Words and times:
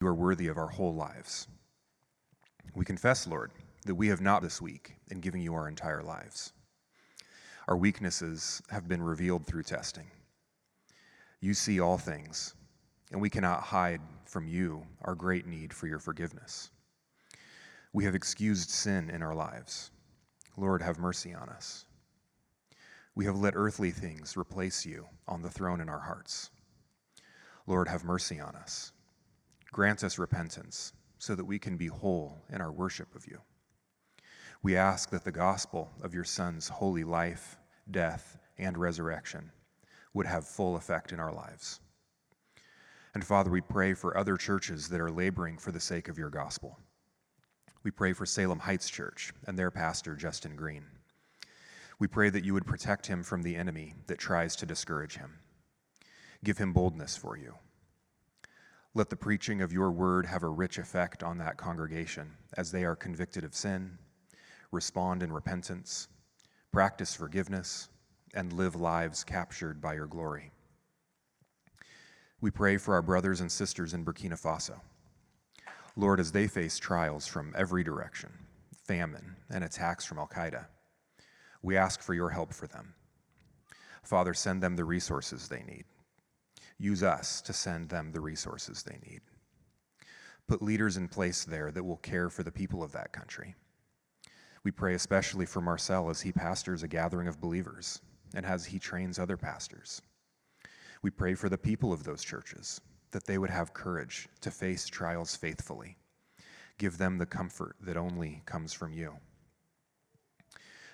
You 0.00 0.06
are 0.06 0.14
worthy 0.14 0.46
of 0.46 0.56
our 0.56 0.68
whole 0.68 0.94
lives. 0.94 1.46
We 2.74 2.86
confess, 2.86 3.26
Lord, 3.26 3.50
that 3.84 3.94
we 3.94 4.08
have 4.08 4.22
not 4.22 4.40
this 4.40 4.62
week 4.62 4.94
in 5.10 5.20
giving 5.20 5.42
you 5.42 5.52
our 5.52 5.68
entire 5.68 6.02
lives. 6.02 6.54
Our 7.68 7.76
weaknesses 7.76 8.62
have 8.70 8.88
been 8.88 9.02
revealed 9.02 9.44
through 9.44 9.64
testing. 9.64 10.06
You 11.40 11.52
see 11.52 11.80
all 11.80 11.98
things, 11.98 12.54
and 13.12 13.20
we 13.20 13.28
cannot 13.28 13.60
hide 13.60 14.00
from 14.24 14.48
you 14.48 14.86
our 15.02 15.14
great 15.14 15.46
need 15.46 15.74
for 15.74 15.86
your 15.86 15.98
forgiveness. 15.98 16.70
We 17.92 18.04
have 18.04 18.14
excused 18.14 18.70
sin 18.70 19.10
in 19.10 19.22
our 19.22 19.34
lives. 19.34 19.90
Lord, 20.56 20.80
have 20.80 20.98
mercy 20.98 21.34
on 21.34 21.50
us. 21.50 21.84
We 23.14 23.26
have 23.26 23.36
let 23.36 23.54
earthly 23.54 23.90
things 23.90 24.34
replace 24.34 24.86
you 24.86 25.08
on 25.28 25.42
the 25.42 25.50
throne 25.50 25.82
in 25.82 25.90
our 25.90 26.00
hearts. 26.00 26.50
Lord, 27.66 27.86
have 27.86 28.02
mercy 28.02 28.40
on 28.40 28.56
us. 28.56 28.92
Grant 29.72 30.02
us 30.02 30.18
repentance 30.18 30.92
so 31.18 31.34
that 31.34 31.44
we 31.44 31.58
can 31.58 31.76
be 31.76 31.86
whole 31.86 32.44
in 32.50 32.60
our 32.60 32.72
worship 32.72 33.14
of 33.14 33.26
you. 33.26 33.38
We 34.62 34.76
ask 34.76 35.10
that 35.10 35.24
the 35.24 35.32
gospel 35.32 35.90
of 36.02 36.12
your 36.12 36.24
Son's 36.24 36.68
holy 36.68 37.04
life, 37.04 37.56
death, 37.90 38.36
and 38.58 38.76
resurrection 38.76 39.52
would 40.12 40.26
have 40.26 40.46
full 40.46 40.76
effect 40.76 41.12
in 41.12 41.20
our 41.20 41.32
lives. 41.32 41.80
And 43.14 43.24
Father, 43.24 43.50
we 43.50 43.60
pray 43.60 43.94
for 43.94 44.16
other 44.16 44.36
churches 44.36 44.88
that 44.88 45.00
are 45.00 45.10
laboring 45.10 45.56
for 45.56 45.72
the 45.72 45.80
sake 45.80 46.08
of 46.08 46.18
your 46.18 46.30
gospel. 46.30 46.78
We 47.82 47.90
pray 47.90 48.12
for 48.12 48.26
Salem 48.26 48.58
Heights 48.58 48.90
Church 48.90 49.32
and 49.46 49.58
their 49.58 49.70
pastor, 49.70 50.14
Justin 50.14 50.56
Green. 50.56 50.84
We 51.98 52.08
pray 52.08 52.28
that 52.30 52.44
you 52.44 52.54
would 52.54 52.66
protect 52.66 53.06
him 53.06 53.22
from 53.22 53.42
the 53.42 53.56
enemy 53.56 53.94
that 54.06 54.18
tries 54.18 54.56
to 54.56 54.66
discourage 54.66 55.16
him. 55.16 55.38
Give 56.42 56.58
him 56.58 56.72
boldness 56.72 57.16
for 57.16 57.36
you 57.36 57.54
let 58.94 59.08
the 59.08 59.16
preaching 59.16 59.62
of 59.62 59.72
your 59.72 59.90
word 59.92 60.26
have 60.26 60.42
a 60.42 60.48
rich 60.48 60.78
effect 60.78 61.22
on 61.22 61.38
that 61.38 61.56
congregation 61.56 62.28
as 62.56 62.72
they 62.72 62.84
are 62.84 62.96
convicted 62.96 63.44
of 63.44 63.54
sin, 63.54 63.96
respond 64.72 65.22
in 65.22 65.32
repentance, 65.32 66.08
practice 66.72 67.14
forgiveness, 67.14 67.88
and 68.34 68.52
live 68.52 68.74
lives 68.74 69.22
captured 69.22 69.80
by 69.80 69.94
your 69.94 70.06
glory. 70.06 70.50
We 72.40 72.50
pray 72.50 72.78
for 72.78 72.94
our 72.94 73.02
brothers 73.02 73.40
and 73.40 73.50
sisters 73.50 73.94
in 73.94 74.04
Burkina 74.04 74.40
Faso. 74.40 74.80
Lord, 75.94 76.18
as 76.18 76.32
they 76.32 76.48
face 76.48 76.78
trials 76.78 77.26
from 77.26 77.54
every 77.56 77.84
direction, 77.84 78.30
famine, 78.86 79.36
and 79.50 79.62
attacks 79.62 80.04
from 80.04 80.18
Al 80.18 80.28
Qaeda, 80.28 80.66
we 81.62 81.76
ask 81.76 82.00
for 82.00 82.14
your 82.14 82.30
help 82.30 82.52
for 82.52 82.66
them. 82.66 82.94
Father, 84.02 84.34
send 84.34 84.62
them 84.62 84.74
the 84.74 84.84
resources 84.84 85.46
they 85.46 85.62
need 85.62 85.84
use 86.80 87.02
us 87.02 87.42
to 87.42 87.52
send 87.52 87.90
them 87.90 88.10
the 88.10 88.20
resources 88.20 88.82
they 88.82 88.98
need. 89.06 89.20
Put 90.48 90.62
leaders 90.62 90.96
in 90.96 91.08
place 91.08 91.44
there 91.44 91.70
that 91.70 91.84
will 91.84 91.98
care 91.98 92.30
for 92.30 92.42
the 92.42 92.50
people 92.50 92.82
of 92.82 92.92
that 92.92 93.12
country. 93.12 93.54
We 94.64 94.70
pray 94.70 94.94
especially 94.94 95.46
for 95.46 95.60
Marcel 95.60 96.10
as 96.10 96.22
he 96.22 96.32
pastors 96.32 96.82
a 96.82 96.88
gathering 96.88 97.28
of 97.28 97.40
believers 97.40 98.00
and 98.34 98.46
as 98.46 98.64
he 98.64 98.78
trains 98.78 99.18
other 99.18 99.36
pastors. 99.36 100.00
We 101.02 101.10
pray 101.10 101.34
for 101.34 101.48
the 101.48 101.58
people 101.58 101.92
of 101.92 102.04
those 102.04 102.24
churches 102.24 102.80
that 103.10 103.26
they 103.26 103.38
would 103.38 103.50
have 103.50 103.74
courage 103.74 104.28
to 104.40 104.50
face 104.50 104.86
trials 104.86 105.36
faithfully. 105.36 105.96
Give 106.78 106.96
them 106.96 107.18
the 107.18 107.26
comfort 107.26 107.76
that 107.82 107.96
only 107.96 108.42
comes 108.46 108.72
from 108.72 108.92
you. 108.92 109.16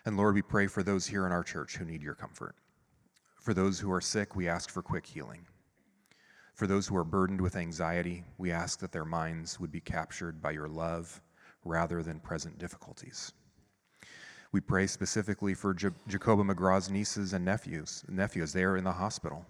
And 0.04 0.16
Lord, 0.16 0.34
we 0.34 0.42
pray 0.42 0.66
for 0.66 0.82
those 0.82 1.06
here 1.06 1.26
in 1.26 1.32
our 1.32 1.44
church 1.44 1.76
who 1.76 1.84
need 1.84 2.02
your 2.02 2.14
comfort. 2.14 2.56
For 3.40 3.54
those 3.54 3.78
who 3.78 3.92
are 3.92 4.00
sick, 4.00 4.34
we 4.34 4.48
ask 4.48 4.70
for 4.70 4.82
quick 4.82 5.06
healing. 5.06 5.46
For 6.56 6.66
those 6.66 6.86
who 6.86 6.96
are 6.96 7.04
burdened 7.04 7.42
with 7.42 7.54
anxiety, 7.54 8.24
we 8.38 8.50
ask 8.50 8.78
that 8.80 8.90
their 8.90 9.04
minds 9.04 9.60
would 9.60 9.70
be 9.70 9.80
captured 9.80 10.40
by 10.40 10.52
your 10.52 10.68
love 10.68 11.20
rather 11.66 12.02
than 12.02 12.18
present 12.18 12.58
difficulties. 12.58 13.34
We 14.52 14.62
pray 14.62 14.86
specifically 14.86 15.52
for 15.52 15.74
Jacoba 15.74 16.44
McGraw's 16.44 16.88
nieces 16.88 17.34
and 17.34 17.44
nephews. 17.44 18.04
Nephews, 18.08 18.54
they 18.54 18.64
are 18.64 18.78
in 18.78 18.84
the 18.84 18.92
hospital. 18.92 19.44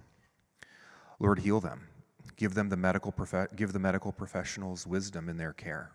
Lord, 1.21 1.39
heal 1.39 1.61
them. 1.61 1.87
Give 2.35 2.55
them 2.55 2.71
the 2.71 2.77
medical 2.77 3.13
prof- 3.13 3.55
give 3.55 3.73
the 3.73 3.79
medical 3.79 4.11
professionals 4.11 4.85
wisdom 4.85 5.29
in 5.29 5.37
their 5.37 5.53
care. 5.53 5.93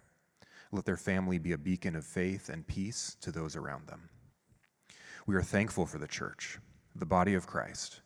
Let 0.72 0.86
their 0.86 0.96
family 0.96 1.40
be 1.40 1.52
a 1.52 1.58
beacon 1.58 1.98
of 1.98 2.06
faith 2.06 2.48
and 2.48 2.66
peace 2.66 3.18
to 3.20 3.34
those 3.34 3.58
around 3.58 3.88
them. 3.88 4.10
We 5.28 5.36
are 5.36 5.44
thankful 5.44 5.86
for 5.86 5.98
the 5.98 6.08
church, 6.08 6.60
the 6.96 7.06
body 7.06 7.34
of 7.34 7.48
Christ 7.48 8.00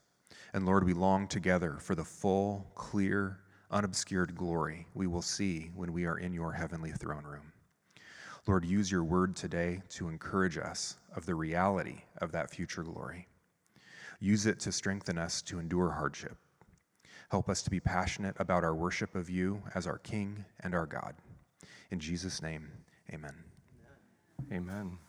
and 0.55 0.65
Lord, 0.65 0.85
we 0.85 0.93
long 0.93 1.27
together 1.27 1.75
for 1.81 1.95
the 1.95 2.03
full, 2.05 2.65
clear, 2.75 3.39
unobscured 3.71 4.37
glory 4.37 4.87
we 4.93 5.05
will 5.05 5.21
see 5.21 5.69
when 5.75 5.91
we 5.91 6.05
are 6.05 6.17
in 6.17 6.31
your 6.31 6.53
heavenly 6.53 6.91
throne 6.91 7.25
room. 7.25 7.51
Lord, 8.47 8.63
use 8.63 8.89
your 8.89 9.03
word 9.03 9.35
today 9.35 9.81
to 9.89 10.07
encourage 10.07 10.57
us 10.57 10.95
of 11.13 11.25
the 11.25 11.35
reality 11.35 12.03
of 12.19 12.31
that 12.31 12.49
future 12.49 12.83
glory. 12.83 13.27
Use 14.21 14.45
it 14.45 14.61
to 14.61 14.71
strengthen 14.71 15.17
us 15.17 15.41
to 15.41 15.59
endure 15.59 15.91
hardship. 15.91 16.37
Help 17.31 17.49
us 17.49 17.61
to 17.63 17.69
be 17.69 17.81
passionate 17.81 18.35
about 18.39 18.63
our 18.63 18.73
worship 18.73 19.13
of 19.13 19.29
you 19.29 19.61
as 19.75 19.85
our 19.85 19.97
King 19.97 20.45
and 20.61 20.73
our 20.73 20.85
God. 20.85 21.15
In 21.91 21.99
Jesus' 21.99 22.41
name, 22.41 22.71
amen. 23.13 23.35
Amen. 24.53 24.99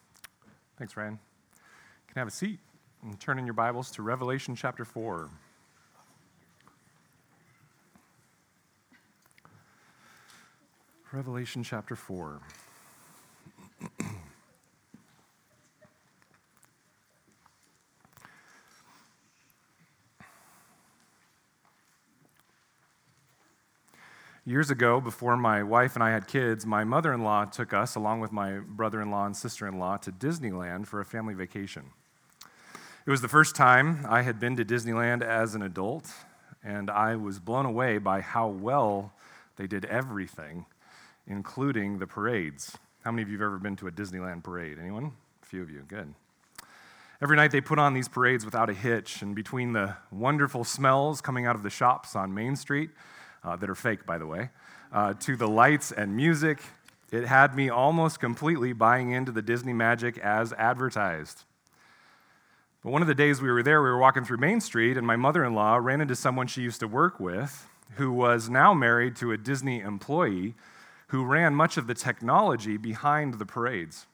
Thanks, 0.76 0.96
Ryan. 0.96 1.20
You 1.52 2.14
can 2.14 2.18
have 2.18 2.28
a 2.28 2.32
seat. 2.32 2.58
And 3.02 3.20
turn 3.20 3.38
in 3.38 3.46
your 3.46 3.54
Bibles 3.54 3.90
to 3.92 4.02
Revelation 4.02 4.56
chapter 4.56 4.84
4. 4.84 5.30
Revelation 11.12 11.62
chapter 11.62 11.94
4. 11.94 12.40
Years 24.44 24.70
ago, 24.70 25.00
before 25.00 25.36
my 25.36 25.62
wife 25.62 25.94
and 25.94 26.04
I 26.04 26.10
had 26.10 26.28
kids, 26.28 26.64
my 26.64 26.84
mother 26.84 27.12
in 27.12 27.24
law 27.24 27.44
took 27.46 27.72
us, 27.72 27.96
along 27.96 28.20
with 28.20 28.30
my 28.30 28.58
brother 28.58 29.00
in 29.02 29.10
law 29.10 29.26
and 29.26 29.36
sister 29.36 29.66
in 29.66 29.78
law, 29.78 29.96
to 29.96 30.12
Disneyland 30.12 30.86
for 30.86 31.00
a 31.00 31.04
family 31.04 31.34
vacation. 31.34 31.90
It 33.06 33.10
was 33.10 33.20
the 33.20 33.28
first 33.28 33.54
time 33.54 34.04
I 34.08 34.22
had 34.22 34.40
been 34.40 34.56
to 34.56 34.64
Disneyland 34.64 35.22
as 35.22 35.54
an 35.54 35.62
adult, 35.62 36.10
and 36.64 36.90
I 36.90 37.14
was 37.14 37.38
blown 37.38 37.64
away 37.64 37.98
by 37.98 38.20
how 38.20 38.48
well 38.48 39.12
they 39.54 39.68
did 39.68 39.84
everything, 39.84 40.66
including 41.24 42.00
the 42.00 42.08
parades. 42.08 42.76
How 43.04 43.12
many 43.12 43.22
of 43.22 43.28
you 43.28 43.38
have 43.38 43.46
ever 43.46 43.58
been 43.58 43.76
to 43.76 43.86
a 43.86 43.92
Disneyland 43.92 44.42
parade? 44.42 44.78
Anyone? 44.80 45.12
A 45.40 45.46
few 45.46 45.62
of 45.62 45.70
you. 45.70 45.84
Good. 45.86 46.14
Every 47.22 47.36
night 47.36 47.52
they 47.52 47.60
put 47.60 47.78
on 47.78 47.94
these 47.94 48.08
parades 48.08 48.44
without 48.44 48.68
a 48.68 48.74
hitch, 48.74 49.22
and 49.22 49.36
between 49.36 49.72
the 49.72 49.94
wonderful 50.10 50.64
smells 50.64 51.20
coming 51.20 51.46
out 51.46 51.54
of 51.54 51.62
the 51.62 51.70
shops 51.70 52.16
on 52.16 52.34
Main 52.34 52.56
Street, 52.56 52.90
uh, 53.44 53.54
that 53.54 53.70
are 53.70 53.76
fake, 53.76 54.04
by 54.04 54.18
the 54.18 54.26
way, 54.26 54.50
uh, 54.92 55.14
to 55.20 55.36
the 55.36 55.46
lights 55.46 55.92
and 55.92 56.16
music, 56.16 56.58
it 57.12 57.26
had 57.26 57.54
me 57.54 57.68
almost 57.68 58.18
completely 58.18 58.72
buying 58.72 59.12
into 59.12 59.30
the 59.30 59.42
Disney 59.42 59.72
magic 59.72 60.18
as 60.18 60.52
advertised. 60.54 61.44
But 62.86 62.92
one 62.92 63.02
of 63.02 63.08
the 63.08 63.16
days 63.16 63.42
we 63.42 63.50
were 63.50 63.64
there, 63.64 63.82
we 63.82 63.88
were 63.88 63.98
walking 63.98 64.24
through 64.24 64.36
Main 64.36 64.60
Street, 64.60 64.96
and 64.96 65.04
my 65.04 65.16
mother 65.16 65.44
in 65.44 65.54
law 65.54 65.74
ran 65.74 66.00
into 66.00 66.14
someone 66.14 66.46
she 66.46 66.62
used 66.62 66.78
to 66.78 66.86
work 66.86 67.18
with 67.18 67.66
who 67.96 68.12
was 68.12 68.48
now 68.48 68.74
married 68.74 69.16
to 69.16 69.32
a 69.32 69.36
Disney 69.36 69.80
employee 69.80 70.54
who 71.08 71.24
ran 71.24 71.52
much 71.52 71.76
of 71.76 71.88
the 71.88 71.94
technology 71.94 72.76
behind 72.76 73.40
the 73.40 73.44
parades. 73.44 74.06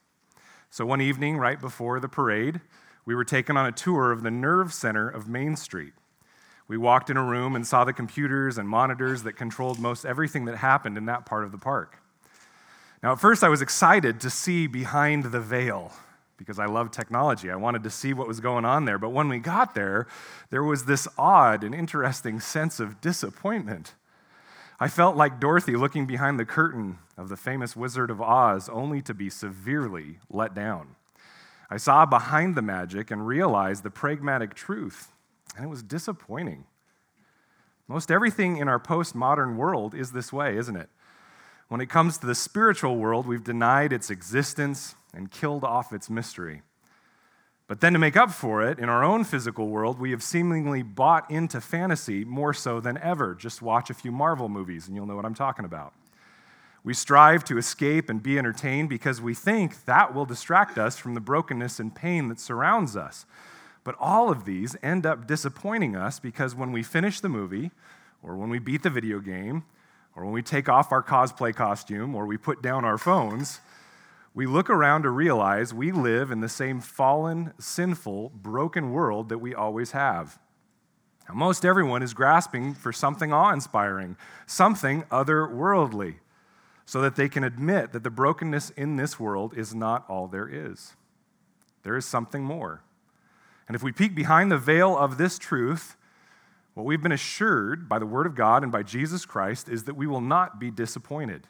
So 0.71 0.87
one 0.87 1.03
evening, 1.03 1.37
right 1.37 1.61
before 1.61 2.01
the 2.01 2.09
parade, 2.09 2.63
we 3.05 3.15
were 3.15 3.27
taken 3.27 3.59
on 3.59 3.67
a 3.67 3.73
tour 3.73 4.11
of 4.11 4.23
the 4.23 4.31
nerve 4.31 4.73
center 4.73 5.07
of 5.07 5.29
Main 5.29 5.55
Street. 5.57 5.93
We 6.67 6.79
walked 6.79 7.11
in 7.11 7.19
a 7.19 7.23
room 7.23 7.55
and 7.55 7.67
saw 7.67 7.85
the 7.85 7.93
computers 7.93 8.57
and 8.57 8.67
monitors 8.67 9.23
that 9.25 9.35
controlled 9.35 9.81
most 9.81 10.07
everything 10.07 10.47
that 10.47 10.57
happened 10.57 10.97
in 10.97 11.05
that 11.05 11.27
part 11.27 11.45
of 11.45 11.53
the 11.53 11.59
park. 11.59 11.99
Now, 13.03 13.13
at 13.13 13.21
first, 13.21 13.45
I 13.45 13.51
was 13.51 13.61
excited 13.61 14.19
to 14.21 14.31
see 14.31 14.67
behind 14.67 15.25
the 15.25 15.41
veil 15.41 15.93
because 16.43 16.59
I 16.59 16.67
love 16.67 16.91
technology. 16.91 17.51
I 17.51 17.57
wanted 17.57 17.85
to 17.85 17.91
see 17.91 18.13
what 18.13 18.27
was 18.27 18.41
going 18.41 18.65
on 18.65 18.85
there. 18.85 18.99
But 18.99 19.11
when 19.11 19.29
we 19.29 19.39
got 19.39 19.75
there, 19.75 20.09
there 20.51 20.65
was 20.65 20.85
this 20.85 21.07
odd 21.17 21.63
and 21.63 21.75
interesting 21.75 22.41
sense 22.41 22.81
of 22.81 23.01
disappointment. 23.01 23.95
I 24.81 24.89
felt 24.89 25.17
like 25.17 25.39
Dorothy 25.39 25.77
looking 25.77 26.07
behind 26.07 26.41
the 26.41 26.45
curtain 26.45 26.99
of 27.17 27.29
the 27.29 27.37
famous 27.37 27.77
Wizard 27.77 28.11
of 28.11 28.21
Oz, 28.21 28.69
only 28.69 29.01
to 29.03 29.15
be 29.15 29.31
severely 29.31 30.19
let 30.29 30.55
down. 30.55 30.97
I 31.71 31.77
saw 31.77 32.05
behind 32.05 32.57
the 32.57 32.63
magic 32.63 33.11
and 33.13 33.25
realized 33.25 33.85
the 33.85 33.91
pragmatic 33.91 34.55
truth, 34.55 35.13
and 35.57 35.65
it 35.65 35.69
was 35.69 35.85
disappointing. 35.85 36.65
Most 37.87 38.11
everything 38.11 38.57
in 38.57 38.69
our 38.69 38.81
postmodern 38.81 39.55
world 39.55 39.95
is 39.95 40.11
this 40.11 40.33
way, 40.33 40.57
isn't 40.57 40.77
it? 40.77 40.89
When 41.69 41.81
it 41.81 41.89
comes 41.89 42.19
to 42.19 42.27
the 42.27 42.35
spiritual 42.35 42.97
world, 42.97 43.27
we've 43.27 43.45
denied 43.45 43.93
its 43.93 44.11
existence 44.11 44.97
and 45.15 45.31
killed 45.31 45.65
off 45.65 45.93
its 45.93 46.09
mystery. 46.09 46.63
But 47.69 47.81
then, 47.81 47.93
to 47.95 47.99
make 47.99 48.17
up 48.17 48.31
for 48.31 48.63
it, 48.63 48.79
in 48.79 48.89
our 48.89 49.03
own 49.03 49.25
physical 49.25 49.69
world, 49.69 49.99
we 49.99 50.11
have 50.11 50.23
seemingly 50.23 50.83
bought 50.83 51.31
into 51.31 51.61
fantasy 51.61 52.25
more 52.25 52.53
so 52.53 52.81
than 52.81 52.99
ever. 52.99 53.35
Just 53.35 53.63
watch 53.63 53.89
a 53.89 53.95
few 53.95 54.13
Marvel 54.13 54.49
movies 54.49 54.87
and 54.87 54.97
you'll 54.97 55.07
know 55.07 55.17
what 55.17 55.25
I'm 55.25 55.35
talking 55.35 55.65
about. 55.65 55.95
We 56.85 56.95
strive 56.95 57.45
to 57.45 57.59
escape 57.59 58.11
and 58.11 58.23
be 58.23 58.39
entertained 58.39 58.89
because 58.89 59.21
we 59.21 59.35
think 59.35 59.85
that 59.85 60.15
will 60.15 60.25
distract 60.27 60.79
us 60.79 60.99
from 60.99 61.15
the 61.15 61.21
brokenness 61.21 61.79
and 61.79 61.95
pain 61.95 62.29
that 62.29 62.41
surrounds 62.41 62.97
us. 62.97 63.25
But 63.85 63.95
all 63.99 64.31
of 64.31 64.45
these 64.45 64.77
end 64.83 65.07
up 65.07 65.27
disappointing 65.27 65.95
us 65.97 66.19
because 66.19 66.55
when 66.55 66.73
we 66.73 66.83
finish 66.83 67.21
the 67.21 67.29
movie, 67.29 67.71
or 68.23 68.37
when 68.37 68.51
we 68.51 68.59
beat 68.59 68.83
the 68.83 68.91
video 68.91 69.21
game, 69.21 69.65
or 70.15 70.25
when 70.25 70.33
we 70.33 70.43
take 70.43 70.69
off 70.69 70.93
our 70.93 71.03
cosplay 71.03 71.55
costume, 71.55 72.15
or 72.15 72.27
we 72.27 72.37
put 72.37 72.63
down 72.63 72.85
our 72.85 72.99
phones, 72.99 73.61
we 74.35 74.47
look 74.47 74.71
around 74.71 75.03
to 75.03 75.11
realize 75.11 75.75
we 75.75 75.93
live 75.93 76.31
in 76.31 76.41
the 76.41 76.49
same 76.49 76.81
fallen, 76.81 77.53
sinful, 77.59 78.31
broken 78.31 78.91
world 78.93 79.29
that 79.29 79.39
we 79.39 79.55
always 79.55 79.93
have. 79.93 80.39
Now, 81.29 81.35
most 81.35 81.65
everyone 81.65 82.03
is 82.03 82.15
grasping 82.15 82.75
for 82.75 82.93
something 82.93 83.33
awe 83.33 83.53
inspiring, 83.53 84.17
something 84.47 85.03
otherworldly, 85.05 86.17
so 86.87 87.01
that 87.03 87.15
they 87.15 87.29
can 87.29 87.45
admit 87.45 87.93
that 87.93 88.03
the 88.03 88.11
brokenness 88.11 88.71
in 88.71 88.97
this 88.97 89.21
world 89.21 89.57
is 89.57 89.75
not 89.75 90.09
all 90.09 90.27
there 90.27 90.49
is. 90.49 90.95
There 91.83 91.97
is 91.97 92.07
something 92.07 92.43
more. 92.43 92.83
And 93.69 93.77
if 93.77 93.83
we 93.83 93.93
peek 93.93 94.15
behind 94.15 94.51
the 94.51 94.59
veil 94.59 94.97
of 94.97 95.19
this 95.19 95.39
truth, 95.39 95.97
what 96.75 96.87
we've 96.87 97.03
been 97.03 97.13
assured 97.13 97.89
by 97.89 97.99
the 97.99 98.07
Word 98.07 98.27
of 98.27 98.35
God 98.35 98.63
and 98.63 98.73
by 98.73 98.83
Jesus 98.83 99.27
Christ 99.27 99.69
is 99.69 99.85
that 99.85 99.95
we 99.95 100.07
will 100.07 100.21
not 100.21 100.59
be 100.59 100.71
disappointed 100.71 101.47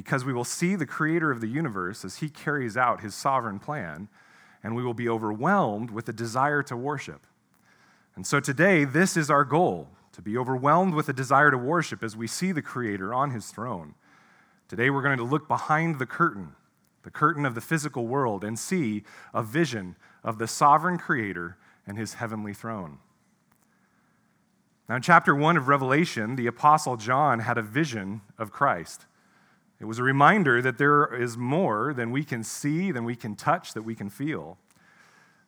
because 0.00 0.24
we 0.24 0.32
will 0.32 0.44
see 0.44 0.76
the 0.76 0.86
Creator 0.86 1.30
of 1.30 1.42
the 1.42 1.46
universe 1.46 2.06
as 2.06 2.16
He 2.16 2.30
carries 2.30 2.74
out 2.74 3.02
His 3.02 3.14
sovereign 3.14 3.58
plan, 3.58 4.08
and 4.62 4.74
we 4.74 4.82
will 4.82 4.94
be 4.94 5.10
overwhelmed 5.10 5.90
with 5.90 6.08
a 6.08 6.12
desire 6.14 6.62
to 6.62 6.74
worship. 6.74 7.26
And 8.16 8.26
so 8.26 8.40
today, 8.40 8.86
this 8.86 9.14
is 9.14 9.28
our 9.28 9.44
goal 9.44 9.88
to 10.12 10.22
be 10.22 10.38
overwhelmed 10.38 10.94
with 10.94 11.10
a 11.10 11.12
desire 11.12 11.50
to 11.50 11.58
worship 11.58 12.02
as 12.02 12.16
we 12.16 12.26
see 12.26 12.50
the 12.50 12.62
Creator 12.62 13.12
on 13.12 13.32
His 13.32 13.50
throne. 13.50 13.94
Today, 14.68 14.88
we're 14.88 15.02
going 15.02 15.18
to 15.18 15.22
look 15.22 15.46
behind 15.46 15.98
the 15.98 16.06
curtain, 16.06 16.54
the 17.02 17.10
curtain 17.10 17.44
of 17.44 17.54
the 17.54 17.60
physical 17.60 18.06
world, 18.06 18.42
and 18.42 18.58
see 18.58 19.04
a 19.34 19.42
vision 19.42 19.96
of 20.24 20.38
the 20.38 20.48
sovereign 20.48 20.96
Creator 20.96 21.58
and 21.86 21.98
His 21.98 22.14
heavenly 22.14 22.54
throne. 22.54 23.00
Now, 24.88 24.96
in 24.96 25.02
chapter 25.02 25.34
1 25.34 25.58
of 25.58 25.68
Revelation, 25.68 26.36
the 26.36 26.46
Apostle 26.46 26.96
John 26.96 27.40
had 27.40 27.58
a 27.58 27.62
vision 27.62 28.22
of 28.38 28.50
Christ. 28.50 29.04
It 29.80 29.86
was 29.86 29.98
a 29.98 30.02
reminder 30.02 30.60
that 30.60 30.76
there 30.76 31.06
is 31.06 31.38
more 31.38 31.94
than 31.94 32.10
we 32.10 32.22
can 32.22 32.44
see, 32.44 32.92
than 32.92 33.04
we 33.04 33.16
can 33.16 33.34
touch, 33.34 33.72
that 33.72 33.82
we 33.82 33.94
can 33.94 34.10
feel. 34.10 34.58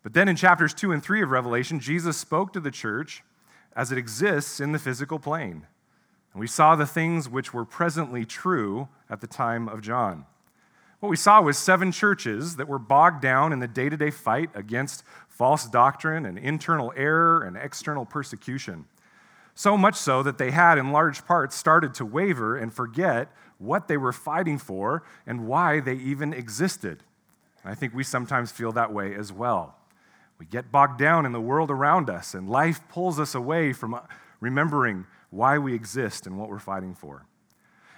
But 0.03 0.15
then 0.15 0.27
in 0.27 0.37
chapters 0.37 0.73
2 0.73 0.91
and 0.91 1.03
3 1.03 1.23
of 1.23 1.31
Revelation, 1.31 1.79
Jesus 1.79 2.17
spoke 2.17 2.53
to 2.55 2.61
the 2.61 2.71
church 2.71 3.23
as 3.77 3.93
it 3.93 3.99
exists 3.99 4.59
in 4.59 4.73
the 4.73 4.79
physical 4.79 5.19
plane. 5.19 5.67
And 6.33 6.41
we 6.41 6.47
saw 6.47 6.75
the 6.75 6.87
things 6.87 7.29
which 7.29 7.53
were 7.53 7.67
presently 7.67 8.25
true 8.25 8.89
at 9.11 9.21
the 9.21 9.27
time 9.27 9.69
of 9.69 9.83
John. 9.83 10.25
What 11.01 11.11
we 11.11 11.17
saw 11.17 11.43
was 11.43 11.59
seven 11.59 11.93
churches 11.93 12.57
that 12.57 12.69
were 12.69 12.79
bogged 12.79 13.21
down 13.21 13.53
in 13.53 13.59
the 13.59 13.69
day 13.69 13.89
to 13.89 13.97
day 13.97 14.11
fight 14.11 14.51
against 14.55 15.05
false 15.29 15.67
doctrine 15.67 16.25
and 16.25 16.39
internal 16.39 16.93
error 16.97 17.43
and 17.43 17.57
external 17.57 18.07
persecution. 18.07 18.87
So 19.55 19.77
much 19.77 19.97
so 19.97 20.23
that 20.23 20.39
they 20.39 20.53
had, 20.53 20.79
in 20.79 20.93
large 20.93 21.27
part, 21.27 21.53
started 21.53 21.93
to 21.95 22.07
waver 22.07 22.57
and 22.57 22.73
forget 22.73 23.31
what 23.63 23.89
they 23.89 23.97
were 23.97 24.13
fighting 24.13 24.59
for 24.59 25.03
and 25.27 25.47
why 25.47 25.81
they 25.81 25.95
even 25.95 26.33
existed. 26.33 27.03
I 27.65 27.75
think 27.75 27.95
we 27.95 28.05
sometimes 28.05 28.51
feel 28.51 28.73
that 28.73 28.93
way 28.93 29.15
as 29.15 29.33
well. 29.33 29.77
We 30.39 30.47
get 30.47 30.73
bogged 30.73 30.99
down 30.99 31.25
in 31.25 31.33
the 31.33 31.41
world 31.41 31.71
around 31.71 32.11
us, 32.11 32.35
and 32.35 32.49
life 32.49 32.81
pulls 32.89 33.21
us 33.21 33.35
away 33.35 33.73
from 33.73 33.95
uh, 33.95 34.01
remembering 34.41 35.07
why 35.31 35.59
we 35.59 35.75
exist 35.75 36.27
and 36.27 36.37
what 36.37 36.49
we're 36.49 36.59
fighting 36.59 36.95
for. 36.95 37.25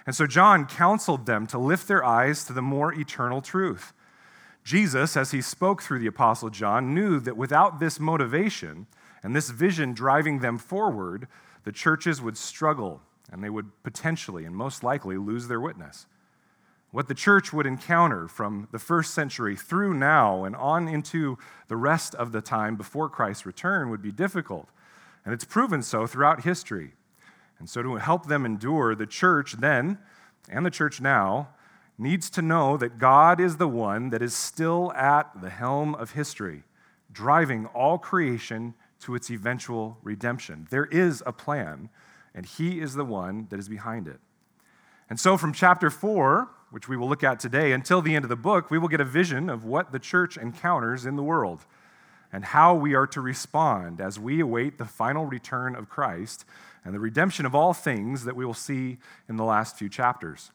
And 0.05 0.15
so 0.15 0.27
John 0.27 0.67
counseled 0.67 1.25
them 1.25 1.47
to 1.47 1.57
lift 1.57 1.87
their 1.87 2.05
eyes 2.05 2.43
to 2.45 2.53
the 2.53 2.61
more 2.61 2.93
eternal 2.93 3.41
truth. 3.41 3.93
Jesus, 4.63 5.17
as 5.17 5.31
he 5.31 5.41
spoke 5.41 5.81
through 5.81 5.99
the 5.99 6.07
Apostle 6.07 6.49
John, 6.49 6.93
knew 6.93 7.19
that 7.19 7.37
without 7.37 7.79
this 7.79 7.99
motivation 7.99 8.85
and 9.23 9.35
this 9.35 9.49
vision 9.49 9.93
driving 9.93 10.39
them 10.39 10.59
forward, 10.59 11.27
the 11.63 11.71
churches 11.71 12.21
would 12.21 12.37
struggle 12.37 13.01
and 13.31 13.43
they 13.43 13.49
would 13.49 13.71
potentially 13.83 14.45
and 14.45 14.55
most 14.55 14.83
likely 14.83 15.17
lose 15.17 15.47
their 15.47 15.59
witness. 15.59 16.05
What 16.91 17.07
the 17.07 17.13
church 17.13 17.51
would 17.51 17.65
encounter 17.65 18.27
from 18.27 18.69
the 18.71 18.79
first 18.79 19.13
century 19.13 19.55
through 19.55 19.93
now 19.95 20.45
and 20.45 20.55
on 20.55 20.87
into 20.87 21.37
the 21.67 21.75
rest 21.75 22.15
of 22.15 22.31
the 22.31 22.41
time 22.41 22.77
before 22.77 23.09
Christ's 23.09 23.45
return 23.45 23.89
would 23.89 24.01
be 24.01 24.11
difficult. 24.11 24.69
And 25.25 25.33
it's 25.33 25.43
proven 25.43 25.81
so 25.81 26.07
throughout 26.07 26.43
history. 26.43 26.93
And 27.59 27.69
so, 27.69 27.81
to 27.81 27.95
help 27.95 28.27
them 28.27 28.45
endure, 28.45 28.95
the 28.95 29.05
church 29.05 29.53
then 29.53 29.97
and 30.49 30.65
the 30.65 30.71
church 30.71 31.01
now 31.01 31.49
needs 31.97 32.29
to 32.29 32.41
know 32.41 32.77
that 32.77 32.97
God 32.97 33.39
is 33.39 33.57
the 33.57 33.67
one 33.67 34.09
that 34.09 34.21
is 34.21 34.35
still 34.35 34.91
at 34.93 35.41
the 35.41 35.49
helm 35.49 35.95
of 35.95 36.11
history, 36.11 36.63
driving 37.11 37.65
all 37.67 37.97
creation 37.97 38.73
to 38.99 39.15
its 39.15 39.29
eventual 39.29 39.97
redemption. 40.03 40.67
There 40.69 40.85
is 40.85 41.23
a 41.25 41.31
plan, 41.31 41.89
and 42.35 42.45
He 42.45 42.79
is 42.79 42.93
the 42.93 43.05
one 43.05 43.47
that 43.49 43.59
is 43.59 43.67
behind 43.67 44.07
it. 44.07 44.19
And 45.09 45.19
so, 45.19 45.37
from 45.37 45.53
chapter 45.53 45.89
4, 45.89 46.49
which 46.69 46.87
we 46.87 46.97
will 46.97 47.07
look 47.09 47.23
at 47.23 47.39
today, 47.39 47.71
until 47.71 48.01
the 48.01 48.15
end 48.15 48.25
of 48.25 48.29
the 48.29 48.35
book, 48.35 48.69
we 48.69 48.77
will 48.77 48.87
get 48.89 49.01
a 49.01 49.05
vision 49.05 49.49
of 49.49 49.63
what 49.63 49.91
the 49.91 49.99
church 49.99 50.37
encounters 50.37 51.05
in 51.05 51.15
the 51.15 51.23
world 51.23 51.65
and 52.33 52.43
how 52.43 52.75
we 52.75 52.93
are 52.93 53.07
to 53.07 53.21
respond 53.21 54.01
as 54.01 54.19
we 54.19 54.41
await 54.41 54.77
the 54.77 54.85
final 54.85 55.25
return 55.25 55.75
of 55.75 55.89
Christ 55.89 56.43
and 56.83 56.93
the 56.93 56.99
redemption 56.99 57.45
of 57.45 57.55
all 57.55 57.73
things 57.73 58.25
that 58.25 58.35
we 58.35 58.45
will 58.45 58.53
see 58.53 58.97
in 59.29 59.37
the 59.37 59.45
last 59.45 59.77
few 59.77 59.87
chapters. 59.87 60.51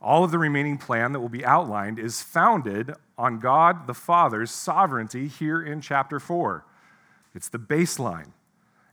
All 0.00 0.22
of 0.22 0.30
the 0.30 0.38
remaining 0.38 0.78
plan 0.78 1.12
that 1.12 1.20
will 1.20 1.28
be 1.28 1.44
outlined 1.44 1.98
is 1.98 2.22
founded 2.22 2.94
on 3.16 3.40
God 3.40 3.86
the 3.86 3.94
Father's 3.94 4.50
sovereignty 4.50 5.28
here 5.28 5.62
in 5.62 5.80
chapter 5.80 6.20
4. 6.20 6.64
It's 7.34 7.48
the 7.48 7.58
baseline. 7.58 8.32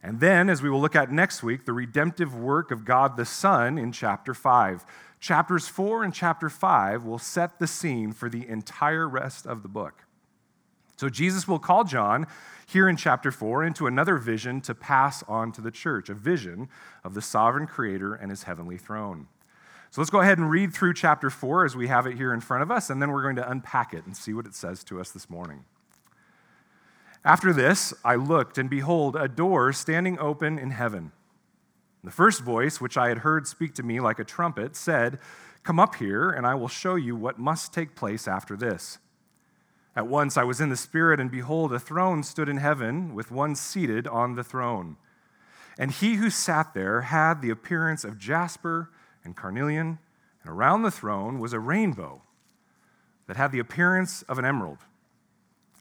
And 0.02 0.20
then, 0.20 0.50
as 0.50 0.62
we 0.62 0.70
will 0.70 0.80
look 0.80 0.96
at 0.96 1.12
next 1.12 1.44
week, 1.44 1.66
the 1.66 1.74
redemptive 1.74 2.34
work 2.34 2.72
of 2.72 2.86
God 2.86 3.18
the 3.18 3.26
Son 3.26 3.78
in 3.78 3.92
chapter 3.92 4.34
5. 4.34 4.86
Chapters 5.20 5.68
4 5.68 6.04
and 6.04 6.14
chapter 6.14 6.50
5 6.50 7.04
will 7.04 7.20
set 7.20 7.60
the 7.60 7.68
scene 7.68 8.14
for 8.14 8.30
the 8.30 8.48
entire 8.48 9.08
rest 9.10 9.46
of 9.46 9.62
the 9.62 9.68
book. 9.68 10.06
So, 10.96 11.10
Jesus 11.10 11.48
will 11.48 11.60
call 11.60 11.84
John 11.84 12.28
here 12.66 12.88
in 12.88 12.96
chapter 12.96 13.32
4 13.32 13.64
into 13.64 13.88
another 13.88 14.18
vision 14.18 14.62
to 14.62 14.76
pass 14.76 15.24
on 15.28 15.52
to 15.54 15.62
the 15.62 15.72
church, 15.72 16.08
a 16.10 16.14
vision 16.14 16.70
of 17.04 17.14
the 17.14 17.22
sovereign 17.22 17.68
creator 17.68 18.14
and 18.14 18.30
his 18.30 18.44
heavenly 18.44 18.78
throne. 18.78 19.28
So, 19.92 20.00
let's 20.00 20.12
go 20.12 20.22
ahead 20.22 20.38
and 20.38 20.50
read 20.50 20.74
through 20.74 20.94
chapter 20.94 21.30
4 21.30 21.66
as 21.66 21.76
we 21.76 21.88
have 21.88 22.06
it 22.06 22.16
here 22.16 22.34
in 22.34 22.40
front 22.40 22.64
of 22.64 22.72
us, 22.72 22.90
and 22.90 23.02
then 23.02 23.12
we're 23.12 23.24
going 23.24 23.36
to 23.36 23.50
unpack 23.50 23.94
it 23.94 24.06
and 24.06 24.16
see 24.16 24.34
what 24.34 24.46
it 24.46 24.56
says 24.56 24.84
to 24.86 25.02
us 25.02 25.12
this 25.12 25.30
morning. 25.30 25.66
After 27.26 27.52
this, 27.52 27.94
I 28.04 28.16
looked, 28.16 28.58
and 28.58 28.70
behold, 28.70 29.16
a 29.16 29.28
door 29.28 29.74
standing 29.74 30.18
open 30.20 30.58
in 30.58 30.72
heaven. 30.72 31.12
The 32.04 32.12
first 32.12 32.44
voice, 32.44 32.80
which 32.80 32.98
I 32.98 33.10
had 33.10 33.20
heard 33.20 33.46
speak 33.46 33.74
to 33.76 33.84
me 33.84 34.00
like 34.00 34.20
a 34.20 34.24
trumpet, 34.24 34.76
said, 34.76 35.20
Come 35.64 35.80
up 35.80 35.96
here, 35.96 36.30
and 36.30 36.48
I 36.48 36.56
will 36.56 36.70
show 36.70 36.96
you 36.96 37.16
what 37.16 37.38
must 37.38 37.74
take 37.74 37.96
place 37.96 38.28
after 38.28 38.56
this. 38.56 39.00
At 39.96 40.08
once 40.08 40.38
I 40.38 40.44
was 40.44 40.62
in 40.62 40.70
the 40.70 40.78
Spirit, 40.78 41.20
and 41.20 41.30
behold, 41.30 41.74
a 41.74 41.80
throne 41.80 42.24
stood 42.24 42.48
in 42.48 42.58
heaven, 42.58 43.14
with 43.14 43.32
one 43.32 43.54
seated 43.56 44.08
on 44.08 44.36
the 44.36 44.44
throne. 44.44 44.96
And 45.78 45.92
he 45.92 46.16
who 46.16 46.30
sat 46.30 46.74
there 46.74 47.02
had 47.02 47.42
the 47.42 47.50
appearance 47.50 48.06
of 48.06 48.18
jasper 48.18 48.92
and 49.26 49.36
carnelian, 49.36 50.00
and 50.42 50.54
around 50.54 50.84
the 50.84 50.92
throne 50.92 51.40
was 51.40 51.52
a 51.52 51.60
rainbow 51.60 52.22
that 53.28 53.36
had 53.36 53.52
the 53.52 53.60
appearance 53.60 54.22
of 54.24 54.40
an 54.40 54.46
emerald. 54.46 54.80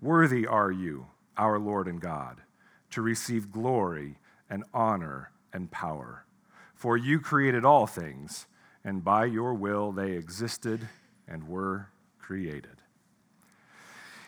Worthy 0.00 0.46
are 0.46 0.70
you, 0.70 1.06
our 1.36 1.58
Lord 1.58 1.88
and 1.88 2.00
God, 2.00 2.42
to 2.90 3.02
receive 3.02 3.52
glory 3.52 4.18
and 4.50 4.64
honor 4.72 5.30
and 5.52 5.70
power. 5.70 6.24
For 6.74 6.96
you 6.96 7.20
created 7.20 7.64
all 7.64 7.86
things, 7.86 8.46
and 8.84 9.02
by 9.02 9.24
your 9.24 9.54
will 9.54 9.92
they 9.92 10.12
existed 10.12 10.88
and 11.26 11.48
were 11.48 11.88
created. 12.18 12.76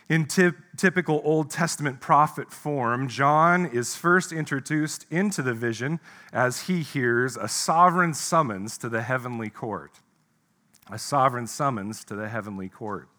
In 0.09 0.25
t- 0.25 0.51
typical 0.77 1.21
Old 1.25 1.51
Testament 1.51 1.99
prophet 1.99 2.51
form, 2.51 3.09
John 3.09 3.65
is 3.65 3.95
first 3.95 4.31
introduced 4.31 5.05
into 5.11 5.41
the 5.41 5.53
vision 5.53 5.99
as 6.31 6.61
he 6.61 6.81
hears 6.81 7.35
a 7.35 7.49
sovereign 7.49 8.13
summons 8.13 8.77
to 8.77 8.87
the 8.87 9.01
heavenly 9.01 9.49
court. 9.49 9.99
A 10.89 10.97
sovereign 10.97 11.45
summons 11.45 12.05
to 12.05 12.15
the 12.15 12.29
heavenly 12.29 12.69
court. 12.69 13.09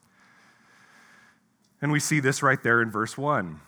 And 1.81 1.93
we 1.93 2.01
see 2.01 2.21
this 2.21 2.43
right 2.43 2.63
there 2.63 2.83
in 2.83 2.91
verse 2.91 3.17
1. 3.17 3.61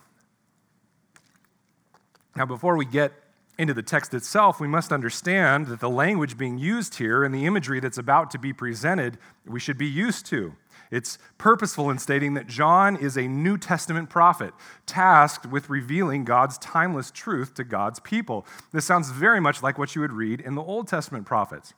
Now, 2.37 2.47
before 2.47 2.76
we 2.76 2.85
get 2.85 3.12
into 3.59 3.75
the 3.75 3.83
text 3.83 4.14
itself, 4.14 4.59
we 4.59 4.67
must 4.67 4.90
understand 4.90 5.67
that 5.67 5.81
the 5.81 5.90
language 5.90 6.38
being 6.38 6.57
used 6.57 6.95
here 6.97 7.23
and 7.23 7.35
the 7.35 7.45
imagery 7.45 7.79
that's 7.79 7.99
about 7.99 8.31
to 8.31 8.38
be 8.38 8.52
presented, 8.52 9.19
we 9.47 9.61
should 9.61 9.76
be 9.76 9.87
used 9.87 10.25
to. 10.26 10.55
It's 10.90 11.19
purposeful 11.38 11.90
in 11.90 11.99
stating 11.99 12.35
that 12.35 12.47
John 12.47 12.97
is 12.97 13.17
a 13.17 13.29
New 13.29 13.59
Testament 13.59 14.11
prophet 14.11 14.55
tasked 14.87 15.47
with 15.47 15.71
revealing 15.71 16.25
God's 16.25 16.59
timeless 16.59 17.11
truth 17.11 17.55
to 17.55 17.64
God's 17.64 18.00
people. 18.00 18.47
This 18.73 18.87
sounds 18.87 19.11
very 19.11 19.40
much 19.40 19.62
like 19.62 19.79
what 19.79 19.95
you 19.95 20.00
would 20.00 20.12
read 20.12 20.40
in 20.40 20.55
the 20.55 20.62
Old 20.62 20.88
Testament 20.88 21.26
prophets. 21.26 21.75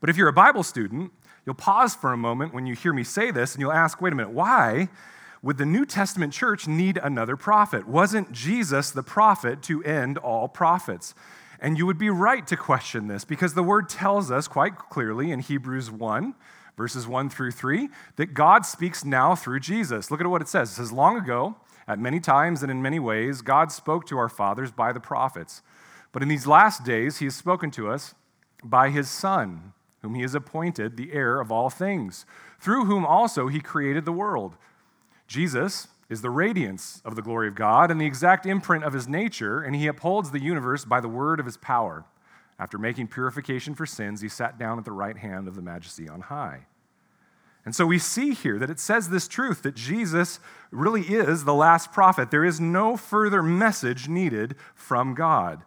But 0.00 0.10
if 0.10 0.16
you're 0.16 0.28
a 0.28 0.32
Bible 0.32 0.62
student, 0.62 1.12
you'll 1.46 1.54
pause 1.54 1.94
for 1.94 2.12
a 2.12 2.16
moment 2.16 2.54
when 2.54 2.66
you 2.66 2.74
hear 2.74 2.92
me 2.92 3.04
say 3.04 3.30
this 3.30 3.54
and 3.54 3.60
you'll 3.60 3.72
ask, 3.72 4.00
wait 4.00 4.12
a 4.12 4.16
minute, 4.16 4.32
why 4.32 4.88
would 5.42 5.58
the 5.58 5.66
New 5.66 5.84
Testament 5.84 6.32
church 6.32 6.66
need 6.66 6.98
another 7.02 7.36
prophet? 7.36 7.86
Wasn't 7.86 8.32
Jesus 8.32 8.90
the 8.90 9.02
prophet 9.02 9.62
to 9.62 9.82
end 9.84 10.18
all 10.18 10.48
prophets? 10.48 11.14
And 11.60 11.78
you 11.78 11.86
would 11.86 11.98
be 11.98 12.10
right 12.10 12.46
to 12.46 12.56
question 12.56 13.08
this 13.08 13.24
because 13.24 13.54
the 13.54 13.62
word 13.62 13.88
tells 13.88 14.30
us 14.30 14.48
quite 14.48 14.76
clearly 14.76 15.30
in 15.30 15.40
Hebrews 15.40 15.90
1 15.90 16.34
verses 16.76 17.06
1 17.06 17.30
through 17.30 17.52
3, 17.52 17.88
that 18.16 18.34
God 18.34 18.66
speaks 18.66 19.04
now 19.04 19.34
through 19.34 19.60
Jesus. 19.60 20.10
Look 20.10 20.20
at 20.20 20.26
what 20.26 20.42
it 20.42 20.48
says. 20.48 20.70
It 20.70 20.74
says, 20.74 20.92
Long 20.92 21.16
ago, 21.16 21.56
at 21.86 21.98
many 21.98 22.20
times 22.20 22.62
and 22.62 22.70
in 22.70 22.82
many 22.82 22.98
ways, 22.98 23.42
God 23.42 23.70
spoke 23.70 24.06
to 24.06 24.18
our 24.18 24.28
fathers 24.28 24.72
by 24.72 24.92
the 24.92 25.00
prophets. 25.00 25.62
But 26.12 26.22
in 26.22 26.28
these 26.28 26.46
last 26.46 26.84
days, 26.84 27.18
he 27.18 27.26
has 27.26 27.34
spoken 27.34 27.70
to 27.72 27.90
us 27.90 28.14
by 28.62 28.90
his 28.90 29.10
Son, 29.10 29.73
whom 30.04 30.14
he 30.14 30.20
has 30.20 30.34
appointed 30.34 30.98
the 30.98 31.14
heir 31.14 31.40
of 31.40 31.50
all 31.50 31.70
things, 31.70 32.26
through 32.60 32.84
whom 32.84 33.06
also 33.06 33.48
he 33.48 33.58
created 33.58 34.04
the 34.04 34.12
world. 34.12 34.54
Jesus 35.26 35.88
is 36.10 36.20
the 36.20 36.28
radiance 36.28 37.00
of 37.06 37.16
the 37.16 37.22
glory 37.22 37.48
of 37.48 37.54
God 37.54 37.90
and 37.90 37.98
the 37.98 38.04
exact 38.04 38.44
imprint 38.44 38.84
of 38.84 38.92
his 38.92 39.08
nature, 39.08 39.62
and 39.62 39.74
he 39.74 39.86
upholds 39.86 40.30
the 40.30 40.42
universe 40.42 40.84
by 40.84 41.00
the 41.00 41.08
word 41.08 41.40
of 41.40 41.46
his 41.46 41.56
power. 41.56 42.04
After 42.58 42.76
making 42.76 43.08
purification 43.08 43.74
for 43.74 43.86
sins, 43.86 44.20
he 44.20 44.28
sat 44.28 44.58
down 44.58 44.78
at 44.78 44.84
the 44.84 44.92
right 44.92 45.16
hand 45.16 45.48
of 45.48 45.56
the 45.56 45.62
majesty 45.62 46.06
on 46.06 46.20
high. 46.20 46.66
And 47.64 47.74
so 47.74 47.86
we 47.86 47.98
see 47.98 48.34
here 48.34 48.58
that 48.58 48.68
it 48.68 48.78
says 48.78 49.08
this 49.08 49.26
truth 49.26 49.62
that 49.62 49.74
Jesus 49.74 50.38
really 50.70 51.00
is 51.00 51.44
the 51.44 51.54
last 51.54 51.92
prophet. 51.92 52.30
There 52.30 52.44
is 52.44 52.60
no 52.60 52.98
further 52.98 53.42
message 53.42 54.06
needed 54.06 54.54
from 54.74 55.14
God. 55.14 55.62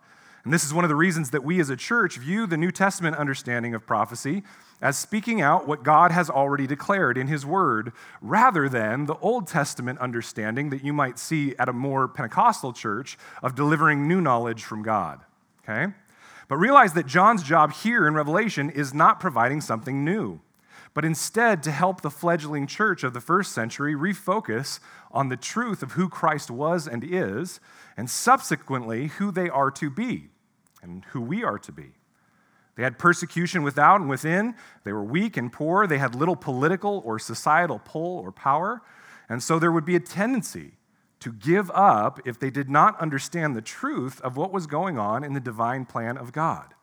And 0.48 0.54
this 0.54 0.64
is 0.64 0.74
one 0.74 0.86
of 0.86 0.90
the 0.90 0.96
reasons 0.96 1.32
that 1.32 1.44
we 1.44 1.60
as 1.60 1.70
a 1.70 1.76
church 1.76 2.16
view 2.16 2.48
the 2.48 2.56
New 2.56 2.72
Testament 2.72 3.18
understanding 3.18 3.76
of 3.76 3.86
prophecy 3.86 4.44
as 4.82 4.98
speaking 4.98 5.42
out 5.42 5.68
what 5.68 5.84
God 5.84 6.14
has 6.14 6.30
already 6.30 6.66
declared 6.66 7.18
in 7.18 7.28
His 7.28 7.46
Word, 7.46 7.92
rather 8.22 8.70
than 8.70 9.08
the 9.08 9.18
Old 9.18 9.48
Testament 9.48 10.00
understanding 10.00 10.70
that 10.70 10.86
you 10.86 10.94
might 10.94 11.20
see 11.20 11.54
at 11.60 11.68
a 11.68 11.74
more 11.74 12.08
Pentecostal 12.08 12.72
church 12.72 13.18
of 13.44 13.56
delivering 13.56 14.08
new 14.08 14.22
knowledge 14.22 14.64
from 14.64 14.84
God. 14.84 15.20
Okay? 15.68 15.92
But 16.48 16.56
realize 16.56 16.94
that 16.94 17.08
John's 17.08 17.44
job 17.44 17.74
here 17.74 18.08
in 18.08 18.14
Revelation 18.14 18.70
is 18.70 18.94
not 18.94 19.20
providing 19.20 19.60
something 19.60 20.06
new, 20.06 20.40
but 20.94 21.04
instead 21.04 21.62
to 21.64 21.72
help 21.72 22.00
the 22.00 22.10
fledgling 22.10 22.68
church 22.68 23.04
of 23.04 23.14
the 23.14 23.20
first 23.20 23.52
century 23.52 23.96
refocus 23.96 24.80
on 25.12 25.28
the 25.28 25.36
truth 25.36 25.84
of 25.84 25.92
who 25.92 26.08
Christ 26.08 26.50
was 26.50 26.88
and 26.88 27.04
is, 27.04 27.60
and 27.98 28.10
subsequently 28.10 29.08
who 29.08 29.30
they 29.30 29.50
are 29.50 29.72
to 29.72 29.90
be 29.90 30.30
and 30.82 31.06
who 31.06 31.22
we 31.22 31.44
are 31.44 31.60
to 31.60 31.72
be. 31.72 31.94
They 32.76 32.84
had 32.84 33.00
persecution 33.00 33.64
without 33.64 34.00
and 34.00 34.10
within. 34.10 34.54
They 34.84 34.94
were 34.94 35.04
weak 35.04 35.36
and 35.36 35.52
poor. 35.52 35.88
They 35.88 35.98
had 35.98 36.14
little 36.14 36.36
political 36.36 37.02
or 37.04 37.18
societal 37.18 37.82
pull 37.84 38.20
or 38.20 38.32
power. 38.32 38.82
And 39.28 39.42
so 39.42 39.58
there 39.58 39.72
would 39.72 39.86
be 39.86 39.96
a 39.96 40.00
tendency 40.00 40.74
to 41.20 41.34
give 41.34 41.72
up 41.72 42.20
if 42.26 42.40
they 42.40 42.52
did 42.52 42.70
not 42.70 43.00
understand 43.02 43.56
the 43.56 43.62
truth 43.62 44.22
of 44.22 44.38
what 44.38 44.54
was 44.54 44.68
going 44.68 45.00
on 45.00 45.24
in 45.24 45.34
the 45.34 45.40
divine 45.40 45.86
plan 45.86 46.18
of 46.18 46.32
God. 46.32 46.76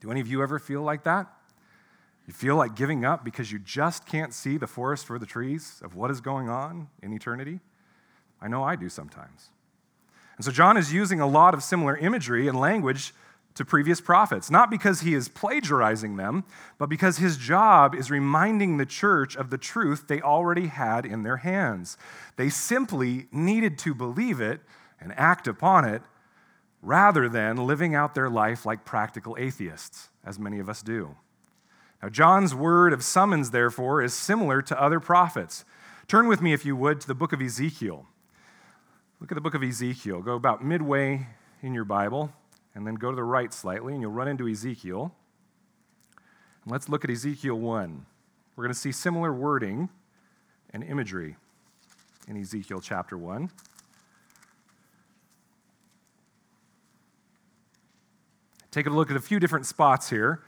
Do 0.00 0.10
any 0.10 0.20
of 0.20 0.26
you 0.26 0.42
ever 0.42 0.58
feel 0.58 0.82
like 0.82 1.04
that? 1.04 1.28
You 2.26 2.32
feel 2.32 2.56
like 2.56 2.74
giving 2.74 3.04
up 3.04 3.24
because 3.24 3.52
you 3.52 3.60
just 3.60 4.04
can't 4.06 4.34
see 4.34 4.56
the 4.56 4.66
forest 4.66 5.06
for 5.06 5.18
the 5.18 5.26
trees 5.26 5.80
of 5.84 5.94
what 5.94 6.10
is 6.10 6.20
going 6.20 6.48
on 6.48 6.88
in 7.00 7.12
eternity? 7.12 7.60
I 8.40 8.48
know 8.48 8.64
I 8.64 8.74
do 8.74 8.88
sometimes. 8.88 9.50
And 10.36 10.44
so 10.44 10.52
John 10.52 10.76
is 10.76 10.92
using 10.92 11.20
a 11.20 11.26
lot 11.26 11.54
of 11.54 11.62
similar 11.62 11.96
imagery 11.96 12.46
and 12.48 12.58
language 12.58 13.14
to 13.54 13.64
previous 13.64 14.02
prophets, 14.02 14.50
not 14.50 14.70
because 14.70 15.00
he 15.00 15.14
is 15.14 15.28
plagiarizing 15.28 16.16
them, 16.16 16.44
but 16.78 16.88
because 16.88 17.16
his 17.16 17.38
job 17.38 17.94
is 17.94 18.10
reminding 18.10 18.76
the 18.76 18.84
church 18.84 19.34
of 19.34 19.48
the 19.48 19.56
truth 19.56 20.08
they 20.08 20.20
already 20.20 20.66
had 20.66 21.06
in 21.06 21.22
their 21.22 21.38
hands. 21.38 21.96
They 22.36 22.50
simply 22.50 23.28
needed 23.32 23.78
to 23.78 23.94
believe 23.94 24.40
it 24.40 24.60
and 25.00 25.14
act 25.16 25.48
upon 25.48 25.86
it 25.86 26.02
rather 26.82 27.28
than 27.30 27.56
living 27.56 27.94
out 27.94 28.14
their 28.14 28.28
life 28.28 28.66
like 28.66 28.84
practical 28.84 29.36
atheists, 29.38 30.10
as 30.24 30.38
many 30.38 30.58
of 30.58 30.68
us 30.68 30.82
do. 30.82 31.16
Now, 32.02 32.10
John's 32.10 32.54
word 32.54 32.92
of 32.92 33.02
summons, 33.02 33.50
therefore, 33.50 34.02
is 34.02 34.12
similar 34.12 34.60
to 34.62 34.80
other 34.80 35.00
prophets. 35.00 35.64
Turn 36.08 36.28
with 36.28 36.42
me, 36.42 36.52
if 36.52 36.66
you 36.66 36.76
would, 36.76 37.00
to 37.00 37.06
the 37.06 37.14
book 37.14 37.32
of 37.32 37.40
Ezekiel. 37.40 38.06
Look 39.20 39.32
at 39.32 39.34
the 39.34 39.40
book 39.40 39.54
of 39.54 39.62
Ezekiel. 39.62 40.20
Go 40.20 40.34
about 40.34 40.62
midway 40.62 41.26
in 41.62 41.72
your 41.72 41.84
Bible 41.84 42.32
and 42.74 42.86
then 42.86 42.96
go 42.96 43.10
to 43.10 43.16
the 43.16 43.24
right 43.24 43.52
slightly, 43.52 43.94
and 43.94 44.02
you'll 44.02 44.12
run 44.12 44.28
into 44.28 44.46
Ezekiel. 44.46 45.14
And 46.62 46.72
let's 46.72 46.90
look 46.90 47.04
at 47.04 47.10
Ezekiel 47.10 47.58
1. 47.58 48.04
We're 48.54 48.64
going 48.64 48.74
to 48.74 48.78
see 48.78 48.92
similar 48.92 49.32
wording 49.32 49.88
and 50.70 50.84
imagery 50.84 51.36
in 52.28 52.36
Ezekiel 52.36 52.82
chapter 52.82 53.16
1. 53.16 53.50
Take 58.70 58.86
a 58.86 58.90
look 58.90 59.10
at 59.10 59.16
a 59.16 59.20
few 59.20 59.40
different 59.40 59.64
spots 59.64 60.10
here 60.10 60.42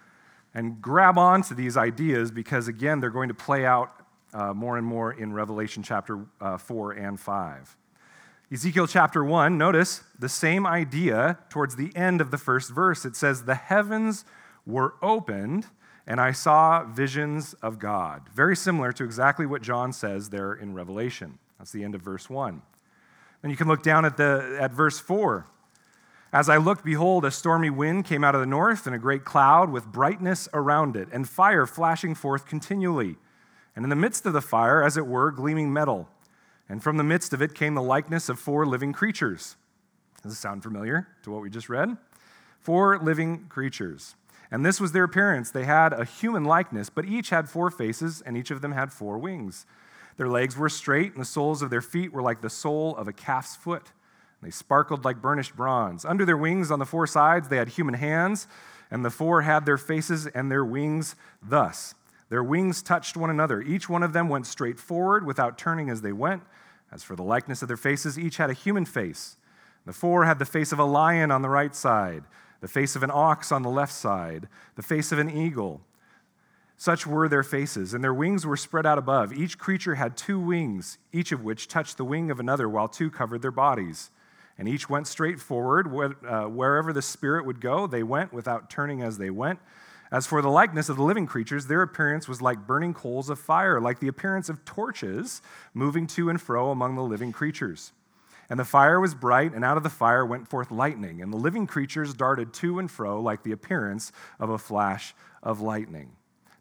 and 0.53 0.83
grab 0.83 1.17
onto 1.17 1.55
these 1.55 1.79
ideas 1.79 2.31
because, 2.31 2.69
again, 2.69 3.01
they're 3.01 3.09
going 3.09 3.29
to 3.29 3.35
play 3.35 3.65
out 3.65 4.05
uh, 4.35 4.53
more 4.53 4.77
and 4.77 4.87
more 4.87 5.13
in 5.15 5.33
Revelation 5.33 5.83
chapter 5.83 6.27
uh, 6.43 6.59
4 6.59 6.93
and 6.93 7.19
5. 7.19 7.77
Ezekiel 8.51 8.87
chapter 8.87 9.23
1, 9.23 9.59
notice 9.59 10.05
the 10.19 10.29
same 10.29 10.67
idea 10.67 11.39
towards 11.51 11.77
the 11.77 11.95
end 11.95 12.23
of 12.23 12.31
the 12.31 12.39
first 12.39 12.71
verse. 12.71 13.05
It 13.05 13.15
says, 13.15 13.45
The 13.45 13.55
heavens 13.55 14.25
were 14.65 14.95
opened, 15.03 15.67
and 16.07 16.19
I 16.19 16.33
saw 16.33 16.83
visions 16.85 17.53
of 17.61 17.79
God. 17.79 18.23
Very 18.35 18.57
similar 18.57 18.91
to 18.93 19.05
exactly 19.05 19.45
what 19.45 19.61
John 19.61 19.93
says 19.93 20.31
there 20.31 20.55
in 20.55 20.73
Revelation. 20.73 21.39
That's 21.59 21.73
the 21.73 21.85
end 21.85 21.95
of 21.95 22.01
verse 22.01 22.31
1. 22.31 22.63
Then 23.43 23.51
you 23.51 23.57
can 23.59 23.69
look 23.69 23.83
down 23.83 24.07
at, 24.07 24.17
the, 24.17 24.57
at 24.59 24.73
verse 24.73 24.99
4. 24.99 25.47
As 26.33 26.49
I 26.49 26.57
looked, 26.57 26.87
behold, 26.87 27.27
a 27.27 27.31
stormy 27.31 27.69
wind 27.69 28.07
came 28.07 28.25
out 28.25 28.35
of 28.35 28.41
the 28.41 28.47
north, 28.47 28.87
and 28.87 28.97
a 28.97 28.99
great 28.99 29.27
cloud 29.27 29.69
with 29.69 29.85
brightness 29.93 30.49
around 30.55 30.97
it, 30.97 31.09
and 31.13 31.29
fire 31.29 31.67
flashing 31.67 32.15
forth 32.15 32.47
continually. 32.47 33.17
And 33.77 33.85
in 33.85 33.91
the 33.91 33.97
midst 33.97 34.25
of 34.25 34.33
the 34.33 34.41
fire, 34.41 34.83
as 34.83 34.97
it 34.97 35.07
were, 35.07 35.31
gleaming 35.31 35.71
metal 35.71 36.09
and 36.69 36.83
from 36.83 36.97
the 36.97 37.05
midst 37.05 37.33
of 37.33 37.41
it 37.41 37.55
came 37.55 37.75
the 37.75 37.83
likeness 37.83 38.29
of 38.29 38.39
four 38.39 38.67
living 38.67 38.93
creatures. 38.93 39.57
Does 40.23 40.33
this 40.33 40.39
sound 40.39 40.63
familiar 40.63 41.09
to 41.23 41.31
what 41.31 41.43
we 41.43 41.51
just 41.51 41.69
read? 41.69 41.97
Four 42.61 42.99
living 42.99 43.47
creatures. 43.49 44.15
And 44.51 44.65
this 44.65 44.81
was 44.81 44.93
their 44.93 45.05
appearance. 45.05 45.51
They 45.51 45.65
had 45.65 45.93
a 45.93 46.05
human 46.05 46.45
likeness, 46.45 46.91
but 46.91 47.05
each 47.05 47.31
had 47.31 47.49
four 47.49 47.71
faces, 47.71 48.23
and 48.23 48.37
each 48.37 48.51
of 48.51 48.61
them 48.61 48.73
had 48.73 48.93
four 48.93 49.19
wings. 49.19 49.67
Their 50.17 50.29
legs 50.29 50.57
were 50.57 50.69
straight, 50.69 51.13
and 51.13 51.21
the 51.21 51.27
soles 51.27 51.63
of 51.63 51.71
their 51.71 51.83
feet 51.83 52.13
were 52.13 52.23
like 52.23 52.41
the 52.41 52.51
sole 52.51 52.97
of 52.97 53.07
a 53.07 53.13
calf's 53.13 53.57
foot. 53.57 53.93
They 54.43 54.51
sparkled 54.51 55.05
like 55.05 55.21
burnished 55.21 55.57
bronze. 55.57 56.05
Under 56.05 56.25
their 56.25 56.37
wings 56.37 56.71
on 56.71 56.79
the 56.79 56.87
four 56.87 57.07
sides, 57.07 57.49
they 57.49 57.57
had 57.57 57.69
human 57.69 57.95
hands, 57.95 58.47
and 58.91 59.05
the 59.05 59.11
four 59.11 59.43
had 59.43 59.67
their 59.67 59.79
faces 59.79 60.27
and 60.27 60.51
their 60.51 60.65
wings 60.65 61.15
thus. 61.43 61.95
Their 62.31 62.43
wings 62.43 62.83
touched 62.83 63.17
one 63.17 63.31
another. 63.31 63.61
Each 63.61 63.89
one 63.89 64.03
of 64.03 64.13
them 64.13 64.29
went 64.29 64.47
straight 64.47 64.79
forward 64.79 65.25
without 65.27 65.59
turning 65.59 65.91
as 65.91 66.03
they 66.03 66.13
went. 66.13 66.43
As 66.91 67.03
for 67.03 67.17
the 67.17 67.23
likeness 67.23 67.63
of 67.63 67.69
their 67.69 67.77
faces, 67.77 68.19
each 68.19 68.39
had 68.39 68.51
a 68.51 68.55
human 68.55 68.85
face. 68.85 69.37
The 69.85 69.93
four 69.93 70.25
had 70.25 70.39
the 70.39 70.45
face 70.45 70.73
of 70.73 70.79
a 70.79 70.85
lion 70.85 71.31
on 71.31 71.43
the 71.43 71.49
right 71.49 71.75
side, 71.75 72.25
the 72.61 72.69
face 72.69 72.97
of 72.97 73.03
an 73.03 73.11
ox 73.13 73.53
on 73.53 73.63
the 73.63 73.71
left 73.71 73.93
side, 73.93 74.49
the 74.77 74.83
face 74.83 75.13
of 75.13 75.19
an 75.19 75.31
eagle. 75.31 75.81
Such 76.77 77.07
were 77.07 77.29
their 77.29 77.43
faces, 77.43 77.93
and 77.93 78.05
their 78.05 78.15
wings 78.15 78.47
were 78.47 78.57
spread 78.57 78.87
out 78.87 78.99
above. 78.99 79.33
Each 79.33 79.59
creature 79.59 79.97
had 79.97 80.17
two 80.17 80.39
wings, 80.39 80.99
each 81.13 81.33
of 81.33 81.43
which 81.43 81.69
touched 81.69 81.97
the 81.97 82.05
wing 82.05 82.31
of 82.31 82.39
another, 82.39 82.69
while 82.69 82.87
two 82.87 83.11
covered 83.11 83.43
their 83.43 83.51
bodies. 83.51 84.11
And 84.57 84.69
each 84.69 84.89
went 84.89 85.07
straight 85.07 85.41
forward. 85.41 85.87
Uh, 86.25 86.45
wherever 86.45 86.93
the 86.93 87.03
Spirit 87.03 87.47
would 87.47 87.61
go, 87.61 87.87
they 87.87 88.03
went 88.03 88.33
without 88.33 88.71
turning 88.71 89.03
as 89.03 89.19
they 89.19 89.31
went. 89.31 89.59
As 90.11 90.27
for 90.27 90.41
the 90.41 90.49
likeness 90.49 90.89
of 90.89 90.97
the 90.97 91.03
living 91.03 91.27
creatures, 91.27 91.67
their 91.67 91.83
appearance 91.83 92.27
was 92.27 92.41
like 92.41 92.67
burning 92.67 92.95
coals 92.95 93.29
of 93.29 93.39
fire, 93.39 93.81
like 93.81 94.01
the 94.01 94.09
appearance 94.09 94.49
of 94.49 94.65
torches 94.65 95.43
moving 95.75 96.07
to 96.09 96.31
and 96.31 96.41
fro 96.41 96.71
among 96.71 96.95
the 96.95 97.03
living 97.03 97.33
creatures. 97.33 97.93
And 98.51 98.59
the 98.59 98.65
fire 98.65 98.99
was 98.99 99.15
bright, 99.15 99.53
and 99.53 99.65
out 99.65 99.77
of 99.77 99.83
the 99.83 99.91
fire 99.91 100.25
went 100.25 100.49
forth 100.49 100.71
lightning, 100.71 101.21
and 101.21 101.31
the 101.31 101.37
living 101.37 101.67
creatures 101.67 102.15
darted 102.15 102.55
to 102.55 102.79
and 102.79 102.91
fro 102.91 103.21
like 103.21 103.43
the 103.43 103.53
appearance 103.53 104.11
of 104.41 104.49
a 104.49 104.57
flash 104.57 105.15
of 105.43 105.61
lightning. 105.61 106.13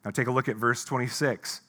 Now 0.04 0.12
take 0.12 0.27
a 0.27 0.32
look 0.32 0.50
at 0.50 0.58
verse 0.58 0.84
26. 0.84 1.62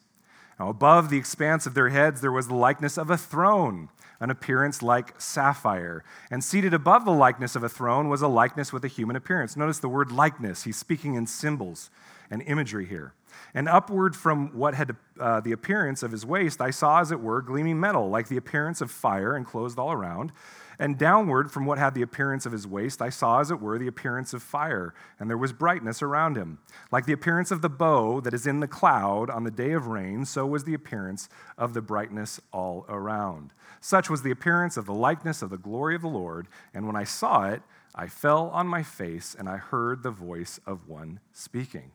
Now, 0.58 0.68
above 0.68 1.08
the 1.08 1.18
expanse 1.18 1.66
of 1.66 1.74
their 1.74 1.90
heads, 1.90 2.20
there 2.20 2.32
was 2.32 2.48
the 2.48 2.54
likeness 2.54 2.98
of 2.98 3.10
a 3.10 3.16
throne 3.16 3.90
an 4.20 4.30
appearance 4.30 4.82
like 4.82 5.20
sapphire. 5.20 6.04
And 6.30 6.42
seated 6.42 6.74
above 6.74 7.04
the 7.04 7.12
likeness 7.12 7.54
of 7.56 7.62
a 7.62 7.68
throne 7.68 8.08
was 8.08 8.22
a 8.22 8.28
likeness 8.28 8.72
with 8.72 8.84
a 8.84 8.88
human 8.88 9.16
appearance. 9.16 9.56
Notice 9.56 9.78
the 9.78 9.88
word 9.88 10.10
likeness. 10.10 10.64
He's 10.64 10.76
speaking 10.76 11.14
in 11.14 11.26
symbols 11.26 11.90
and 12.30 12.42
imagery 12.42 12.86
here. 12.86 13.14
And 13.54 13.68
upward 13.68 14.16
from 14.16 14.56
what 14.56 14.74
had 14.74 14.96
uh, 15.18 15.40
the 15.40 15.52
appearance 15.52 16.02
of 16.02 16.12
his 16.12 16.26
waist, 16.26 16.60
I 16.60 16.70
saw, 16.70 17.00
as 17.00 17.12
it 17.12 17.20
were, 17.20 17.40
gleaming 17.40 17.78
metal, 17.78 18.10
like 18.10 18.28
the 18.28 18.36
appearance 18.36 18.80
of 18.80 18.90
fire 18.90 19.36
enclosed 19.36 19.78
all 19.78 19.92
around. 19.92 20.32
And 20.80 20.96
downward 20.96 21.50
from 21.50 21.66
what 21.66 21.78
had 21.78 21.94
the 21.94 22.02
appearance 22.02 22.46
of 22.46 22.52
his 22.52 22.66
waist, 22.66 23.02
I 23.02 23.08
saw, 23.08 23.40
as 23.40 23.50
it 23.50 23.60
were, 23.60 23.78
the 23.78 23.88
appearance 23.88 24.32
of 24.32 24.44
fire, 24.44 24.94
and 25.18 25.28
there 25.28 25.36
was 25.36 25.52
brightness 25.52 26.02
around 26.02 26.36
him. 26.36 26.58
Like 26.92 27.04
the 27.04 27.12
appearance 27.12 27.50
of 27.50 27.62
the 27.62 27.68
bow 27.68 28.20
that 28.20 28.32
is 28.32 28.46
in 28.46 28.60
the 28.60 28.68
cloud 28.68 29.28
on 29.28 29.42
the 29.42 29.50
day 29.50 29.72
of 29.72 29.88
rain, 29.88 30.24
so 30.24 30.46
was 30.46 30.62
the 30.62 30.74
appearance 30.74 31.28
of 31.56 31.74
the 31.74 31.82
brightness 31.82 32.40
all 32.52 32.86
around. 32.88 33.52
Such 33.80 34.08
was 34.08 34.22
the 34.22 34.30
appearance 34.30 34.76
of 34.76 34.86
the 34.86 34.94
likeness 34.94 35.42
of 35.42 35.50
the 35.50 35.58
glory 35.58 35.96
of 35.96 36.02
the 36.02 36.08
Lord, 36.08 36.46
and 36.72 36.86
when 36.86 36.96
I 36.96 37.04
saw 37.04 37.48
it, 37.48 37.62
I 37.92 38.06
fell 38.06 38.48
on 38.50 38.68
my 38.68 38.84
face, 38.84 39.34
and 39.36 39.48
I 39.48 39.56
heard 39.56 40.04
the 40.04 40.12
voice 40.12 40.60
of 40.64 40.88
one 40.88 41.18
speaking. 41.32 41.90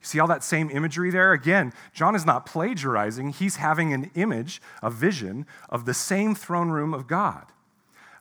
You 0.00 0.06
see 0.06 0.20
all 0.20 0.28
that 0.28 0.44
same 0.44 0.70
imagery 0.70 1.10
there? 1.10 1.32
Again, 1.32 1.72
John 1.92 2.14
is 2.14 2.24
not 2.24 2.46
plagiarizing, 2.46 3.30
he's 3.30 3.56
having 3.56 3.92
an 3.92 4.12
image, 4.14 4.62
a 4.82 4.90
vision 4.90 5.46
of 5.68 5.84
the 5.84 5.94
same 5.94 6.36
throne 6.36 6.70
room 6.70 6.94
of 6.94 7.08
God. 7.08 7.46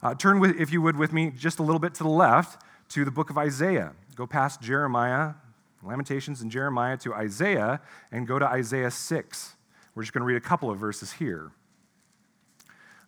Uh, 0.01 0.15
turn, 0.15 0.39
with, 0.39 0.59
if 0.59 0.71
you 0.71 0.81
would, 0.81 0.95
with 0.95 1.11
me 1.11 1.29
just 1.29 1.59
a 1.59 1.63
little 1.63 1.79
bit 1.79 1.93
to 1.95 2.03
the 2.03 2.09
left 2.09 2.61
to 2.89 3.03
the 3.03 3.11
book 3.11 3.29
of 3.29 3.37
Isaiah. 3.37 3.93
Go 4.15 4.25
past 4.25 4.61
Jeremiah, 4.61 5.33
Lamentations, 5.83 6.41
and 6.41 6.49
Jeremiah 6.49 6.97
to 6.97 7.13
Isaiah, 7.13 7.81
and 8.11 8.25
go 8.25 8.39
to 8.39 8.45
Isaiah 8.45 8.91
6. 8.91 9.53
We're 9.95 10.03
just 10.03 10.13
going 10.13 10.21
to 10.21 10.25
read 10.25 10.37
a 10.37 10.41
couple 10.41 10.69
of 10.69 10.79
verses 10.79 11.13
here. 11.13 11.51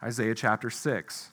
Isaiah 0.03 0.35
chapter 0.35 0.69
6. 0.69 1.31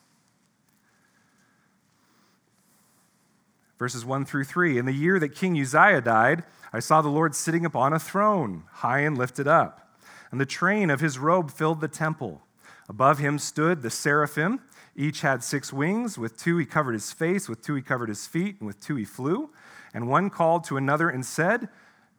Verses 3.79 4.05
1 4.05 4.25
through 4.25 4.45
3. 4.45 4.79
In 4.79 4.87
the 4.87 4.93
year 4.93 5.19
that 5.19 5.35
King 5.35 5.61
Uzziah 5.61 6.01
died, 6.01 6.45
I 6.73 6.81
saw 6.81 7.01
the 7.01 7.09
Lord 7.09 7.35
sitting 7.35 7.65
upon 7.65 7.93
a 7.93 7.99
throne, 7.99 8.65
high 8.71 9.01
and 9.01 9.17
lifted 9.17 9.49
up, 9.49 9.97
and 10.31 10.41
the 10.41 10.47
train 10.47 10.91
of 10.91 11.01
his 11.01 11.19
robe 11.19 11.51
filled 11.51 11.81
the 11.81 11.89
temple. 11.89 12.43
Above 12.89 13.19
him 13.19 13.39
stood 13.39 13.83
the 13.83 13.91
seraphim. 13.91 14.61
Each 14.99 15.21
had 15.21 15.45
six 15.45 15.73
wings. 15.73 16.19
With 16.19 16.37
two 16.37 16.59
he 16.59 16.67
covered 16.67 16.95
his 16.95 17.13
face, 17.13 17.49
with 17.49 17.63
two 17.63 17.77
he 17.77 17.83
covered 17.83 18.09
his 18.09 18.27
feet, 18.27 18.57
and 18.59 18.67
with 18.67 18.81
two 18.81 18.97
he 18.97 19.05
flew. 19.05 19.51
And 19.95 20.09
one 20.09 20.29
called 20.29 20.65
to 20.65 20.77
another 20.77 21.09
and 21.09 21.25
said, 21.25 21.69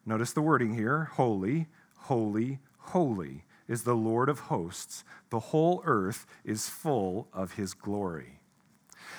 Notice 0.06 0.32
the 0.32 0.40
wording 0.40 0.74
here 0.74 1.10
Holy, 1.12 1.66
holy, 1.98 2.58
holy 2.78 3.44
is 3.68 3.82
the 3.82 3.94
Lord 3.94 4.30
of 4.30 4.40
hosts. 4.40 5.04
The 5.28 5.40
whole 5.40 5.82
earth 5.84 6.26
is 6.42 6.70
full 6.70 7.28
of 7.34 7.52
his 7.52 7.74
glory. 7.74 8.40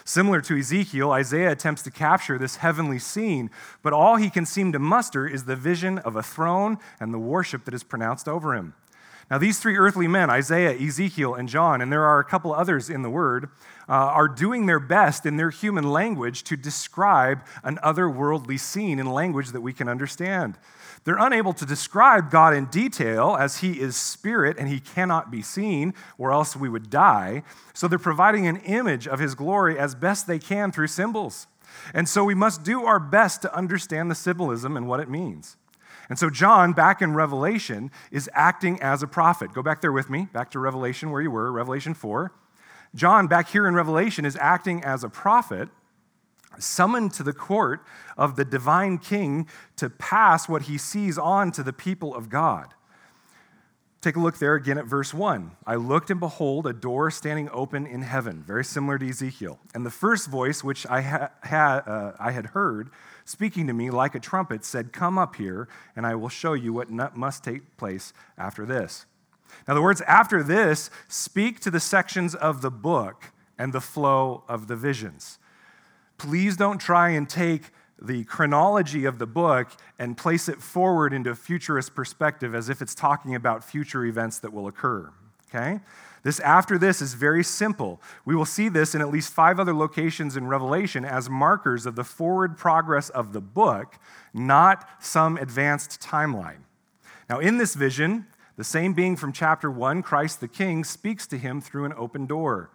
Similar 0.05 0.41
to 0.41 0.57
Ezekiel, 0.57 1.11
Isaiah 1.11 1.51
attempts 1.51 1.83
to 1.83 1.91
capture 1.91 2.39
this 2.39 2.55
heavenly 2.55 2.97
scene, 2.97 3.51
but 3.83 3.93
all 3.93 4.15
he 4.15 4.31
can 4.31 4.47
seem 4.47 4.71
to 4.71 4.79
muster 4.79 5.27
is 5.27 5.43
the 5.45 5.55
vision 5.55 5.99
of 5.99 6.15
a 6.15 6.23
throne 6.23 6.79
and 6.99 7.13
the 7.13 7.19
worship 7.19 7.65
that 7.65 7.75
is 7.75 7.83
pronounced 7.83 8.27
over 8.27 8.55
him. 8.55 8.73
Now, 9.31 9.37
these 9.37 9.59
three 9.59 9.77
earthly 9.77 10.09
men, 10.09 10.29
Isaiah, 10.29 10.77
Ezekiel, 10.77 11.35
and 11.35 11.47
John, 11.47 11.79
and 11.79 11.89
there 11.89 12.03
are 12.03 12.19
a 12.19 12.25
couple 12.25 12.53
others 12.53 12.89
in 12.89 13.01
the 13.01 13.09
Word, 13.09 13.45
uh, 13.87 13.93
are 13.93 14.27
doing 14.27 14.65
their 14.65 14.77
best 14.77 15.25
in 15.25 15.37
their 15.37 15.51
human 15.51 15.89
language 15.89 16.43
to 16.43 16.57
describe 16.57 17.39
an 17.63 17.79
otherworldly 17.81 18.59
scene 18.59 18.99
in 18.99 19.05
language 19.05 19.51
that 19.51 19.61
we 19.61 19.71
can 19.71 19.87
understand. 19.87 20.57
They're 21.05 21.17
unable 21.17 21.53
to 21.53 21.65
describe 21.65 22.29
God 22.29 22.53
in 22.53 22.65
detail 22.65 23.37
as 23.39 23.59
He 23.59 23.79
is 23.79 23.95
spirit 23.95 24.57
and 24.59 24.67
He 24.67 24.81
cannot 24.81 25.31
be 25.31 25.41
seen, 25.41 25.93
or 26.17 26.33
else 26.33 26.57
we 26.57 26.67
would 26.67 26.89
die. 26.89 27.43
So 27.73 27.87
they're 27.87 27.97
providing 27.97 28.47
an 28.47 28.57
image 28.57 29.07
of 29.07 29.19
His 29.19 29.33
glory 29.33 29.79
as 29.79 29.95
best 29.95 30.27
they 30.27 30.39
can 30.39 30.73
through 30.73 30.87
symbols. 30.87 31.47
And 31.93 32.09
so 32.09 32.25
we 32.25 32.35
must 32.35 32.65
do 32.65 32.83
our 32.83 32.99
best 32.99 33.41
to 33.43 33.55
understand 33.55 34.11
the 34.11 34.15
symbolism 34.15 34.75
and 34.75 34.89
what 34.89 34.99
it 34.99 35.09
means. 35.09 35.55
And 36.09 36.19
so, 36.19 36.29
John, 36.29 36.73
back 36.73 37.01
in 37.01 37.13
Revelation, 37.13 37.91
is 38.11 38.29
acting 38.33 38.81
as 38.81 39.01
a 39.03 39.07
prophet. 39.07 39.53
Go 39.53 39.61
back 39.61 39.81
there 39.81 39.91
with 39.91 40.09
me, 40.09 40.27
back 40.33 40.51
to 40.51 40.59
Revelation 40.59 41.11
where 41.11 41.21
you 41.21 41.31
were, 41.31 41.51
Revelation 41.51 41.93
4. 41.93 42.31
John, 42.93 43.27
back 43.27 43.49
here 43.49 43.67
in 43.67 43.75
Revelation, 43.75 44.25
is 44.25 44.37
acting 44.39 44.83
as 44.83 45.03
a 45.03 45.09
prophet 45.09 45.69
summoned 46.59 47.13
to 47.13 47.23
the 47.23 47.33
court 47.33 47.85
of 48.17 48.35
the 48.35 48.45
divine 48.45 48.97
king 48.97 49.47
to 49.77 49.89
pass 49.89 50.49
what 50.49 50.63
he 50.63 50.77
sees 50.77 51.17
on 51.17 51.51
to 51.51 51.63
the 51.63 51.73
people 51.73 52.13
of 52.13 52.29
God. 52.29 52.73
Take 54.01 54.15
a 54.15 54.19
look 54.19 54.39
there 54.39 54.55
again 54.55 54.79
at 54.79 54.85
verse 54.85 55.13
1. 55.13 55.51
I 55.65 55.75
looked 55.75 56.09
and 56.09 56.19
behold 56.19 56.65
a 56.65 56.73
door 56.73 57.11
standing 57.11 57.49
open 57.53 57.85
in 57.85 58.01
heaven, 58.01 58.43
very 58.45 58.65
similar 58.65 58.97
to 58.97 59.07
Ezekiel. 59.07 59.59
And 59.75 59.85
the 59.85 59.91
first 59.91 60.27
voice 60.27 60.63
which 60.63 60.87
I, 60.87 61.01
ha- 61.01 61.29
ha- 61.43 61.83
uh, 61.85 62.15
I 62.19 62.31
had 62.31 62.47
heard 62.47 62.89
speaking 63.31 63.65
to 63.67 63.73
me 63.73 63.89
like 63.89 64.13
a 64.13 64.19
trumpet, 64.19 64.63
said, 64.65 64.93
Come 64.93 65.17
up 65.17 65.37
here, 65.37 65.67
and 65.95 66.05
I 66.05 66.15
will 66.15 66.29
show 66.29 66.53
you 66.53 66.73
what 66.73 66.91
must 66.91 67.43
take 67.43 67.77
place 67.77 68.13
after 68.37 68.65
this. 68.65 69.05
Now, 69.67 69.73
the 69.73 69.81
words 69.81 70.01
after 70.01 70.43
this 70.43 70.89
speak 71.07 71.59
to 71.61 71.71
the 71.71 71.79
sections 71.79 72.35
of 72.35 72.61
the 72.61 72.71
book 72.71 73.31
and 73.57 73.73
the 73.73 73.81
flow 73.81 74.43
of 74.47 74.67
the 74.67 74.75
visions. 74.75 75.39
Please 76.17 76.55
don't 76.55 76.79
try 76.79 77.09
and 77.09 77.27
take 77.27 77.71
the 78.01 78.23
chronology 78.23 79.05
of 79.05 79.19
the 79.19 79.27
book 79.27 79.69
and 79.99 80.17
place 80.17 80.49
it 80.49 80.61
forward 80.61 81.13
into 81.13 81.29
a 81.29 81.35
futurist 81.35 81.93
perspective 81.93 82.55
as 82.55 82.69
if 82.69 82.81
it's 82.81 82.95
talking 82.95 83.35
about 83.35 83.63
future 83.63 84.05
events 84.05 84.39
that 84.39 84.51
will 84.51 84.67
occur. 84.67 85.11
Okay? 85.49 85.79
This 86.23 86.39
after 86.41 86.77
this 86.77 87.01
is 87.01 87.15
very 87.15 87.43
simple. 87.43 87.99
We 88.25 88.35
will 88.35 88.45
see 88.45 88.69
this 88.69 88.93
in 88.93 89.01
at 89.01 89.09
least 89.09 89.33
five 89.33 89.59
other 89.59 89.73
locations 89.73 90.37
in 90.37 90.47
Revelation 90.47 91.03
as 91.03 91.29
markers 91.29 91.85
of 91.85 91.95
the 91.95 92.03
forward 92.03 92.57
progress 92.57 93.09
of 93.09 93.33
the 93.33 93.41
book, 93.41 93.95
not 94.33 94.87
some 94.99 95.37
advanced 95.37 95.99
timeline. 95.99 96.59
Now, 97.29 97.39
in 97.39 97.57
this 97.57 97.73
vision, 97.73 98.27
the 98.55 98.63
same 98.63 98.93
being 98.93 99.15
from 99.15 99.33
chapter 99.33 99.71
1, 99.71 100.03
Christ 100.03 100.41
the 100.41 100.47
King, 100.47 100.83
speaks 100.83 101.25
to 101.27 101.37
him 101.37 101.61
through 101.61 101.85
an 101.85 101.93
open 101.97 102.27
door. 102.27 102.69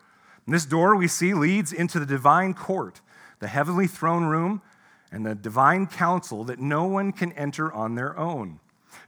And 0.44 0.54
this 0.54 0.66
door 0.66 0.96
we 0.96 1.06
see 1.06 1.34
leads 1.34 1.72
into 1.72 2.00
the 2.00 2.06
divine 2.06 2.54
court, 2.54 3.00
the 3.38 3.48
heavenly 3.48 3.86
throne 3.86 4.24
room, 4.24 4.62
and 5.12 5.24
the 5.24 5.34
divine 5.34 5.86
council 5.86 6.42
that 6.44 6.58
no 6.58 6.84
one 6.84 7.12
can 7.12 7.32
enter 7.32 7.72
on 7.72 7.94
their 7.94 8.18
own. 8.18 8.58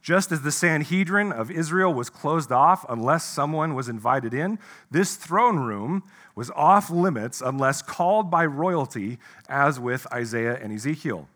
Just 0.03 0.33
as 0.33 0.43
the 0.43 0.53
Sanhedrin 0.53 1.33
of 1.33 1.51
Israel 1.51 1.93
was 1.93 2.11
closed 2.11 2.53
off 2.53 2.85
unless 2.89 3.25
someone 3.25 3.75
was 3.75 3.89
invited 3.89 4.35
in, 4.35 4.59
this 4.91 5.17
throne 5.17 5.59
room 5.59 6.03
was 6.35 6.51
off 6.51 6.91
limits 6.91 7.41
unless 7.41 7.83
called 7.83 8.31
by 8.31 8.47
royalty, 8.47 9.19
as 9.49 9.81
with 9.81 10.07
Isaiah 10.13 10.59
and 10.63 10.73
Ezekiel. 10.73 11.29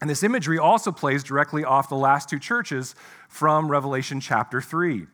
And 0.00 0.08
this 0.08 0.22
imagery 0.22 0.58
also 0.58 0.92
plays 0.92 1.22
directly 1.22 1.64
off 1.64 1.88
the 1.88 1.96
last 1.96 2.28
two 2.28 2.38
churches 2.38 2.94
from 3.28 3.70
Revelation 3.70 4.20
chapter 4.20 4.60
3. 4.60 5.06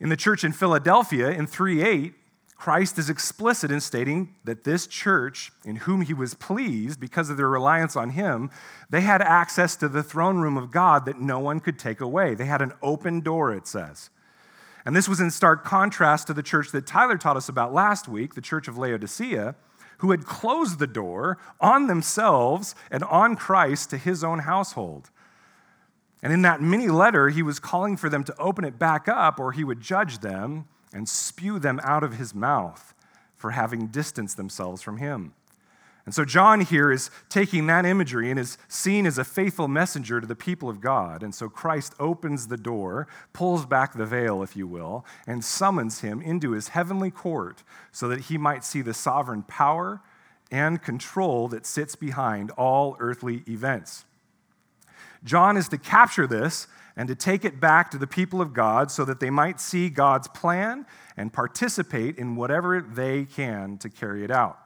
In 0.00 0.08
the 0.10 0.16
church 0.16 0.44
in 0.44 0.52
Philadelphia 0.52 1.30
in 1.30 1.46
3 1.46 1.82
8, 1.82 2.14
Christ 2.58 2.98
is 2.98 3.08
explicit 3.08 3.70
in 3.70 3.80
stating 3.80 4.34
that 4.42 4.64
this 4.64 4.88
church, 4.88 5.52
in 5.64 5.76
whom 5.76 6.02
he 6.02 6.12
was 6.12 6.34
pleased 6.34 6.98
because 6.98 7.30
of 7.30 7.36
their 7.36 7.48
reliance 7.48 7.94
on 7.94 8.10
him, 8.10 8.50
they 8.90 9.00
had 9.00 9.22
access 9.22 9.76
to 9.76 9.88
the 9.88 10.02
throne 10.02 10.38
room 10.38 10.56
of 10.56 10.72
God 10.72 11.06
that 11.06 11.20
no 11.20 11.38
one 11.38 11.60
could 11.60 11.78
take 11.78 12.00
away. 12.00 12.34
They 12.34 12.46
had 12.46 12.60
an 12.60 12.72
open 12.82 13.20
door, 13.20 13.54
it 13.54 13.68
says. 13.68 14.10
And 14.84 14.96
this 14.96 15.08
was 15.08 15.20
in 15.20 15.30
stark 15.30 15.64
contrast 15.64 16.26
to 16.26 16.34
the 16.34 16.42
church 16.42 16.72
that 16.72 16.84
Tyler 16.84 17.16
taught 17.16 17.36
us 17.36 17.48
about 17.48 17.72
last 17.72 18.08
week, 18.08 18.34
the 18.34 18.40
church 18.40 18.66
of 18.66 18.76
Laodicea, 18.76 19.54
who 19.98 20.10
had 20.10 20.26
closed 20.26 20.80
the 20.80 20.86
door 20.88 21.38
on 21.60 21.86
themselves 21.86 22.74
and 22.90 23.04
on 23.04 23.36
Christ 23.36 23.90
to 23.90 23.98
his 23.98 24.24
own 24.24 24.40
household. 24.40 25.10
And 26.24 26.32
in 26.32 26.42
that 26.42 26.60
mini 26.60 26.88
letter, 26.88 27.28
he 27.28 27.42
was 27.42 27.60
calling 27.60 27.96
for 27.96 28.08
them 28.08 28.24
to 28.24 28.36
open 28.36 28.64
it 28.64 28.80
back 28.80 29.06
up 29.06 29.38
or 29.38 29.52
he 29.52 29.62
would 29.62 29.80
judge 29.80 30.18
them 30.18 30.66
and 30.92 31.08
spew 31.08 31.58
them 31.58 31.80
out 31.82 32.02
of 32.02 32.14
his 32.14 32.34
mouth 32.34 32.94
for 33.36 33.52
having 33.52 33.86
distanced 33.86 34.36
themselves 34.36 34.82
from 34.82 34.98
him. 34.98 35.32
And 36.08 36.14
so 36.14 36.24
John 36.24 36.62
here 36.62 36.90
is 36.90 37.10
taking 37.28 37.66
that 37.66 37.84
imagery 37.84 38.30
and 38.30 38.40
is 38.40 38.56
seen 38.66 39.04
as 39.04 39.18
a 39.18 39.24
faithful 39.24 39.68
messenger 39.68 40.22
to 40.22 40.26
the 40.26 40.34
people 40.34 40.70
of 40.70 40.80
God. 40.80 41.22
And 41.22 41.34
so 41.34 41.50
Christ 41.50 41.92
opens 42.00 42.48
the 42.48 42.56
door, 42.56 43.06
pulls 43.34 43.66
back 43.66 43.92
the 43.92 44.06
veil, 44.06 44.42
if 44.42 44.56
you 44.56 44.66
will, 44.66 45.04
and 45.26 45.44
summons 45.44 46.00
him 46.00 46.22
into 46.22 46.52
his 46.52 46.68
heavenly 46.68 47.10
court 47.10 47.62
so 47.92 48.08
that 48.08 48.20
he 48.20 48.38
might 48.38 48.64
see 48.64 48.80
the 48.80 48.94
sovereign 48.94 49.42
power 49.42 50.00
and 50.50 50.82
control 50.82 51.46
that 51.48 51.66
sits 51.66 51.94
behind 51.94 52.52
all 52.52 52.96
earthly 53.00 53.42
events. 53.46 54.06
John 55.24 55.58
is 55.58 55.68
to 55.68 55.76
capture 55.76 56.26
this 56.26 56.68
and 56.98 57.06
to 57.06 57.14
take 57.14 57.44
it 57.44 57.60
back 57.60 57.92
to 57.92 57.96
the 57.96 58.08
people 58.08 58.40
of 58.40 58.52
God 58.52 58.90
so 58.90 59.04
that 59.04 59.20
they 59.20 59.30
might 59.30 59.60
see 59.60 59.88
God's 59.88 60.26
plan 60.26 60.84
and 61.16 61.32
participate 61.32 62.18
in 62.18 62.34
whatever 62.34 62.80
they 62.82 63.24
can 63.24 63.78
to 63.78 63.88
carry 63.88 64.24
it 64.24 64.32
out. 64.32 64.58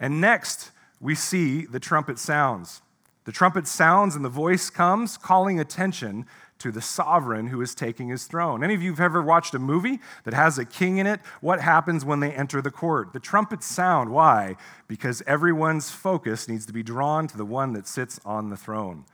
And 0.00 0.22
next, 0.22 0.70
we 1.00 1.14
see 1.14 1.66
the 1.66 1.78
trumpet 1.78 2.18
sounds. 2.18 2.80
The 3.26 3.32
trumpet 3.32 3.68
sounds 3.68 4.16
and 4.16 4.24
the 4.24 4.30
voice 4.30 4.70
comes, 4.70 5.18
calling 5.18 5.60
attention 5.60 6.24
to 6.60 6.72
the 6.72 6.80
sovereign 6.80 7.48
who 7.48 7.60
is 7.60 7.74
taking 7.74 8.08
his 8.08 8.24
throne. 8.24 8.64
Any 8.64 8.74
of 8.74 8.82
you 8.82 8.92
have 8.92 9.00
ever 9.00 9.20
watched 9.20 9.54
a 9.54 9.58
movie 9.58 10.00
that 10.24 10.32
has 10.32 10.58
a 10.58 10.64
king 10.64 10.96
in 10.96 11.06
it? 11.06 11.20
What 11.42 11.60
happens 11.60 12.06
when 12.06 12.20
they 12.20 12.32
enter 12.32 12.62
the 12.62 12.70
court? 12.70 13.12
The 13.12 13.20
trumpets 13.20 13.66
sound. 13.66 14.10
Why? 14.10 14.56
Because 14.88 15.22
everyone's 15.26 15.90
focus 15.90 16.48
needs 16.48 16.64
to 16.66 16.72
be 16.72 16.82
drawn 16.82 17.28
to 17.28 17.36
the 17.36 17.44
one 17.44 17.74
that 17.74 17.86
sits 17.86 18.18
on 18.24 18.48
the 18.48 18.56
throne. 18.56 19.04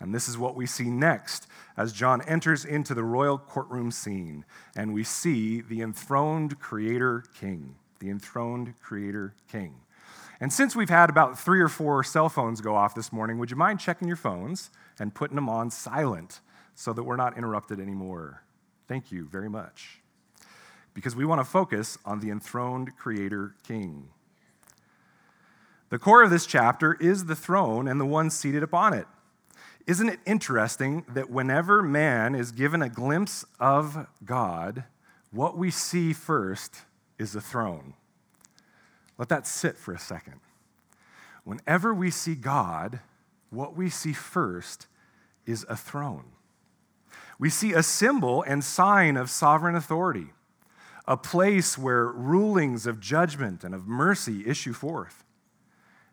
And 0.00 0.14
this 0.14 0.28
is 0.28 0.36
what 0.36 0.56
we 0.56 0.66
see 0.66 0.90
next 0.90 1.46
as 1.76 1.92
John 1.92 2.20
enters 2.22 2.64
into 2.64 2.94
the 2.94 3.04
royal 3.04 3.38
courtroom 3.38 3.90
scene, 3.90 4.44
and 4.76 4.92
we 4.92 5.04
see 5.04 5.60
the 5.60 5.82
enthroned 5.82 6.58
Creator 6.58 7.24
King. 7.38 7.76
The 8.00 8.10
enthroned 8.10 8.74
Creator 8.80 9.34
King. 9.50 9.76
And 10.40 10.52
since 10.52 10.74
we've 10.76 10.90
had 10.90 11.10
about 11.10 11.38
three 11.38 11.60
or 11.60 11.68
four 11.68 12.02
cell 12.02 12.28
phones 12.28 12.60
go 12.60 12.74
off 12.74 12.94
this 12.94 13.12
morning, 13.12 13.38
would 13.38 13.50
you 13.50 13.56
mind 13.56 13.80
checking 13.80 14.08
your 14.08 14.16
phones 14.16 14.70
and 14.98 15.14
putting 15.14 15.36
them 15.36 15.48
on 15.48 15.70
silent 15.70 16.40
so 16.74 16.92
that 16.92 17.04
we're 17.04 17.16
not 17.16 17.38
interrupted 17.38 17.80
anymore? 17.80 18.42
Thank 18.88 19.12
you 19.12 19.28
very 19.30 19.48
much. 19.48 20.00
Because 20.92 21.16
we 21.16 21.24
want 21.24 21.40
to 21.40 21.44
focus 21.44 21.98
on 22.04 22.20
the 22.20 22.30
enthroned 22.30 22.96
Creator 22.96 23.54
King. 23.66 24.08
The 25.88 25.98
core 25.98 26.22
of 26.22 26.30
this 26.30 26.46
chapter 26.46 26.94
is 26.94 27.26
the 27.26 27.36
throne 27.36 27.86
and 27.88 28.00
the 28.00 28.04
one 28.04 28.28
seated 28.28 28.62
upon 28.62 28.92
it. 28.92 29.06
Isn't 29.86 30.08
it 30.08 30.20
interesting 30.24 31.04
that 31.12 31.28
whenever 31.28 31.82
man 31.82 32.34
is 32.34 32.52
given 32.52 32.80
a 32.80 32.88
glimpse 32.88 33.44
of 33.60 34.06
God, 34.24 34.84
what 35.30 35.58
we 35.58 35.70
see 35.70 36.14
first 36.14 36.82
is 37.18 37.34
a 37.34 37.40
throne? 37.40 37.92
Let 39.18 39.28
that 39.28 39.46
sit 39.46 39.76
for 39.76 39.92
a 39.92 39.98
second. 39.98 40.40
Whenever 41.44 41.92
we 41.92 42.10
see 42.10 42.34
God, 42.34 43.00
what 43.50 43.76
we 43.76 43.90
see 43.90 44.14
first 44.14 44.86
is 45.44 45.66
a 45.68 45.76
throne. 45.76 46.24
We 47.38 47.50
see 47.50 47.74
a 47.74 47.82
symbol 47.82 48.42
and 48.42 48.64
sign 48.64 49.18
of 49.18 49.28
sovereign 49.28 49.74
authority, 49.74 50.28
a 51.06 51.18
place 51.18 51.76
where 51.76 52.06
rulings 52.06 52.86
of 52.86 53.00
judgment 53.00 53.64
and 53.64 53.74
of 53.74 53.86
mercy 53.86 54.46
issue 54.46 54.72
forth. 54.72 55.23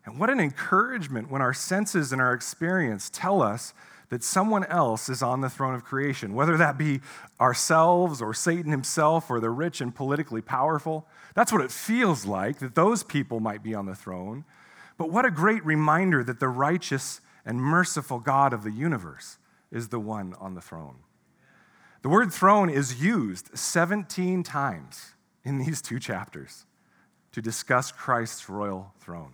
And 0.04 0.18
what 0.18 0.30
an 0.30 0.40
encouragement 0.40 1.30
when 1.30 1.42
our 1.42 1.54
senses 1.54 2.12
and 2.12 2.20
our 2.20 2.32
experience 2.32 3.10
tell 3.12 3.40
us 3.40 3.72
that 4.08 4.22
someone 4.22 4.64
else 4.64 5.08
is 5.08 5.22
on 5.22 5.40
the 5.40 5.48
throne 5.48 5.74
of 5.74 5.84
creation, 5.84 6.34
whether 6.34 6.56
that 6.58 6.76
be 6.76 7.00
ourselves 7.40 8.20
or 8.20 8.34
Satan 8.34 8.70
himself 8.70 9.30
or 9.30 9.40
the 9.40 9.48
rich 9.48 9.80
and 9.80 9.94
politically 9.94 10.42
powerful. 10.42 11.06
That's 11.34 11.50
what 11.50 11.62
it 11.62 11.70
feels 11.70 12.26
like, 12.26 12.58
that 12.58 12.74
those 12.74 13.02
people 13.02 13.40
might 13.40 13.62
be 13.62 13.74
on 13.74 13.86
the 13.86 13.94
throne. 13.94 14.44
But 14.98 15.10
what 15.10 15.24
a 15.24 15.30
great 15.30 15.64
reminder 15.64 16.22
that 16.24 16.40
the 16.40 16.48
righteous 16.48 17.22
and 17.46 17.58
merciful 17.58 18.18
God 18.18 18.52
of 18.52 18.64
the 18.64 18.70
universe 18.70 19.38
is 19.70 19.88
the 19.88 19.98
one 19.98 20.34
on 20.38 20.54
the 20.54 20.60
throne. 20.60 20.96
The 22.02 22.08
word 22.08 22.32
throne 22.32 22.68
is 22.68 23.02
used 23.02 23.56
17 23.56 24.42
times 24.42 25.14
in 25.44 25.58
these 25.58 25.80
two 25.80 25.98
chapters 25.98 26.66
to 27.32 27.40
discuss 27.40 27.90
Christ's 27.90 28.48
royal 28.48 28.92
throne. 29.00 29.32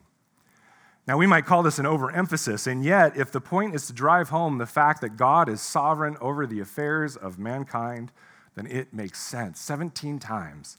Now, 1.08 1.16
we 1.16 1.26
might 1.26 1.46
call 1.46 1.62
this 1.62 1.78
an 1.78 1.86
overemphasis, 1.86 2.66
and 2.66 2.84
yet, 2.84 3.16
if 3.16 3.32
the 3.32 3.40
point 3.40 3.74
is 3.74 3.86
to 3.86 3.94
drive 3.94 4.28
home 4.28 4.58
the 4.58 4.66
fact 4.66 5.00
that 5.00 5.16
God 5.16 5.48
is 5.48 5.62
sovereign 5.62 6.18
over 6.20 6.46
the 6.46 6.60
affairs 6.60 7.16
of 7.16 7.38
mankind, 7.38 8.12
then 8.54 8.66
it 8.66 8.92
makes 8.92 9.18
sense. 9.18 9.58
17 9.58 10.18
times. 10.18 10.76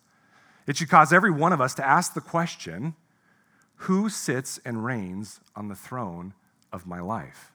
It 0.68 0.78
should 0.78 0.88
cause 0.88 1.12
every 1.12 1.32
one 1.32 1.52
of 1.52 1.60
us 1.60 1.74
to 1.74 1.86
ask 1.86 2.14
the 2.14 2.22
question 2.22 2.94
who 3.84 4.08
sits 4.08 4.60
and 4.64 4.86
reigns 4.86 5.40
on 5.56 5.68
the 5.68 5.76
throne 5.76 6.36
of 6.72 6.86
my 6.86 7.00
life? 7.00 7.52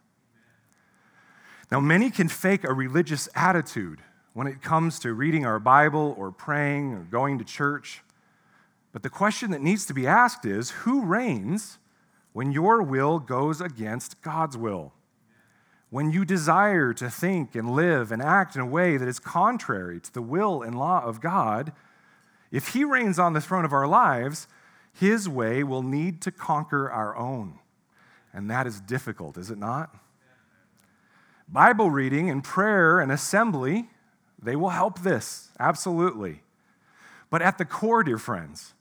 Now, 1.71 1.79
many 1.79 2.11
can 2.11 2.29
fake 2.29 2.65
a 2.65 2.73
religious 2.73 3.29
attitude 3.37 4.01
when 4.33 4.49
it 4.49 4.63
comes 4.63 4.99
to 5.01 5.13
reading 5.13 5.47
our 5.47 5.61
Bible 5.61 6.17
or 6.19 6.33
praying 6.33 6.93
or 6.93 7.05
going 7.05 7.39
to 7.39 7.45
church. 7.45 8.03
But 8.91 9.05
the 9.05 9.11
question 9.11 9.53
that 9.53 9.63
needs 9.63 9.87
to 9.87 9.95
be 9.95 10.09
asked 10.09 10.45
is 10.45 10.71
who 10.71 11.05
reigns? 11.05 11.79
When 12.35 12.51
your 12.51 12.83
will 12.83 13.21
goes 13.21 13.61
against 13.61 14.21
God's 14.21 14.59
will. 14.59 14.93
When 15.89 16.11
you 16.11 16.25
desire 16.25 16.93
to 16.93 17.09
think 17.09 17.55
and 17.55 17.71
live 17.71 18.11
and 18.11 18.21
act 18.21 18.57
in 18.57 18.61
a 18.61 18.67
way 18.67 18.97
that 18.97 19.09
is 19.09 19.21
contrary 19.21 20.01
to 20.01 20.13
the 20.13 20.21
will 20.21 20.61
and 20.61 20.77
law 20.77 21.03
of 21.05 21.21
God, 21.21 21.73
if 22.51 22.69
He 22.69 22.85
reigns 22.85 23.21
on 23.21 23.35
the 23.35 23.41
throne 23.41 23.65
of 23.65 23.73
our 23.73 23.87
lives, 23.87 24.49
His 24.93 25.29
way 25.29 25.63
will 25.63 25.85
need 25.85 26.21
to 26.23 26.33
conquer 26.33 26.91
our 26.91 27.17
own. 27.17 27.61
And 28.33 28.51
that 28.51 28.67
is 28.67 28.81
difficult, 28.81 29.39
is 29.39 29.49
it 29.49 29.59
not? 29.59 29.97
Bible 31.49 31.89
reading 31.89 32.29
and 32.29 32.43
prayer 32.43 32.99
and 32.99 33.13
assembly, 33.13 33.91
they 34.43 34.57
will 34.57 34.71
help 34.71 35.03
this, 35.03 35.51
absolutely. 35.61 36.43
But 37.31 37.43
at 37.43 37.59
the 37.59 37.65
core, 37.65 38.03
dear 38.03 38.19
friends, 38.19 38.75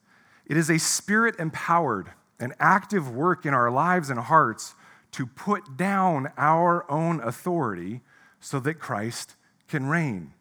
it 0.48 0.58
is 0.58 0.72
a 0.72 0.80
spirit 0.80 1.36
empowered 1.38 2.14
an 2.44 2.54
active 2.60 3.10
work 3.10 3.46
in 3.46 3.54
our 3.54 3.72
lives 3.72 4.10
and 4.10 4.20
hearts 4.20 4.76
to 5.14 5.26
put 5.26 5.78
down 5.78 6.30
our 6.38 6.90
own 6.92 7.22
authority 7.22 8.02
so 8.42 8.60
that 8.60 8.74
Christ 8.74 9.36
can 9.70 9.86
reign. 9.86 10.34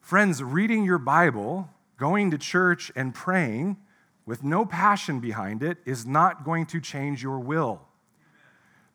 Friends, 0.00 0.44
reading 0.44 0.84
your 0.84 0.98
Bible, 0.98 1.68
going 1.96 2.30
to 2.30 2.38
church, 2.38 2.92
and 2.94 3.12
praying 3.12 3.78
with 4.26 4.44
no 4.44 4.64
passion 4.64 5.18
behind 5.18 5.64
it 5.64 5.78
is 5.84 6.06
not 6.06 6.44
going 6.44 6.66
to 6.66 6.80
change 6.80 7.20
your 7.20 7.40
will. 7.40 7.80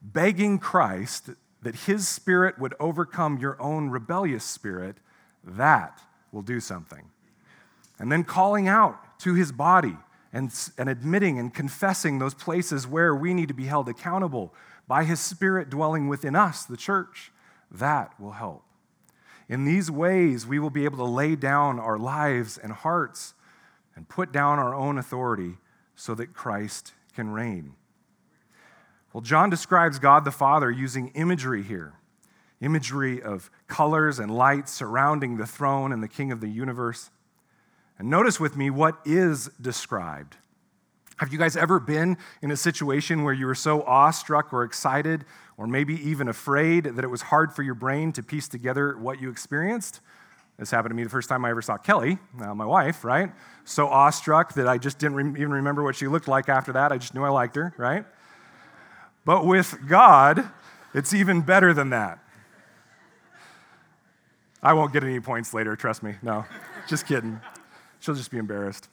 Begging 0.02 0.60
Christ 0.60 1.32
that 1.62 1.76
his 1.76 2.08
spirit 2.08 2.58
would 2.58 2.74
overcome 2.80 3.38
your 3.38 3.62
own 3.62 3.90
rebellious 3.90 4.46
spirit, 4.46 4.96
that 5.44 6.00
will 6.32 6.42
do 6.42 6.62
something. 6.62 7.10
And 8.00 8.10
then 8.10 8.24
calling 8.24 8.70
out 8.70 9.20
to 9.20 9.34
his 9.34 9.52
body 9.52 9.98
and, 10.38 10.54
and 10.78 10.88
admitting 10.88 11.40
and 11.40 11.52
confessing 11.52 12.20
those 12.20 12.36
places 12.36 12.86
where 12.86 13.16
we 13.16 13.34
need 13.34 13.48
to 13.48 13.56
be 13.56 13.66
held 13.66 13.90
accountable 13.90 14.54
by 14.88 15.04
His 15.04 15.20
Spirit 15.20 15.68
dwelling 15.68 16.08
within 16.08 16.36
us, 16.36 16.64
the 16.64 16.78
church, 16.78 17.32
that 17.72 18.18
will 18.20 18.34
help. 18.34 18.64
In 19.50 19.66
these 19.66 19.90
ways, 19.90 20.46
we 20.46 20.60
will 20.60 20.70
be 20.70 20.86
able 20.86 20.98
to 20.98 21.12
lay 21.12 21.36
down 21.36 21.80
our 21.80 21.98
lives 21.98 22.60
and 22.60 22.72
hearts 22.72 23.34
and 23.96 24.08
put 24.08 24.32
down 24.32 24.60
our 24.60 24.76
own 24.76 25.00
authority 25.00 25.58
so 25.96 26.14
that 26.14 26.36
Christ 26.36 26.94
can 27.16 27.32
reign. 27.32 27.74
Well, 29.14 29.22
John 29.22 29.50
describes 29.50 29.98
God 29.98 30.24
the 30.24 30.32
Father 30.32 30.70
using 30.70 31.08
imagery 31.16 31.64
here 31.64 31.94
imagery 32.60 33.22
of 33.22 33.52
colors 33.68 34.18
and 34.18 34.32
lights 34.32 34.72
surrounding 34.72 35.38
the 35.38 35.46
throne 35.46 35.92
and 35.92 36.02
the 36.02 36.08
King 36.08 36.32
of 36.32 36.42
the 36.42 36.50
universe. 36.50 37.12
And 38.00 38.10
notice 38.10 38.40
with 38.40 38.56
me 38.56 38.70
what 38.70 39.00
is 39.06 39.50
described. 39.60 40.36
Have 41.18 41.34
you 41.34 41.40
guys 41.40 41.58
ever 41.58 41.80
been 41.80 42.18
in 42.44 42.52
a 42.52 42.58
situation 42.58 43.24
where 43.24 43.34
you 43.34 43.48
were 43.48 43.56
so 43.56 43.82
awestruck 43.84 44.54
or 44.54 44.64
excited, 44.64 45.26
or 45.58 45.66
maybe 45.66 45.96
even 46.08 46.28
afraid, 46.28 46.84
that 46.84 47.04
it 47.04 47.08
was 47.08 47.24
hard 47.24 47.52
for 47.52 47.64
your 47.64 47.74
brain 47.74 48.12
to 48.14 48.22
piece 48.22 48.48
together 48.48 48.96
what 48.98 49.20
you 49.20 49.32
experienced? 49.32 50.00
This 50.60 50.72
happened 50.72 50.92
to 50.92 50.96
me 50.96 51.04
the 51.04 51.10
first 51.10 51.30
time 51.30 51.44
I 51.46 51.50
ever 51.52 51.62
saw 51.62 51.78
Kelly, 51.78 52.18
uh, 52.40 52.54
my 52.54 52.66
wife, 52.66 53.04
right? 53.04 53.32
So 53.64 53.88
awestruck 53.88 54.54
that 54.54 54.68
I 54.68 54.78
just 54.78 55.00
didn't 55.00 55.16
re- 55.16 55.42
even 55.42 55.52
remember 55.52 55.84
what 55.84 55.96
she 55.96 56.08
looked 56.08 56.28
like 56.28 56.50
after 56.50 56.74
that. 56.74 56.92
I 56.92 56.98
just 56.98 57.16
knew 57.16 57.24
I 57.24 57.30
liked 57.30 57.56
her, 57.56 57.74
right? 57.78 58.06
But 59.26 59.46
with 59.46 59.76
God, 59.88 60.48
it's 60.94 61.14
even 61.14 61.42
better 61.42 61.74
than 61.74 61.90
that. 61.92 62.20
I 64.64 64.74
won't 64.74 64.94
get 64.94 65.04
any 65.04 65.20
points 65.20 65.54
later, 65.54 65.76
trust 65.76 66.02
me. 66.02 66.16
No, 66.22 66.46
just 66.88 67.06
kidding. 67.06 67.40
She'll 68.08 68.16
just 68.16 68.32
be 68.32 68.38
embarrassed. 68.38 68.88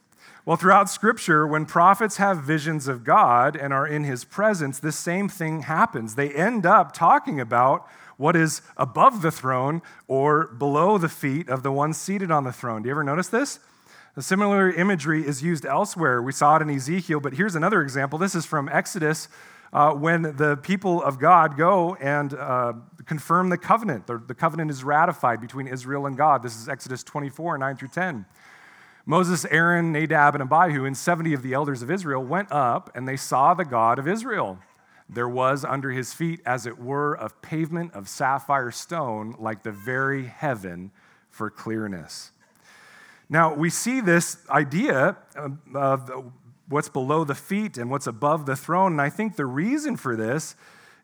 Well, 0.45 0.57
throughout 0.57 0.91
Scripture, 0.91 1.47
when 1.47 1.67
prophets 1.67 2.17
have 2.17 2.43
visions 2.43 2.89
of 2.89 3.05
God 3.05 3.55
and 3.55 3.73
are 3.73 3.87
in 3.87 4.03
his 4.03 4.25
presence, 4.25 4.81
this 4.81 4.97
same 4.97 5.29
thing 5.29 5.63
happens. 5.63 6.17
They 6.17 6.31
end 6.31 6.67
up 6.67 6.91
talking 6.91 7.39
about 7.39 7.87
what 8.17 8.35
is 8.35 8.61
above 8.77 9.23
the 9.23 9.31
throne 9.31 9.83
or 10.09 10.49
below 10.49 10.99
the 10.99 11.09
feet 11.09 11.49
of 11.49 11.63
the 11.63 11.71
one 11.71 11.93
seated 11.93 12.33
on 12.33 12.43
the 12.43 12.51
throne. 12.51 12.83
Do 12.83 12.89
you 12.89 12.91
ever 12.91 13.05
notice 13.05 13.29
this? 13.29 13.61
A 14.17 14.23
similar 14.23 14.69
imagery 14.69 15.25
is 15.25 15.45
used 15.45 15.65
elsewhere. 15.65 16.21
We 16.21 16.33
saw 16.33 16.57
it 16.57 16.63
in 16.63 16.71
Ezekiel, 16.71 17.21
but 17.21 17.35
here's 17.35 17.55
another 17.55 17.83
example. 17.83 18.19
This 18.19 18.35
is 18.35 18.45
from 18.45 18.69
Exodus 18.69 19.29
uh, 19.73 19.93
when 19.93 20.23
the 20.23 20.59
people 20.61 21.01
of 21.05 21.21
God 21.21 21.57
go 21.57 21.95
and 22.01 22.35
uh, 22.35 22.73
confirm 23.07 23.51
the 23.51 23.59
covenant. 23.59 24.09
The, 24.09 24.19
the 24.19 24.35
covenant 24.35 24.73
is 24.73 24.83
ratified 24.83 25.41
between 25.41 25.69
Israel 25.69 26.07
and 26.07 26.17
God. 26.17 26.43
This 26.43 26.57
is 26.57 26.69
Exodus 26.69 27.05
24, 27.05 27.59
9 27.59 27.77
through 27.77 27.89
10. 27.89 28.25
Moses, 29.07 29.45
Aaron, 29.51 29.93
Nadab, 29.93 30.35
and 30.35 30.43
Abihu, 30.43 30.85
and 30.85 30.97
70 30.97 31.35
of 31.35 31.43
the 31.43 31.53
elders 31.53 31.83
of 31.83 31.91
Israel 31.91 32.25
went 32.25 32.51
up 32.51 32.91
and 32.95 33.07
they 33.07 33.17
saw 33.17 33.53
the 33.53 33.65
God 33.65 33.99
of 33.99 34.09
Israel. 34.09 34.59
There 35.09 35.29
was 35.29 35.65
under 35.65 35.91
his 35.91 36.15
feet, 36.15 36.41
as 36.47 36.65
it 36.65 36.79
were, 36.79 37.15
a 37.15 37.29
pavement 37.29 37.93
of 37.93 38.09
sapphire 38.09 38.71
stone, 38.71 39.37
like 39.39 39.63
the 39.63 39.73
very 39.73 40.25
heaven 40.25 40.91
for 41.29 41.51
clearness. 41.51 42.31
Now, 43.29 43.55
we 43.55 43.69
see 43.69 44.01
this 44.01 44.39
idea 44.49 45.17
of 45.75 46.33
what's 46.69 46.89
below 46.89 47.25
the 47.25 47.35
feet 47.35 47.77
and 47.77 47.91
what's 47.91 48.07
above 48.07 48.47
the 48.47 48.57
throne, 48.57 48.93
and 48.93 49.01
I 49.03 49.11
think 49.11 49.37
the 49.37 49.47
reason 49.47 49.97
for 49.97 50.17
this 50.17 50.57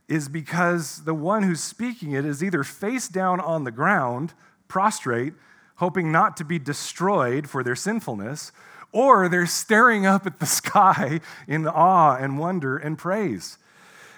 is 0.09 0.29
because 0.29 1.05
the 1.05 1.15
one 1.15 1.43
who's 1.43 1.63
speaking 1.63 2.13
it 2.13 2.25
is 2.25 2.43
either 2.43 2.65
face 2.65 3.09
down 3.09 3.41
on 3.41 3.65
the 3.65 3.71
ground, 3.71 4.33
prostrate, 4.69 5.35
hoping 5.81 6.13
not 6.13 6.37
to 6.37 6.45
be 6.45 6.59
destroyed 6.59 7.49
for 7.49 7.65
their 7.65 7.75
sinfulness, 7.75 8.53
or 8.93 9.31
they're 9.31 9.47
staring 9.47 10.05
up 10.05 10.27
at 10.27 10.39
the 10.39 10.47
sky 10.61 11.21
in 11.49 11.67
awe 11.67 12.17
and 12.17 12.39
wonder 12.39 12.77
and 12.77 12.99
praise. 12.99 13.57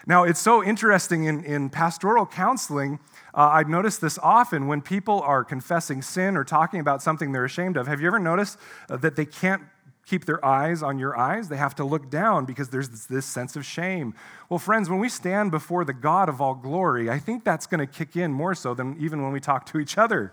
Now, 0.04 0.24
it's 0.24 0.40
so 0.40 0.64
interesting 0.64 1.24
in, 1.24 1.44
in 1.44 1.70
pastoral 1.70 2.26
counseling. 2.26 2.98
Uh, 3.32 3.50
I've 3.52 3.68
noticed 3.68 4.00
this 4.00 4.18
often 4.18 4.66
when 4.66 4.82
people 4.82 5.20
are 5.20 5.44
confessing 5.44 6.02
sin 6.02 6.36
or 6.36 6.42
talking 6.42 6.80
about 6.80 7.00
something 7.00 7.30
they're 7.30 7.44
ashamed 7.44 7.76
of. 7.76 7.86
Have 7.86 8.00
you 8.00 8.08
ever 8.08 8.18
noticed 8.18 8.58
uh, 8.90 8.96
that 8.96 9.14
they 9.14 9.24
can't 9.24 9.62
keep 10.04 10.24
their 10.24 10.44
eyes 10.44 10.82
on 10.82 10.98
your 10.98 11.16
eyes? 11.16 11.48
They 11.48 11.58
have 11.58 11.76
to 11.76 11.84
look 11.84 12.10
down 12.10 12.44
because 12.44 12.70
there's 12.70 12.88
this, 12.88 13.06
this 13.06 13.26
sense 13.26 13.54
of 13.54 13.64
shame. 13.64 14.14
Well, 14.48 14.58
friends, 14.58 14.90
when 14.90 14.98
we 14.98 15.08
stand 15.08 15.52
before 15.52 15.84
the 15.84 15.92
God 15.92 16.28
of 16.28 16.40
all 16.40 16.56
glory, 16.56 17.08
I 17.08 17.20
think 17.20 17.44
that's 17.44 17.68
going 17.68 17.78
to 17.78 17.86
kick 17.86 18.16
in 18.16 18.32
more 18.32 18.56
so 18.56 18.74
than 18.74 18.96
even 18.98 19.22
when 19.22 19.30
we 19.30 19.38
talk 19.38 19.64
to 19.66 19.78
each 19.78 19.96
other. 19.96 20.32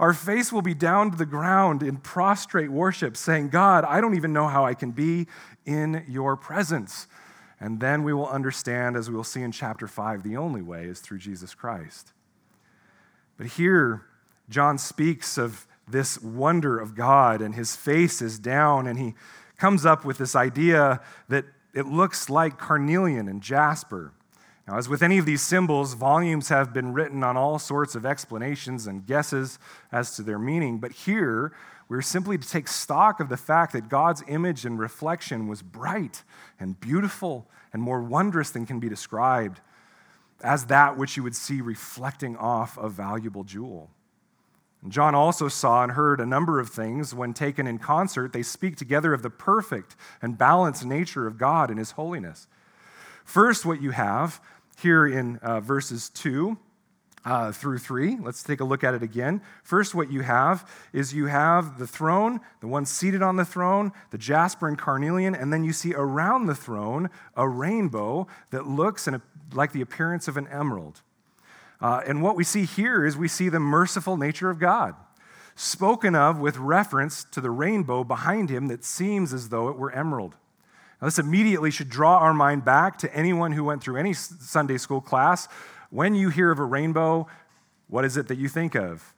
Our 0.00 0.14
face 0.14 0.50
will 0.50 0.62
be 0.62 0.72
down 0.72 1.10
to 1.10 1.16
the 1.18 1.26
ground 1.26 1.82
in 1.82 1.98
prostrate 1.98 2.70
worship, 2.70 3.18
saying, 3.18 3.50
God, 3.50 3.84
I 3.84 4.00
don't 4.00 4.16
even 4.16 4.32
know 4.32 4.48
how 4.48 4.64
I 4.64 4.72
can 4.72 4.92
be 4.92 5.26
in 5.66 6.06
your 6.08 6.38
presence. 6.38 7.06
And 7.60 7.80
then 7.80 8.02
we 8.02 8.14
will 8.14 8.26
understand, 8.26 8.96
as 8.96 9.10
we 9.10 9.14
will 9.14 9.24
see 9.24 9.42
in 9.42 9.52
chapter 9.52 9.86
5, 9.86 10.22
the 10.22 10.38
only 10.38 10.62
way 10.62 10.86
is 10.86 11.00
through 11.00 11.18
Jesus 11.18 11.54
Christ. 11.54 12.14
But 13.36 13.48
here, 13.48 14.06
John 14.48 14.78
speaks 14.78 15.36
of 15.36 15.66
this 15.86 16.18
wonder 16.22 16.78
of 16.78 16.94
God, 16.94 17.42
and 17.42 17.54
his 17.54 17.76
face 17.76 18.22
is 18.22 18.38
down, 18.38 18.86
and 18.86 18.98
he 18.98 19.14
comes 19.58 19.84
up 19.84 20.06
with 20.06 20.16
this 20.16 20.34
idea 20.34 21.02
that 21.28 21.44
it 21.74 21.84
looks 21.84 22.30
like 22.30 22.56
carnelian 22.56 23.28
and 23.28 23.42
jasper. 23.42 24.14
Now, 24.70 24.78
as 24.78 24.88
with 24.88 25.02
any 25.02 25.18
of 25.18 25.26
these 25.26 25.42
symbols, 25.42 25.94
volumes 25.94 26.48
have 26.48 26.72
been 26.72 26.92
written 26.92 27.24
on 27.24 27.36
all 27.36 27.58
sorts 27.58 27.96
of 27.96 28.06
explanations 28.06 28.86
and 28.86 29.04
guesses 29.04 29.58
as 29.90 30.14
to 30.14 30.22
their 30.22 30.38
meaning, 30.38 30.78
but 30.78 30.92
here 30.92 31.52
we're 31.88 32.02
simply 32.02 32.38
to 32.38 32.48
take 32.48 32.68
stock 32.68 33.18
of 33.18 33.28
the 33.28 33.36
fact 33.36 33.72
that 33.72 33.88
God's 33.88 34.22
image 34.28 34.64
and 34.64 34.78
reflection 34.78 35.48
was 35.48 35.60
bright 35.60 36.22
and 36.60 36.78
beautiful 36.78 37.48
and 37.72 37.82
more 37.82 38.00
wondrous 38.00 38.50
than 38.50 38.64
can 38.64 38.78
be 38.78 38.88
described 38.88 39.60
as 40.40 40.66
that 40.66 40.96
which 40.96 41.16
you 41.16 41.24
would 41.24 41.34
see 41.34 41.60
reflecting 41.60 42.36
off 42.36 42.78
a 42.78 42.88
valuable 42.88 43.42
jewel. 43.42 43.90
John 44.86 45.16
also 45.16 45.48
saw 45.48 45.82
and 45.82 45.92
heard 45.92 46.20
a 46.20 46.26
number 46.26 46.60
of 46.60 46.70
things. 46.70 47.12
When 47.12 47.34
taken 47.34 47.66
in 47.66 47.78
concert, 47.78 48.32
they 48.32 48.44
speak 48.44 48.76
together 48.76 49.12
of 49.14 49.22
the 49.22 49.30
perfect 49.30 49.96
and 50.22 50.38
balanced 50.38 50.86
nature 50.86 51.26
of 51.26 51.38
God 51.38 51.70
and 51.70 51.78
His 51.78 51.90
holiness. 51.90 52.46
First, 53.24 53.66
what 53.66 53.82
you 53.82 53.90
have 53.90 54.40
here 54.80 55.06
in 55.06 55.36
uh, 55.36 55.60
verses 55.60 56.08
2 56.10 56.56
uh, 57.24 57.52
through 57.52 57.78
3. 57.78 58.18
Let's 58.20 58.42
take 58.42 58.60
a 58.60 58.64
look 58.64 58.82
at 58.82 58.94
it 58.94 59.02
again. 59.02 59.42
First, 59.62 59.94
what 59.94 60.10
you 60.10 60.22
have 60.22 60.68
is 60.92 61.12
you 61.12 61.26
have 61.26 61.78
the 61.78 61.86
throne, 61.86 62.40
the 62.60 62.66
one 62.66 62.86
seated 62.86 63.22
on 63.22 63.36
the 63.36 63.44
throne, 63.44 63.92
the 64.10 64.18
jasper 64.18 64.68
and 64.68 64.78
carnelian, 64.78 65.34
and 65.34 65.52
then 65.52 65.64
you 65.64 65.72
see 65.72 65.94
around 65.94 66.46
the 66.46 66.54
throne 66.54 67.10
a 67.36 67.48
rainbow 67.48 68.26
that 68.50 68.66
looks 68.66 69.06
a, 69.06 69.20
like 69.52 69.72
the 69.72 69.82
appearance 69.82 70.28
of 70.28 70.36
an 70.36 70.48
emerald. 70.48 71.02
Uh, 71.80 72.02
and 72.06 72.22
what 72.22 72.36
we 72.36 72.44
see 72.44 72.64
here 72.64 73.04
is 73.04 73.16
we 73.16 73.28
see 73.28 73.48
the 73.48 73.60
merciful 73.60 74.16
nature 74.16 74.50
of 74.50 74.58
God, 74.58 74.94
spoken 75.54 76.14
of 76.14 76.38
with 76.38 76.58
reference 76.58 77.24
to 77.24 77.40
the 77.40 77.50
rainbow 77.50 78.04
behind 78.04 78.50
him 78.50 78.68
that 78.68 78.84
seems 78.84 79.32
as 79.32 79.48
though 79.48 79.68
it 79.68 79.76
were 79.76 79.92
emerald. 79.92 80.36
Now, 81.00 81.06
this 81.06 81.18
immediately 81.18 81.70
should 81.70 81.88
draw 81.88 82.18
our 82.18 82.34
mind 82.34 82.64
back 82.64 82.98
to 82.98 83.14
anyone 83.14 83.52
who 83.52 83.64
went 83.64 83.82
through 83.82 83.96
any 83.96 84.12
Sunday 84.12 84.76
school 84.76 85.00
class. 85.00 85.48
When 85.90 86.14
you 86.14 86.28
hear 86.28 86.50
of 86.50 86.58
a 86.58 86.64
rainbow, 86.64 87.26
what 87.88 88.04
is 88.04 88.16
it 88.16 88.28
that 88.28 88.38
you 88.38 88.48
think 88.48 88.74
of? 88.74 89.14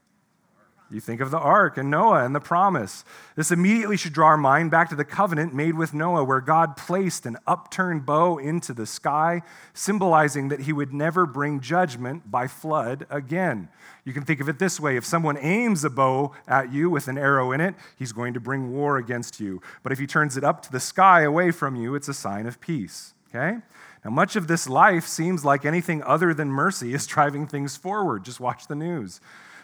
You 0.92 1.00
think 1.00 1.20
of 1.20 1.30
the 1.30 1.38
ark 1.38 1.78
and 1.78 1.90
Noah 1.90 2.24
and 2.24 2.34
the 2.34 2.40
promise. 2.40 3.04
This 3.34 3.50
immediately 3.50 3.96
should 3.96 4.12
draw 4.12 4.28
our 4.28 4.36
mind 4.36 4.70
back 4.70 4.90
to 4.90 4.94
the 4.94 5.04
covenant 5.04 5.54
made 5.54 5.74
with 5.76 5.94
Noah, 5.94 6.24
where 6.24 6.40
God 6.40 6.76
placed 6.76 7.24
an 7.24 7.38
upturned 7.46 8.04
bow 8.04 8.38
into 8.38 8.74
the 8.74 8.86
sky, 8.86 9.42
symbolizing 9.72 10.48
that 10.48 10.60
he 10.60 10.72
would 10.72 10.92
never 10.92 11.24
bring 11.24 11.60
judgment 11.60 12.30
by 12.30 12.46
flood 12.46 13.06
again. 13.08 13.68
You 14.04 14.12
can 14.12 14.24
think 14.24 14.40
of 14.40 14.48
it 14.48 14.58
this 14.58 14.78
way 14.78 14.96
if 14.96 15.04
someone 15.04 15.38
aims 15.38 15.84
a 15.84 15.90
bow 15.90 16.32
at 16.46 16.72
you 16.72 16.90
with 16.90 17.08
an 17.08 17.16
arrow 17.16 17.52
in 17.52 17.60
it, 17.60 17.74
he's 17.98 18.12
going 18.12 18.34
to 18.34 18.40
bring 18.40 18.72
war 18.72 18.98
against 18.98 19.40
you. 19.40 19.62
But 19.82 19.92
if 19.92 19.98
he 19.98 20.06
turns 20.06 20.36
it 20.36 20.44
up 20.44 20.62
to 20.62 20.72
the 20.72 20.80
sky 20.80 21.22
away 21.22 21.52
from 21.52 21.76
you, 21.76 21.94
it's 21.94 22.08
a 22.08 22.14
sign 22.14 22.46
of 22.46 22.60
peace. 22.60 23.14
Okay? 23.34 23.58
Now, 24.04 24.10
much 24.10 24.36
of 24.36 24.46
this 24.46 24.68
life 24.68 25.06
seems 25.06 25.44
like 25.44 25.64
anything 25.64 26.02
other 26.02 26.34
than 26.34 26.48
mercy 26.48 26.92
is 26.92 27.06
driving 27.14 27.46
things 27.46 27.76
forward. 27.76 28.24
Just 28.24 28.40
watch 28.40 28.66
the 28.66 28.74
news. 28.74 29.20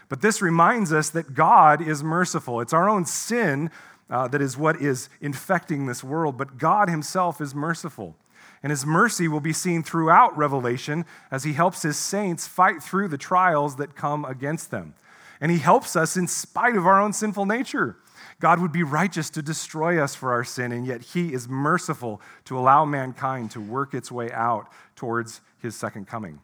But 0.09 0.23
this 0.23 0.41
reminds 0.41 0.93
us 0.93 1.11
that 1.11 1.35
God 1.35 1.87
is 1.87 2.03
merciful. 2.03 2.61
It's 2.61 2.73
our 2.73 2.89
own 2.89 3.05
sin 3.05 3.71
uh, 4.11 4.29
that 4.29 4.41
is 4.41 4.57
what 4.57 4.81
is 4.81 5.09
infecting 5.21 5.87
this 5.87 6.03
world, 6.03 6.39
but 6.39 6.59
God 6.59 6.89
Himself 6.89 7.41
is 7.41 7.55
merciful. 7.55 8.17
And 8.63 8.71
His 8.71 8.87
mercy 8.87 9.29
will 9.29 9.41
be 9.41 9.53
seen 9.53 9.83
throughout 9.83 10.37
Revelation 10.37 11.05
as 11.31 11.45
He 11.45 11.53
helps 11.53 11.83
His 11.83 11.97
saints 11.97 12.47
fight 12.47 12.83
through 12.83 13.09
the 13.09 13.19
trials 13.19 13.77
that 13.77 13.95
come 13.95 14.25
against 14.25 14.71
them. 14.71 14.95
And 15.41 15.53
He 15.53 15.59
helps 15.59 15.95
us 15.95 16.17
in 16.17 16.27
spite 16.27 16.77
of 16.77 16.87
our 16.87 17.01
own 17.01 17.13
sinful 17.13 17.47
nature. 17.47 17.97
God 18.41 18.61
would 18.61 18.73
be 18.73 18.83
righteous 18.83 19.31
to 19.31 19.43
destroy 19.43 20.03
us 20.03 20.15
for 20.15 20.33
our 20.33 20.45
sin, 20.45 20.73
and 20.73 20.87
yet 20.87 21.03
He 21.03 21.33
is 21.33 21.49
merciful 21.49 22.21
to 22.47 22.59
allow 22.59 22.85
mankind 22.85 23.51
to 23.53 23.61
work 23.61 23.95
its 23.95 24.11
way 24.11 24.31
out 24.33 24.69
towards 24.97 25.41
His 25.59 25.77
second 25.77 26.07
coming. 26.07 26.41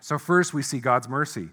So, 0.00 0.18
first, 0.18 0.54
we 0.54 0.62
see 0.62 0.78
God's 0.78 1.08
mercy. 1.08 1.48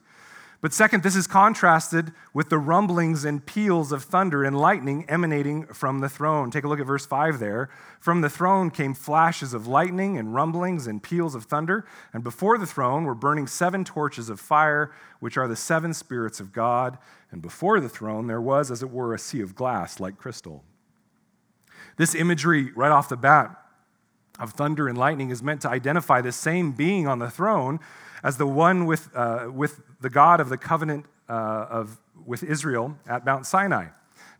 But 0.62 0.74
second, 0.74 1.02
this 1.02 1.16
is 1.16 1.26
contrasted 1.26 2.14
with 2.36 2.50
the 2.50 2.60
rumblings 2.60 3.26
and 3.26 3.44
peals 3.44 3.92
of 3.92 4.04
thunder 4.04 4.44
and 4.44 4.56
lightning 4.56 5.06
emanating 5.10 5.66
from 5.66 6.02
the 6.02 6.10
throne. 6.10 6.52
Take 6.52 6.64
a 6.64 6.68
look 6.68 6.80
at 6.80 6.86
verse 6.86 7.04
5 7.04 7.40
there. 7.40 7.70
From 8.00 8.22
the 8.22 8.30
throne 8.30 8.70
came 8.70 8.94
flashes 8.94 9.56
of 9.56 9.66
lightning 9.66 10.20
and 10.20 10.36
rumblings 10.36 10.86
and 10.86 11.02
peals 11.02 11.34
of 11.34 11.46
thunder, 11.46 11.84
and 12.14 12.24
before 12.24 12.60
the 12.60 12.68
throne 12.68 13.06
were 13.06 13.16
burning 13.16 13.48
seven 13.48 13.84
torches 13.84 14.30
of 14.30 14.40
fire, 14.40 14.92
which 15.20 15.36
are 15.36 15.48
the 15.48 15.56
seven 15.56 15.96
spirits 15.96 16.40
of 16.40 16.54
God. 16.54 17.00
And 17.32 17.42
before 17.42 17.80
the 17.80 17.90
throne 17.90 18.28
there 18.28 18.42
was, 18.42 18.70
as 18.70 18.84
it 18.84 18.92
were, 18.92 19.16
a 19.16 19.20
sea 19.20 19.42
of 19.42 19.56
glass 19.56 20.00
like 20.00 20.20
crystal. 20.20 20.64
This 21.98 22.14
imagery, 22.14 22.72
right 22.74 22.92
off 22.92 23.10
the 23.10 23.18
bat, 23.18 23.58
of 24.40 24.54
thunder 24.54 24.88
and 24.88 24.98
lightning 24.98 25.30
is 25.30 25.44
meant 25.44 25.62
to 25.62 25.70
identify 25.70 26.22
the 26.22 26.32
same 26.32 26.72
being 26.72 27.08
on 27.08 27.20
the 27.20 27.30
throne 27.30 27.80
as 28.24 28.38
the 28.38 28.48
one 28.48 28.86
with, 28.86 29.10
uh, 29.16 29.48
with 29.52 29.82
the 30.00 30.10
God 30.10 30.40
of 30.40 30.50
the 30.50 30.58
covenant 30.58 31.06
uh, 31.30 31.68
of, 31.70 32.00
with 32.26 32.44
Israel 32.44 32.98
at 33.08 33.26
Mount 33.26 33.46
Sinai. 33.46 33.88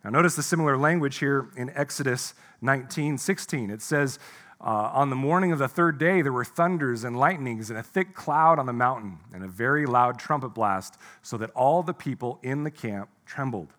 Now, 0.04 0.10
notice 0.10 0.36
the 0.36 0.42
similar 0.42 0.76
language 0.76 1.18
here 1.18 1.48
in 1.56 1.70
Exodus 1.70 2.34
19 2.60 3.18
16. 3.18 3.70
It 3.70 3.82
says, 3.82 4.18
Uh, 4.60 4.90
on 4.92 5.10
the 5.10 5.16
morning 5.16 5.52
of 5.52 5.58
the 5.58 5.68
third 5.68 5.98
day, 5.98 6.22
there 6.22 6.32
were 6.32 6.44
thunders 6.44 7.02
and 7.04 7.16
lightnings 7.16 7.70
and 7.70 7.78
a 7.78 7.82
thick 7.82 8.14
cloud 8.14 8.58
on 8.58 8.66
the 8.66 8.72
mountain 8.72 9.18
and 9.32 9.42
a 9.44 9.48
very 9.48 9.86
loud 9.86 10.18
trumpet 10.18 10.50
blast, 10.50 10.96
so 11.22 11.36
that 11.36 11.50
all 11.50 11.82
the 11.82 11.94
people 11.94 12.38
in 12.42 12.64
the 12.64 12.70
camp 12.70 13.08
trembled. 13.26 13.72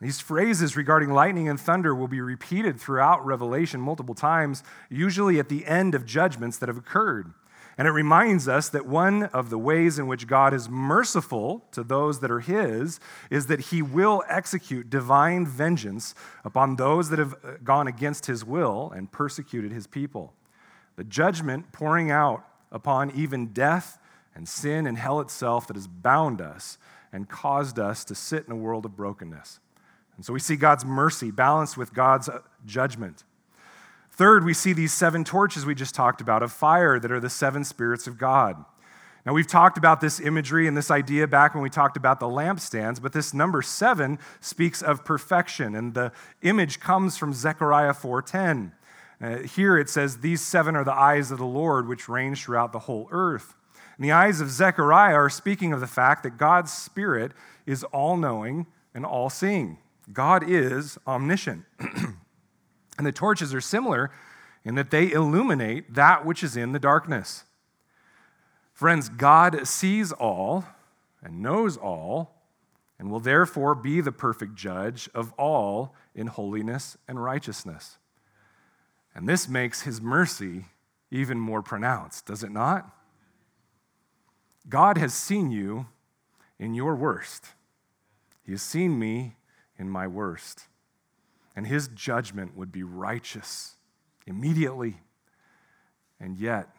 These 0.00 0.20
phrases 0.20 0.76
regarding 0.76 1.10
lightning 1.10 1.48
and 1.48 1.60
thunder 1.60 1.94
will 1.94 2.08
be 2.08 2.22
repeated 2.22 2.80
throughout 2.80 3.24
Revelation 3.24 3.80
multiple 3.80 4.14
times, 4.14 4.62
usually 4.88 5.38
at 5.38 5.50
the 5.50 5.66
end 5.66 5.94
of 5.94 6.06
judgments 6.06 6.56
that 6.58 6.70
have 6.70 6.78
occurred. 6.78 7.34
And 7.78 7.88
it 7.88 7.92
reminds 7.92 8.48
us 8.48 8.68
that 8.70 8.86
one 8.86 9.24
of 9.24 9.48
the 9.48 9.58
ways 9.58 9.98
in 9.98 10.06
which 10.06 10.26
God 10.26 10.52
is 10.52 10.68
merciful 10.68 11.64
to 11.72 11.82
those 11.82 12.20
that 12.20 12.30
are 12.30 12.40
His 12.40 13.00
is 13.30 13.46
that 13.46 13.60
He 13.60 13.80
will 13.80 14.22
execute 14.28 14.90
divine 14.90 15.46
vengeance 15.46 16.14
upon 16.44 16.76
those 16.76 17.08
that 17.10 17.18
have 17.18 17.34
uh, 17.34 17.52
gone 17.64 17.86
against 17.86 18.26
His 18.26 18.44
will 18.44 18.92
and 18.94 19.10
persecuted 19.10 19.72
His 19.72 19.86
people. 19.86 20.34
The 20.96 21.04
judgment 21.04 21.72
pouring 21.72 22.10
out 22.10 22.44
upon 22.70 23.10
even 23.12 23.48
death 23.48 23.98
and 24.34 24.48
sin 24.48 24.86
and 24.86 24.98
hell 24.98 25.20
itself 25.20 25.66
that 25.66 25.76
has 25.76 25.86
bound 25.86 26.40
us 26.40 26.78
and 27.12 27.28
caused 27.28 27.78
us 27.78 28.04
to 28.04 28.14
sit 28.14 28.46
in 28.46 28.52
a 28.52 28.56
world 28.56 28.84
of 28.84 28.96
brokenness. 28.96 29.60
And 30.16 30.24
so 30.24 30.32
we 30.32 30.40
see 30.40 30.56
God's 30.56 30.84
mercy 30.84 31.30
balanced 31.30 31.76
with 31.76 31.94
God's 31.94 32.28
uh, 32.28 32.40
judgment. 32.66 33.24
Third, 34.20 34.44
we 34.44 34.52
see 34.52 34.74
these 34.74 34.92
seven 34.92 35.24
torches 35.24 35.64
we 35.64 35.74
just 35.74 35.94
talked 35.94 36.20
about 36.20 36.42
of 36.42 36.52
fire 36.52 36.98
that 36.98 37.10
are 37.10 37.20
the 37.20 37.30
seven 37.30 37.64
spirits 37.64 38.06
of 38.06 38.18
God. 38.18 38.62
Now, 39.24 39.32
we've 39.32 39.46
talked 39.46 39.78
about 39.78 40.02
this 40.02 40.20
imagery 40.20 40.68
and 40.68 40.76
this 40.76 40.90
idea 40.90 41.26
back 41.26 41.54
when 41.54 41.62
we 41.62 41.70
talked 41.70 41.96
about 41.96 42.20
the 42.20 42.26
lampstands, 42.26 43.00
but 43.00 43.14
this 43.14 43.32
number 43.32 43.62
seven 43.62 44.18
speaks 44.42 44.82
of 44.82 45.06
perfection, 45.06 45.74
and 45.74 45.94
the 45.94 46.12
image 46.42 46.80
comes 46.80 47.16
from 47.16 47.32
Zechariah 47.32 47.94
4:10. 47.94 48.72
Uh, 49.22 49.38
here 49.38 49.78
it 49.78 49.88
says, 49.88 50.18
These 50.18 50.42
seven 50.42 50.76
are 50.76 50.84
the 50.84 50.92
eyes 50.92 51.30
of 51.30 51.38
the 51.38 51.46
Lord, 51.46 51.88
which 51.88 52.06
range 52.06 52.44
throughout 52.44 52.72
the 52.72 52.80
whole 52.80 53.08
earth. 53.10 53.54
And 53.96 54.04
the 54.04 54.12
eyes 54.12 54.42
of 54.42 54.50
Zechariah 54.50 55.14
are 55.14 55.30
speaking 55.30 55.72
of 55.72 55.80
the 55.80 55.86
fact 55.86 56.24
that 56.24 56.36
God's 56.36 56.70
Spirit 56.70 57.32
is 57.64 57.84
all 57.84 58.18
knowing 58.18 58.66
and 58.92 59.06
all 59.06 59.30
seeing. 59.30 59.78
God 60.12 60.44
is 60.46 60.98
omniscient. 61.06 61.64
And 62.98 63.06
the 63.06 63.12
torches 63.12 63.54
are 63.54 63.60
similar 63.60 64.10
in 64.64 64.74
that 64.74 64.90
they 64.90 65.10
illuminate 65.12 65.94
that 65.94 66.24
which 66.24 66.42
is 66.42 66.56
in 66.56 66.72
the 66.72 66.78
darkness. 66.78 67.44
Friends, 68.72 69.08
God 69.08 69.66
sees 69.66 70.12
all 70.12 70.64
and 71.22 71.42
knows 71.42 71.76
all 71.76 72.34
and 72.98 73.10
will 73.10 73.20
therefore 73.20 73.74
be 73.74 74.00
the 74.00 74.12
perfect 74.12 74.54
judge 74.54 75.08
of 75.14 75.32
all 75.34 75.94
in 76.14 76.26
holiness 76.26 76.98
and 77.08 77.22
righteousness. 77.22 77.96
And 79.14 79.28
this 79.28 79.48
makes 79.48 79.82
his 79.82 80.00
mercy 80.00 80.66
even 81.10 81.40
more 81.40 81.62
pronounced, 81.62 82.26
does 82.26 82.44
it 82.44 82.52
not? 82.52 82.90
God 84.68 84.98
has 84.98 85.14
seen 85.14 85.50
you 85.50 85.86
in 86.58 86.74
your 86.74 86.94
worst. 86.94 87.46
He 88.44 88.52
has 88.52 88.62
seen 88.62 88.98
me 88.98 89.36
in 89.78 89.88
my 89.88 90.06
worst 90.06 90.66
and 91.60 91.66
his 91.66 91.88
judgment 91.88 92.56
would 92.56 92.72
be 92.72 92.82
righteous 92.82 93.74
immediately. 94.26 94.96
And 96.18 96.38
yet, 96.38 96.70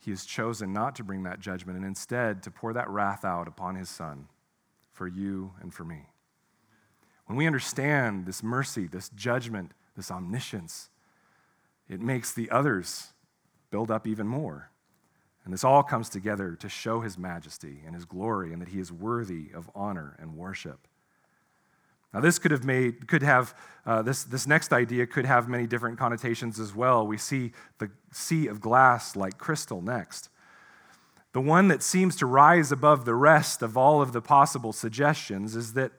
he 0.00 0.10
has 0.10 0.24
chosen 0.24 0.72
not 0.72 0.96
to 0.96 1.04
bring 1.04 1.22
that 1.22 1.38
judgment 1.38 1.76
and 1.76 1.86
instead 1.86 2.42
to 2.42 2.50
pour 2.50 2.72
that 2.72 2.90
wrath 2.90 3.24
out 3.24 3.46
upon 3.46 3.76
his 3.76 3.88
son 3.88 4.26
for 4.92 5.06
you 5.06 5.52
and 5.60 5.72
for 5.72 5.84
me. 5.84 6.08
When 7.26 7.38
we 7.38 7.46
understand 7.46 8.26
this 8.26 8.42
mercy, 8.42 8.88
this 8.88 9.08
judgment, 9.10 9.70
this 9.96 10.10
omniscience, 10.10 10.88
it 11.88 12.00
makes 12.00 12.32
the 12.32 12.50
others 12.50 13.12
build 13.70 13.88
up 13.88 14.04
even 14.04 14.26
more. 14.26 14.72
And 15.44 15.54
this 15.54 15.62
all 15.62 15.84
comes 15.84 16.08
together 16.08 16.56
to 16.56 16.68
show 16.68 17.02
his 17.02 17.16
majesty 17.16 17.82
and 17.86 17.94
his 17.94 18.04
glory 18.04 18.52
and 18.52 18.60
that 18.62 18.70
he 18.70 18.80
is 18.80 18.90
worthy 18.90 19.52
of 19.54 19.70
honor 19.76 20.16
and 20.18 20.36
worship. 20.36 20.88
Now, 22.12 22.20
this 22.20 22.38
could 22.38 22.50
have 22.50 22.64
made, 22.64 23.08
could 23.08 23.22
have, 23.22 23.54
uh, 23.86 24.02
this, 24.02 24.24
this 24.24 24.46
next 24.46 24.72
idea 24.72 25.06
could 25.06 25.24
have 25.24 25.48
many 25.48 25.66
different 25.66 25.98
connotations 25.98 26.60
as 26.60 26.74
well. 26.74 27.06
We 27.06 27.16
see 27.16 27.52
the 27.78 27.90
sea 28.12 28.46
of 28.48 28.60
glass 28.60 29.16
like 29.16 29.38
crystal 29.38 29.80
next. 29.80 30.28
The 31.32 31.40
one 31.40 31.68
that 31.68 31.82
seems 31.82 32.16
to 32.16 32.26
rise 32.26 32.70
above 32.70 33.06
the 33.06 33.14
rest 33.14 33.62
of 33.62 33.76
all 33.76 34.02
of 34.02 34.12
the 34.12 34.20
possible 34.20 34.74
suggestions 34.74 35.56
is 35.56 35.72
that 35.72 35.92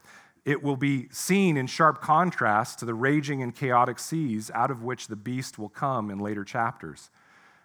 it 0.45 0.62
will 0.62 0.76
be 0.76 1.08
seen 1.10 1.58
in 1.58 1.65
sharp 1.65 2.02
contrast 2.02 2.78
to 2.80 2.86
the 2.86 2.93
raging 2.93 3.41
and 3.41 3.56
chaotic 3.56 3.97
seas 3.97 4.52
out 4.54 4.69
of 4.69 4.84
which 4.84 5.08
the 5.08 5.15
beast 5.15 5.58
will 5.58 5.69
come 5.69 6.12
in 6.12 6.19
later 6.19 6.43
chapters. 6.43 7.10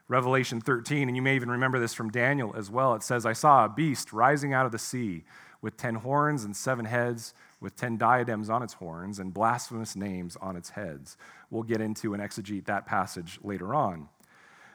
Revelation 0.06 0.62
13, 0.62 1.08
and 1.08 1.16
you 1.16 1.20
may 1.20 1.37
even 1.37 1.50
remember 1.50 1.78
this 1.78 1.92
from 1.92 2.11
Daniel 2.11 2.54
as 2.56 2.70
well. 2.70 2.94
It 2.94 3.02
says, 3.02 3.26
I 3.26 3.34
saw 3.34 3.66
a 3.66 3.68
beast 3.68 4.12
rising 4.12 4.54
out 4.54 4.64
of 4.64 4.72
the 4.72 4.78
sea 4.78 5.24
with 5.61 5.76
ten 5.76 5.96
horns 5.96 6.44
and 6.44 6.56
seven 6.56 6.87
heads 6.87 7.34
with 7.60 7.76
10 7.76 7.96
diadems 7.96 8.48
on 8.48 8.62
its 8.62 8.74
horns 8.74 9.18
and 9.18 9.34
blasphemous 9.34 9.96
names 9.96 10.36
on 10.40 10.56
its 10.56 10.70
heads. 10.70 11.16
We'll 11.50 11.62
get 11.62 11.80
into 11.80 12.14
and 12.14 12.22
exegete 12.22 12.66
that 12.66 12.86
passage 12.86 13.38
later 13.42 13.74
on. 13.74 14.08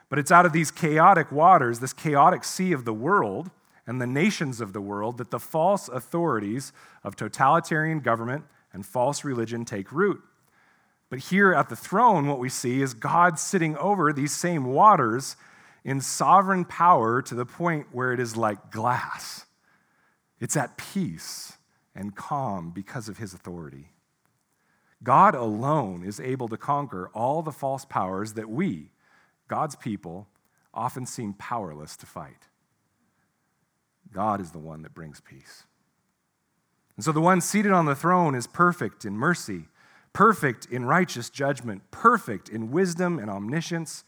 But 0.08 0.18
it's 0.18 0.30
out 0.30 0.46
of 0.46 0.52
these 0.52 0.70
chaotic 0.70 1.32
waters, 1.32 1.80
this 1.80 1.92
chaotic 1.92 2.44
sea 2.44 2.72
of 2.72 2.84
the 2.84 2.92
world 2.92 3.50
and 3.86 4.00
the 4.00 4.06
nations 4.06 4.60
of 4.60 4.72
the 4.72 4.80
world, 4.80 5.18
that 5.18 5.30
the 5.30 5.38
false 5.38 5.88
authorities 5.88 6.72
of 7.02 7.16
totalitarian 7.16 8.00
government 8.00 8.44
and 8.72 8.84
false 8.84 9.24
religion 9.24 9.64
take 9.64 9.92
root. 9.92 10.22
But 11.10 11.18
here 11.18 11.52
at 11.52 11.68
the 11.68 11.76
throne, 11.76 12.26
what 12.26 12.38
we 12.38 12.48
see 12.48 12.82
is 12.82 12.94
God 12.94 13.38
sitting 13.38 13.76
over 13.76 14.12
these 14.12 14.32
same 14.32 14.64
waters 14.66 15.36
in 15.84 16.00
sovereign 16.00 16.64
power 16.64 17.20
to 17.22 17.34
the 17.34 17.46
point 17.46 17.88
where 17.92 18.12
it 18.12 18.20
is 18.20 18.36
like 18.36 18.70
glass. 18.70 19.44
It's 20.40 20.56
at 20.56 20.76
peace 20.76 21.56
and 21.94 22.16
calm 22.16 22.70
because 22.70 23.08
of 23.08 23.18
his 23.18 23.34
authority. 23.34 23.90
God 25.02 25.34
alone 25.34 26.02
is 26.04 26.18
able 26.18 26.48
to 26.48 26.56
conquer 26.56 27.10
all 27.14 27.42
the 27.42 27.52
false 27.52 27.84
powers 27.84 28.32
that 28.34 28.48
we, 28.48 28.90
God's 29.48 29.76
people, 29.76 30.26
often 30.72 31.06
seem 31.06 31.34
powerless 31.34 31.96
to 31.98 32.06
fight. 32.06 32.48
God 34.12 34.40
is 34.40 34.50
the 34.52 34.58
one 34.58 34.82
that 34.82 34.94
brings 34.94 35.20
peace. 35.20 35.64
And 36.96 37.04
so 37.04 37.12
the 37.12 37.20
one 37.20 37.40
seated 37.40 37.72
on 37.72 37.86
the 37.86 37.94
throne 37.94 38.34
is 38.34 38.46
perfect 38.46 39.04
in 39.04 39.14
mercy, 39.14 39.64
perfect 40.12 40.66
in 40.66 40.84
righteous 40.84 41.28
judgment, 41.28 41.82
perfect 41.90 42.48
in 42.48 42.70
wisdom 42.70 43.18
and 43.18 43.28
omniscience, 43.28 44.04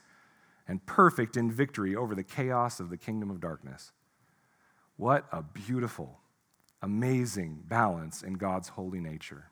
and 0.69 0.85
perfect 0.87 1.37
in 1.37 1.51
victory 1.51 1.95
over 1.95 2.15
the 2.15 2.23
chaos 2.23 2.81
of 2.81 2.91
the 2.91 2.97
kingdom 2.97 3.31
of 3.31 3.41
darkness. 3.41 3.93
What 4.97 5.27
a 5.31 5.43
beautiful 5.43 6.21
amazing 6.87 7.65
balance 7.67 8.23
in 8.23 8.35
God's 8.35 8.69
holy 8.71 9.01
nature. 9.01 9.51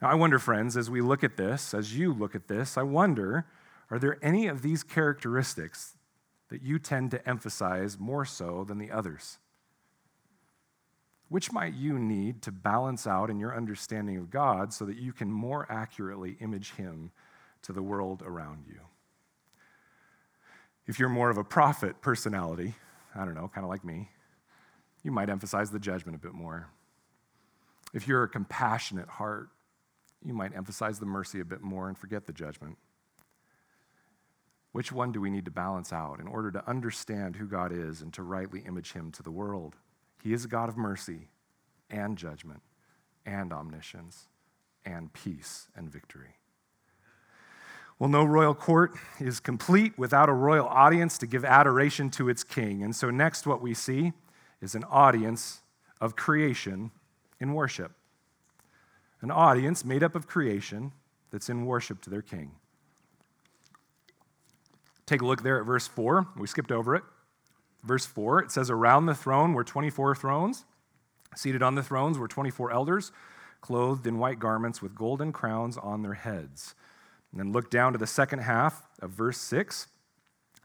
Now, 0.00 0.08
I 0.08 0.14
wonder, 0.14 0.38
friends, 0.38 0.76
as 0.76 0.88
we 0.88 1.00
look 1.00 1.24
at 1.24 1.36
this, 1.36 1.74
as 1.74 1.96
you 1.96 2.12
look 2.14 2.36
at 2.36 2.46
this, 2.46 2.78
I 2.78 2.84
wonder 2.84 3.46
are 3.90 3.98
there 3.98 4.18
any 4.22 4.46
of 4.46 4.62
these 4.62 4.84
characteristics 4.84 5.96
that 6.50 6.62
you 6.62 6.78
tend 6.78 7.10
to 7.10 7.28
emphasize 7.28 7.98
more 7.98 8.24
so 8.24 8.64
than 8.64 8.78
the 8.78 8.92
others? 8.92 9.38
Which 11.28 11.52
might 11.52 11.74
you 11.74 11.98
need 11.98 12.42
to 12.42 12.52
balance 12.52 13.06
out 13.06 13.28
in 13.28 13.40
your 13.40 13.56
understanding 13.56 14.18
of 14.18 14.30
God 14.30 14.72
so 14.72 14.84
that 14.84 14.98
you 14.98 15.12
can 15.12 15.32
more 15.32 15.66
accurately 15.68 16.36
image 16.40 16.74
Him 16.74 17.10
to 17.62 17.72
the 17.72 17.82
world 17.82 18.22
around 18.24 18.66
you? 18.68 18.80
If 20.86 20.98
you're 20.98 21.08
more 21.08 21.28
of 21.28 21.38
a 21.38 21.44
prophet 21.44 22.00
personality, 22.00 22.74
I 23.16 23.24
don't 23.24 23.34
know, 23.34 23.50
kind 23.52 23.64
of 23.64 23.70
like 23.70 23.84
me, 23.84 24.10
you 25.02 25.10
might 25.10 25.30
emphasize 25.30 25.70
the 25.70 25.78
judgment 25.78 26.16
a 26.16 26.18
bit 26.18 26.34
more. 26.34 26.68
If 27.94 28.06
you're 28.06 28.22
a 28.22 28.28
compassionate 28.28 29.08
heart, 29.08 29.48
you 30.24 30.34
might 30.34 30.54
emphasize 30.54 30.98
the 30.98 31.06
mercy 31.06 31.40
a 31.40 31.44
bit 31.44 31.62
more 31.62 31.88
and 31.88 31.96
forget 31.96 32.26
the 32.26 32.32
judgment. 32.32 32.76
Which 34.72 34.92
one 34.92 35.12
do 35.12 35.20
we 35.20 35.30
need 35.30 35.46
to 35.46 35.50
balance 35.50 35.92
out 35.92 36.20
in 36.20 36.26
order 36.26 36.50
to 36.50 36.68
understand 36.68 37.36
who 37.36 37.46
God 37.46 37.72
is 37.72 38.02
and 38.02 38.12
to 38.14 38.22
rightly 38.22 38.60
image 38.60 38.92
him 38.92 39.10
to 39.12 39.22
the 39.22 39.30
world? 39.30 39.76
He 40.22 40.32
is 40.32 40.44
a 40.44 40.48
God 40.48 40.68
of 40.68 40.76
mercy 40.76 41.28
and 41.90 42.18
judgment 42.18 42.60
and 43.24 43.52
omniscience 43.52 44.28
and 44.84 45.12
peace 45.12 45.68
and 45.74 45.90
victory. 45.90 46.36
Well, 47.98 48.08
no 48.08 48.24
royal 48.24 48.54
court 48.54 48.92
is 49.18 49.40
complete 49.40 49.98
without 49.98 50.28
a 50.28 50.32
royal 50.32 50.68
audience 50.68 51.18
to 51.18 51.26
give 51.26 51.44
adoration 51.44 52.10
to 52.10 52.28
its 52.28 52.44
king. 52.44 52.82
And 52.82 52.94
so, 52.94 53.10
next, 53.10 53.46
what 53.46 53.60
we 53.60 53.74
see 53.74 54.12
is 54.60 54.74
an 54.74 54.84
audience 54.84 55.60
of 56.00 56.16
creation 56.16 56.90
in 57.40 57.54
worship. 57.54 57.92
An 59.20 59.30
audience 59.30 59.84
made 59.84 60.02
up 60.02 60.14
of 60.14 60.26
creation 60.26 60.92
that's 61.30 61.48
in 61.48 61.66
worship 61.66 62.00
to 62.02 62.10
their 62.10 62.22
king. 62.22 62.52
Take 65.06 65.22
a 65.22 65.26
look 65.26 65.42
there 65.42 65.58
at 65.58 65.66
verse 65.66 65.86
4. 65.86 66.28
We 66.36 66.46
skipped 66.46 66.70
over 66.70 66.94
it. 66.94 67.02
Verse 67.82 68.04
4, 68.04 68.40
it 68.40 68.50
says, 68.50 68.70
Around 68.70 69.06
the 69.06 69.14
throne 69.14 69.54
were 69.54 69.64
24 69.64 70.14
thrones. 70.16 70.64
Seated 71.36 71.62
on 71.62 71.74
the 71.74 71.82
thrones 71.82 72.18
were 72.18 72.28
24 72.28 72.72
elders, 72.72 73.12
clothed 73.60 74.06
in 74.06 74.18
white 74.18 74.38
garments 74.38 74.82
with 74.82 74.94
golden 74.94 75.32
crowns 75.32 75.76
on 75.76 76.02
their 76.02 76.14
heads. 76.14 76.74
And 77.30 77.40
then 77.40 77.52
look 77.52 77.70
down 77.70 77.92
to 77.92 77.98
the 77.98 78.06
second 78.06 78.40
half 78.40 78.86
of 79.00 79.10
verse 79.10 79.38
6. 79.38 79.86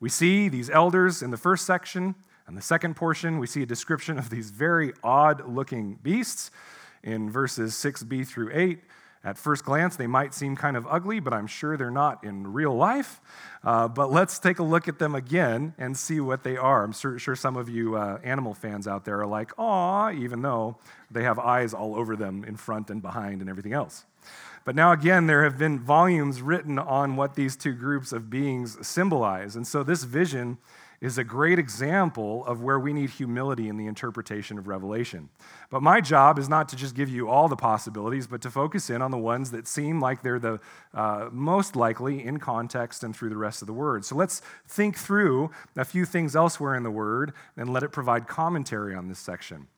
We 0.00 0.08
see 0.08 0.48
these 0.48 0.70
elders 0.70 1.22
in 1.22 1.30
the 1.30 1.36
first 1.36 1.66
section. 1.66 2.14
And 2.46 2.56
the 2.56 2.62
second 2.62 2.94
portion, 2.94 3.38
we 3.38 3.46
see 3.46 3.62
a 3.62 3.66
description 3.66 4.18
of 4.18 4.30
these 4.30 4.50
very 4.50 4.92
odd 5.02 5.46
looking 5.48 5.98
beasts 6.02 6.50
in 7.02 7.30
verses 7.30 7.74
6b 7.74 8.26
through 8.26 8.50
8. 8.52 8.80
At 9.24 9.36
first 9.36 9.64
glance, 9.64 9.96
they 9.96 10.06
might 10.06 10.32
seem 10.32 10.54
kind 10.54 10.76
of 10.76 10.86
ugly, 10.88 11.18
but 11.18 11.34
I'm 11.34 11.48
sure 11.48 11.76
they're 11.76 11.90
not 11.90 12.22
in 12.22 12.52
real 12.52 12.74
life. 12.74 13.20
Uh, 13.64 13.88
but 13.88 14.12
let's 14.12 14.38
take 14.38 14.60
a 14.60 14.62
look 14.62 14.86
at 14.86 15.00
them 15.00 15.16
again 15.16 15.74
and 15.76 15.96
see 15.96 16.20
what 16.20 16.44
they 16.44 16.56
are. 16.56 16.84
I'm 16.84 16.92
sure, 16.92 17.34
some 17.34 17.56
of 17.56 17.68
you 17.68 17.96
uh, 17.96 18.20
animal 18.22 18.54
fans 18.54 18.86
out 18.86 19.04
there 19.04 19.20
are 19.20 19.26
like, 19.26 19.50
aw, 19.58 20.10
even 20.12 20.42
though 20.42 20.78
they 21.10 21.24
have 21.24 21.40
eyes 21.40 21.74
all 21.74 21.96
over 21.96 22.14
them 22.14 22.44
in 22.44 22.56
front 22.56 22.90
and 22.90 23.02
behind 23.02 23.40
and 23.40 23.50
everything 23.50 23.72
else. 23.72 24.04
But 24.64 24.74
now, 24.74 24.92
again, 24.92 25.26
there 25.26 25.44
have 25.44 25.58
been 25.58 25.78
volumes 25.78 26.42
written 26.42 26.78
on 26.78 27.16
what 27.16 27.34
these 27.34 27.56
two 27.56 27.72
groups 27.72 28.12
of 28.12 28.28
beings 28.30 28.86
symbolize. 28.86 29.56
And 29.56 29.66
so 29.66 29.82
this 29.82 30.04
vision 30.04 30.58
is 31.00 31.16
a 31.16 31.24
great 31.24 31.58
example 31.58 32.44
of 32.46 32.60
where 32.60 32.78
we 32.78 32.92
need 32.92 33.10
humility 33.10 33.68
in 33.68 33.76
the 33.76 33.86
interpretation 33.86 34.58
of 34.58 34.66
Revelation. 34.66 35.28
But 35.70 35.82
my 35.82 36.00
job 36.00 36.38
is 36.38 36.48
not 36.48 36.68
to 36.70 36.76
just 36.76 36.94
give 36.94 37.08
you 37.08 37.28
all 37.28 37.46
the 37.46 37.56
possibilities, 37.56 38.26
but 38.26 38.40
to 38.42 38.50
focus 38.50 38.90
in 38.90 39.00
on 39.00 39.12
the 39.12 39.18
ones 39.18 39.52
that 39.52 39.68
seem 39.68 40.00
like 40.00 40.22
they're 40.22 40.40
the 40.40 40.58
uh, 40.92 41.28
most 41.30 41.76
likely 41.76 42.24
in 42.24 42.38
context 42.38 43.04
and 43.04 43.14
through 43.14 43.30
the 43.30 43.36
rest 43.36 43.62
of 43.62 43.66
the 43.66 43.72
Word. 43.72 44.04
So 44.04 44.16
let's 44.16 44.42
think 44.66 44.96
through 44.96 45.50
a 45.76 45.84
few 45.84 46.04
things 46.04 46.34
elsewhere 46.34 46.74
in 46.74 46.82
the 46.82 46.90
Word 46.90 47.32
and 47.56 47.72
let 47.72 47.84
it 47.84 47.92
provide 47.92 48.26
commentary 48.26 48.94
on 48.94 49.08
this 49.08 49.20
section. 49.20 49.68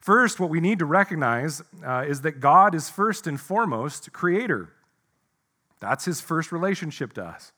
First, 0.00 0.38
what 0.38 0.50
we 0.50 0.60
need 0.60 0.78
to 0.78 0.86
recognize 0.86 1.62
uh, 1.84 2.04
is 2.06 2.20
that 2.22 2.40
God 2.40 2.74
is 2.74 2.88
first 2.88 3.26
and 3.26 3.40
foremost 3.40 4.12
creator. 4.12 4.72
That's 5.80 6.04
his 6.04 6.20
first 6.20 6.52
relationship 6.52 7.12
to 7.14 7.24
us. 7.24 7.52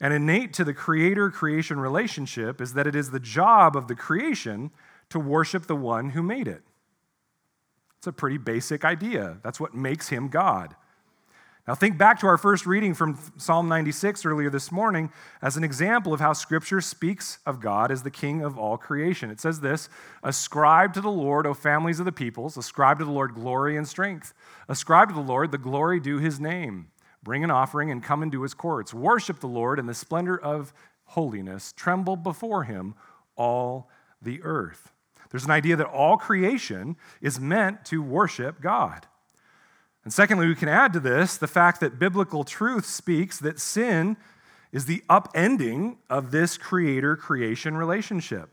And 0.00 0.14
innate 0.14 0.52
to 0.54 0.64
the 0.64 0.74
creator 0.74 1.30
creation 1.30 1.80
relationship 1.80 2.60
is 2.60 2.74
that 2.74 2.86
it 2.86 2.94
is 2.94 3.10
the 3.10 3.20
job 3.20 3.76
of 3.76 3.88
the 3.88 3.96
creation 3.96 4.70
to 5.10 5.18
worship 5.18 5.66
the 5.66 5.76
one 5.76 6.10
who 6.10 6.22
made 6.22 6.46
it. 6.46 6.62
It's 7.98 8.06
a 8.06 8.12
pretty 8.12 8.38
basic 8.38 8.84
idea. 8.84 9.38
That's 9.42 9.58
what 9.58 9.74
makes 9.74 10.08
him 10.08 10.28
God. 10.28 10.76
Now, 11.68 11.74
think 11.74 11.98
back 11.98 12.18
to 12.20 12.26
our 12.26 12.38
first 12.38 12.64
reading 12.64 12.94
from 12.94 13.18
Psalm 13.36 13.68
96 13.68 14.24
earlier 14.24 14.48
this 14.48 14.72
morning 14.72 15.12
as 15.42 15.58
an 15.58 15.64
example 15.64 16.14
of 16.14 16.20
how 16.20 16.32
Scripture 16.32 16.80
speaks 16.80 17.40
of 17.44 17.60
God 17.60 17.90
as 17.90 18.02
the 18.02 18.10
King 18.10 18.40
of 18.40 18.56
all 18.56 18.78
creation. 18.78 19.28
It 19.28 19.38
says 19.38 19.60
this 19.60 19.90
Ascribe 20.22 20.94
to 20.94 21.02
the 21.02 21.10
Lord, 21.10 21.46
O 21.46 21.52
families 21.52 21.98
of 21.98 22.06
the 22.06 22.10
peoples, 22.10 22.56
ascribe 22.56 23.00
to 23.00 23.04
the 23.04 23.10
Lord 23.10 23.34
glory 23.34 23.76
and 23.76 23.86
strength. 23.86 24.32
Ascribe 24.66 25.10
to 25.10 25.14
the 25.14 25.20
Lord 25.20 25.50
the 25.50 25.58
glory 25.58 26.00
due 26.00 26.16
his 26.16 26.40
name. 26.40 26.86
Bring 27.22 27.44
an 27.44 27.50
offering 27.50 27.90
and 27.90 28.02
come 28.02 28.22
into 28.22 28.44
his 28.44 28.54
courts. 28.54 28.94
Worship 28.94 29.40
the 29.40 29.46
Lord 29.46 29.78
in 29.78 29.84
the 29.84 29.92
splendor 29.92 30.40
of 30.40 30.72
holiness. 31.04 31.74
Tremble 31.74 32.16
before 32.16 32.64
him, 32.64 32.94
all 33.36 33.90
the 34.22 34.40
earth. 34.42 34.90
There's 35.28 35.44
an 35.44 35.50
idea 35.50 35.76
that 35.76 35.86
all 35.86 36.16
creation 36.16 36.96
is 37.20 37.38
meant 37.38 37.84
to 37.84 38.00
worship 38.00 38.62
God. 38.62 39.06
And 40.08 40.12
secondly, 40.14 40.46
we 40.46 40.54
can 40.54 40.70
add 40.70 40.94
to 40.94 41.00
this 41.00 41.36
the 41.36 41.46
fact 41.46 41.80
that 41.80 41.98
biblical 41.98 42.42
truth 42.42 42.86
speaks 42.86 43.38
that 43.40 43.60
sin 43.60 44.16
is 44.72 44.86
the 44.86 45.02
upending 45.10 45.98
of 46.08 46.30
this 46.30 46.56
creator 46.56 47.14
creation 47.14 47.76
relationship. 47.76 48.48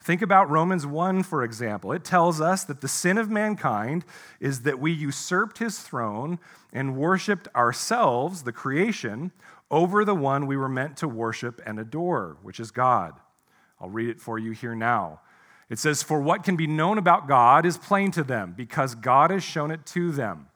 Think 0.00 0.22
about 0.22 0.48
Romans 0.48 0.86
1, 0.86 1.24
for 1.24 1.44
example. 1.44 1.92
It 1.92 2.04
tells 2.04 2.40
us 2.40 2.64
that 2.64 2.80
the 2.80 2.88
sin 2.88 3.18
of 3.18 3.28
mankind 3.28 4.06
is 4.40 4.62
that 4.62 4.78
we 4.78 4.90
usurped 4.90 5.58
his 5.58 5.78
throne 5.78 6.38
and 6.72 6.96
worshiped 6.96 7.48
ourselves, 7.54 8.44
the 8.44 8.52
creation, 8.52 9.30
over 9.70 10.06
the 10.06 10.14
one 10.14 10.46
we 10.46 10.56
were 10.56 10.70
meant 10.70 10.96
to 10.96 11.06
worship 11.06 11.60
and 11.66 11.78
adore, 11.78 12.38
which 12.40 12.58
is 12.58 12.70
God. 12.70 13.12
I'll 13.78 13.90
read 13.90 14.08
it 14.08 14.22
for 14.22 14.38
you 14.38 14.52
here 14.52 14.74
now. 14.74 15.20
It 15.68 15.78
says, 15.78 16.02
For 16.02 16.22
what 16.22 16.44
can 16.44 16.56
be 16.56 16.66
known 16.66 16.96
about 16.96 17.28
God 17.28 17.66
is 17.66 17.76
plain 17.76 18.10
to 18.12 18.24
them, 18.24 18.54
because 18.56 18.94
God 18.94 19.30
has 19.30 19.44
shown 19.44 19.70
it 19.70 19.84
to 19.84 20.12
them. 20.12 20.46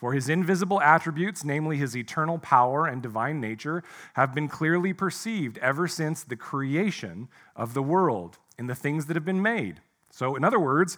For 0.00 0.14
his 0.14 0.30
invisible 0.30 0.80
attributes, 0.80 1.44
namely 1.44 1.76
his 1.76 1.94
eternal 1.94 2.38
power 2.38 2.86
and 2.86 3.02
divine 3.02 3.38
nature, 3.38 3.84
have 4.14 4.34
been 4.34 4.48
clearly 4.48 4.94
perceived 4.94 5.58
ever 5.58 5.86
since 5.86 6.24
the 6.24 6.36
creation 6.36 7.28
of 7.54 7.74
the 7.74 7.82
world 7.82 8.38
in 8.58 8.66
the 8.66 8.74
things 8.74 9.06
that 9.06 9.16
have 9.16 9.26
been 9.26 9.42
made. 9.42 9.82
So, 10.10 10.36
in 10.36 10.42
other 10.42 10.58
words, 10.58 10.96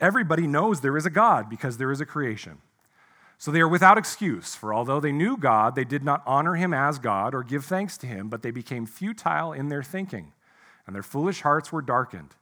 everybody 0.00 0.46
knows 0.46 0.82
there 0.82 0.98
is 0.98 1.06
a 1.06 1.10
God 1.10 1.48
because 1.48 1.78
there 1.78 1.90
is 1.90 2.02
a 2.02 2.06
creation. 2.06 2.58
So 3.38 3.50
they 3.50 3.60
are 3.60 3.68
without 3.68 3.96
excuse, 3.98 4.54
for 4.54 4.72
although 4.72 5.00
they 5.00 5.12
knew 5.12 5.38
God, 5.38 5.74
they 5.74 5.84
did 5.84 6.04
not 6.04 6.22
honor 6.26 6.56
him 6.56 6.74
as 6.74 6.98
God 6.98 7.34
or 7.34 7.42
give 7.42 7.64
thanks 7.64 7.96
to 7.98 8.06
him, 8.06 8.28
but 8.28 8.42
they 8.42 8.50
became 8.50 8.84
futile 8.84 9.52
in 9.52 9.68
their 9.68 9.82
thinking, 9.82 10.32
and 10.86 10.94
their 10.94 11.02
foolish 11.02 11.40
hearts 11.40 11.72
were 11.72 11.82
darkened. 11.82 12.34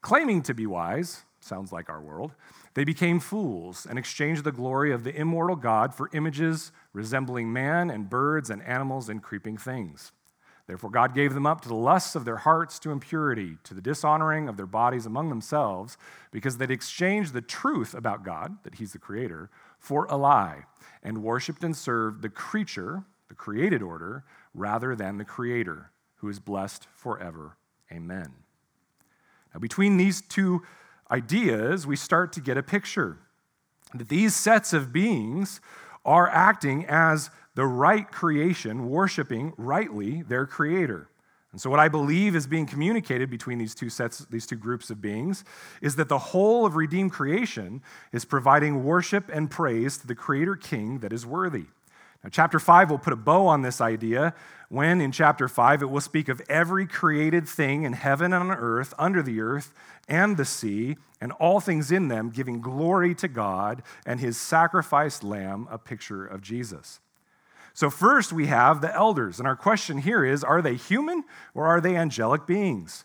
Claiming 0.00 0.42
to 0.42 0.54
be 0.54 0.66
wise, 0.66 1.24
sounds 1.40 1.72
like 1.72 1.90
our 1.90 2.00
world, 2.00 2.34
they 2.74 2.84
became 2.84 3.20
fools 3.20 3.86
and 3.88 3.98
exchanged 3.98 4.44
the 4.44 4.52
glory 4.52 4.92
of 4.92 5.04
the 5.04 5.14
immortal 5.14 5.56
God 5.56 5.94
for 5.94 6.08
images 6.12 6.72
resembling 6.92 7.52
man 7.52 7.90
and 7.90 8.08
birds 8.08 8.50
and 8.50 8.62
animals 8.62 9.08
and 9.08 9.22
creeping 9.22 9.58
things. 9.58 10.12
Therefore, 10.66 10.90
God 10.90 11.14
gave 11.14 11.34
them 11.34 11.46
up 11.46 11.60
to 11.62 11.68
the 11.68 11.74
lusts 11.74 12.14
of 12.14 12.24
their 12.24 12.36
hearts 12.36 12.78
to 12.78 12.92
impurity, 12.92 13.58
to 13.64 13.74
the 13.74 13.80
dishonoring 13.80 14.48
of 14.48 14.56
their 14.56 14.66
bodies 14.66 15.06
among 15.06 15.28
themselves, 15.28 15.98
because 16.30 16.56
they'd 16.56 16.70
exchanged 16.70 17.32
the 17.32 17.42
truth 17.42 17.94
about 17.94 18.24
God, 18.24 18.56
that 18.62 18.76
He's 18.76 18.92
the 18.92 18.98
Creator, 18.98 19.50
for 19.78 20.06
a 20.06 20.16
lie, 20.16 20.64
and 21.02 21.22
worshiped 21.22 21.64
and 21.64 21.76
served 21.76 22.22
the 22.22 22.28
creature, 22.28 23.02
the 23.28 23.34
created 23.34 23.82
order, 23.82 24.24
rather 24.54 24.94
than 24.94 25.18
the 25.18 25.24
Creator, 25.24 25.90
who 26.16 26.28
is 26.28 26.38
blessed 26.38 26.86
forever. 26.94 27.56
Amen. 27.90 28.32
Now, 29.52 29.60
between 29.60 29.96
these 29.96 30.22
two 30.22 30.62
ideas, 31.12 31.86
we 31.86 31.96
start 31.96 32.32
to 32.32 32.40
get 32.40 32.56
a 32.56 32.62
picture 32.62 33.18
that 33.94 34.08
these 34.08 34.34
sets 34.34 34.72
of 34.72 34.92
beings 34.92 35.60
are 36.04 36.28
acting 36.28 36.86
as 36.86 37.30
the 37.54 37.66
right 37.66 38.10
creation, 38.10 38.88
worshiping 38.88 39.52
rightly 39.58 40.22
their 40.22 40.46
creator. 40.46 41.08
And 41.52 41.60
so, 41.60 41.68
what 41.68 41.80
I 41.80 41.88
believe 41.88 42.34
is 42.34 42.46
being 42.46 42.64
communicated 42.64 43.28
between 43.28 43.58
these 43.58 43.74
two 43.74 43.90
sets, 43.90 44.20
these 44.30 44.46
two 44.46 44.56
groups 44.56 44.88
of 44.88 45.02
beings, 45.02 45.44
is 45.82 45.96
that 45.96 46.08
the 46.08 46.18
whole 46.18 46.64
of 46.64 46.76
redeemed 46.76 47.12
creation 47.12 47.82
is 48.10 48.24
providing 48.24 48.84
worship 48.84 49.28
and 49.30 49.50
praise 49.50 49.98
to 49.98 50.06
the 50.06 50.14
Creator 50.14 50.56
King 50.56 51.00
that 51.00 51.12
is 51.12 51.26
worthy. 51.26 51.66
Now, 52.22 52.30
chapter 52.30 52.58
5 52.58 52.90
will 52.90 52.98
put 52.98 53.12
a 53.12 53.16
bow 53.16 53.46
on 53.46 53.62
this 53.62 53.80
idea 53.80 54.34
when, 54.68 55.00
in 55.00 55.12
chapter 55.12 55.48
5, 55.48 55.82
it 55.82 55.90
will 55.90 56.00
speak 56.00 56.28
of 56.28 56.40
every 56.48 56.86
created 56.86 57.48
thing 57.48 57.82
in 57.82 57.92
heaven 57.92 58.32
and 58.32 58.50
on 58.50 58.56
earth, 58.56 58.94
under 58.98 59.22
the 59.22 59.40
earth 59.40 59.74
and 60.08 60.36
the 60.36 60.44
sea, 60.44 60.96
and 61.20 61.32
all 61.32 61.60
things 61.60 61.90
in 61.90 62.08
them, 62.08 62.30
giving 62.30 62.60
glory 62.60 63.14
to 63.16 63.28
God 63.28 63.82
and 64.06 64.20
his 64.20 64.36
sacrificed 64.36 65.24
lamb, 65.24 65.66
a 65.70 65.78
picture 65.78 66.24
of 66.24 66.42
Jesus. 66.42 67.00
So, 67.74 67.90
first 67.90 68.32
we 68.32 68.46
have 68.46 68.80
the 68.80 68.94
elders, 68.94 69.38
and 69.38 69.48
our 69.48 69.56
question 69.56 69.98
here 69.98 70.24
is 70.24 70.44
are 70.44 70.62
they 70.62 70.74
human 70.76 71.24
or 71.54 71.66
are 71.66 71.80
they 71.80 71.96
angelic 71.96 72.46
beings? 72.46 73.04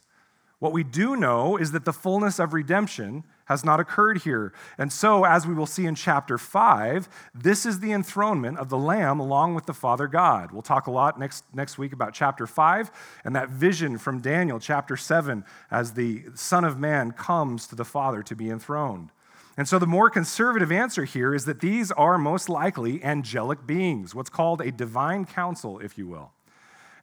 What 0.59 0.74
we 0.74 0.84
do 0.84 1.15
know 1.15 1.57
is 1.57 1.72
that 1.72 1.86
the 1.86 1.93
fullness 1.93 2.39
of 2.39 2.53
redemption 2.53 3.24
has 3.47 3.65
not 3.65 3.79
occurred 3.79 4.19
here. 4.19 4.53
And 4.77 4.91
so, 4.91 5.25
as 5.25 5.47
we 5.47 5.53
will 5.53 5.65
see 5.65 5.85
in 5.85 5.95
chapter 5.95 6.37
5, 6.37 7.09
this 7.33 7.65
is 7.65 7.79
the 7.79 7.91
enthronement 7.91 8.57
of 8.57 8.69
the 8.69 8.77
Lamb 8.77 9.19
along 9.19 9.55
with 9.55 9.65
the 9.65 9.73
Father 9.73 10.07
God. 10.07 10.51
We'll 10.51 10.61
talk 10.61 10.87
a 10.87 10.91
lot 10.91 11.19
next, 11.19 11.43
next 11.53 11.77
week 11.77 11.93
about 11.93 12.13
chapter 12.13 12.45
5 12.45 12.91
and 13.23 13.35
that 13.35 13.49
vision 13.49 13.97
from 13.97 14.21
Daniel, 14.21 14.59
chapter 14.59 14.95
7, 14.95 15.43
as 15.71 15.93
the 15.93 16.25
Son 16.35 16.63
of 16.63 16.77
Man 16.77 17.11
comes 17.11 17.67
to 17.67 17.75
the 17.75 17.85
Father 17.85 18.21
to 18.23 18.35
be 18.35 18.49
enthroned. 18.49 19.11
And 19.55 19.67
so, 19.67 19.79
the 19.79 19.87
more 19.87 20.09
conservative 20.09 20.71
answer 20.71 21.05
here 21.05 21.33
is 21.33 21.45
that 21.45 21.61
these 21.61 21.91
are 21.93 22.17
most 22.17 22.47
likely 22.49 23.03
angelic 23.03 23.65
beings, 23.65 24.13
what's 24.13 24.29
called 24.29 24.61
a 24.61 24.71
divine 24.71 25.25
council, 25.25 25.79
if 25.79 25.97
you 25.97 26.07
will. 26.07 26.31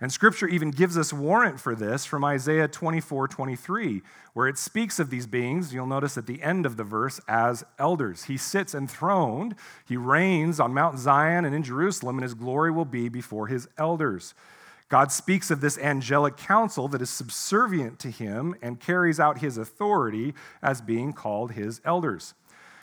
And 0.05 0.13
scripture 0.13 0.47
even 0.47 0.71
gives 0.71 0.99
us 0.99 1.15
warrant 1.15 1.59
for 1.59 1.75
this 1.75 2.05
from 2.05 2.27
Isaiah 2.27 2.69
24 2.69 3.27
23, 3.27 4.03
where 4.35 4.47
it 4.47 4.59
speaks 4.59 4.99
of 4.99 5.09
these 5.09 5.27
beings, 5.27 5.73
you'll 5.73 5.87
notice 5.87 6.19
at 6.19 6.27
the 6.27 6.43
end 6.43 6.67
of 6.67 6.77
the 6.77 6.85
verse, 6.85 7.23
as 7.27 7.65
elders. 7.79 8.25
He 8.25 8.37
sits 8.37 8.75
enthroned, 8.75 9.55
he 9.89 9.97
reigns 9.97 10.61
on 10.61 10.75
Mount 10.75 10.99
Zion 10.99 11.47
and 11.47 11.55
in 11.55 11.63
Jerusalem, 11.63 12.19
and 12.19 12.23
his 12.23 12.35
glory 12.35 12.71
will 12.71 12.85
be 12.85 13.09
before 13.09 13.47
his 13.47 13.67
elders. 13.79 14.35
God 14.91 15.11
speaks 15.11 15.51
of 15.51 15.63
this 15.63 15.79
angelic 15.79 16.37
council 16.37 16.87
that 16.89 17.01
is 17.01 17.09
subservient 17.09 17.99
to 18.01 18.11
him 18.11 18.55
and 18.61 18.79
carries 18.79 19.19
out 19.19 19.39
his 19.39 19.57
authority 19.57 20.35
as 20.63 20.83
being 20.83 21.15
called 21.15 21.53
his 21.53 21.81
elders. 21.83 22.35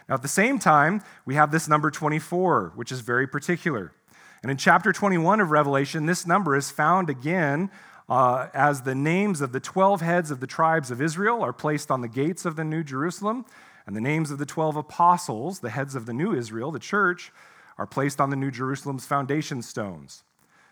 Now, 0.09 0.15
at 0.15 0.23
the 0.23 0.27
same 0.27 0.57
time, 0.57 1.03
we 1.27 1.35
have 1.35 1.51
this 1.51 1.67
number 1.67 1.91
24, 1.91 2.71
which 2.73 2.91
is 2.91 3.01
very 3.01 3.27
particular. 3.27 3.93
And 4.41 4.49
in 4.49 4.57
chapter 4.57 4.91
21 4.91 5.39
of 5.39 5.51
Revelation, 5.51 6.07
this 6.07 6.25
number 6.25 6.55
is 6.55 6.71
found 6.71 7.09
again 7.09 7.69
uh, 8.09 8.47
as 8.53 8.81
the 8.81 8.95
names 8.95 9.39
of 9.39 9.51
the 9.51 9.59
12 9.59 10.01
heads 10.01 10.31
of 10.31 10.39
the 10.39 10.47
tribes 10.47 10.89
of 10.89 11.01
Israel 11.01 11.43
are 11.43 11.53
placed 11.53 11.91
on 11.91 12.01
the 12.01 12.07
gates 12.07 12.43
of 12.43 12.55
the 12.55 12.63
New 12.63 12.83
Jerusalem, 12.83 13.45
and 13.85 13.95
the 13.95 14.01
names 14.01 14.31
of 14.31 14.37
the 14.37 14.45
12 14.45 14.75
apostles, 14.75 15.59
the 15.59 15.69
heads 15.69 15.95
of 15.95 16.05
the 16.05 16.13
new 16.13 16.33
Israel, 16.33 16.71
the 16.71 16.79
church, 16.79 17.31
are 17.77 17.87
placed 17.87 18.19
on 18.19 18.29
the 18.29 18.35
New 18.35 18.51
Jerusalem's 18.51 19.05
foundation 19.05 19.61
stones. 19.61 20.23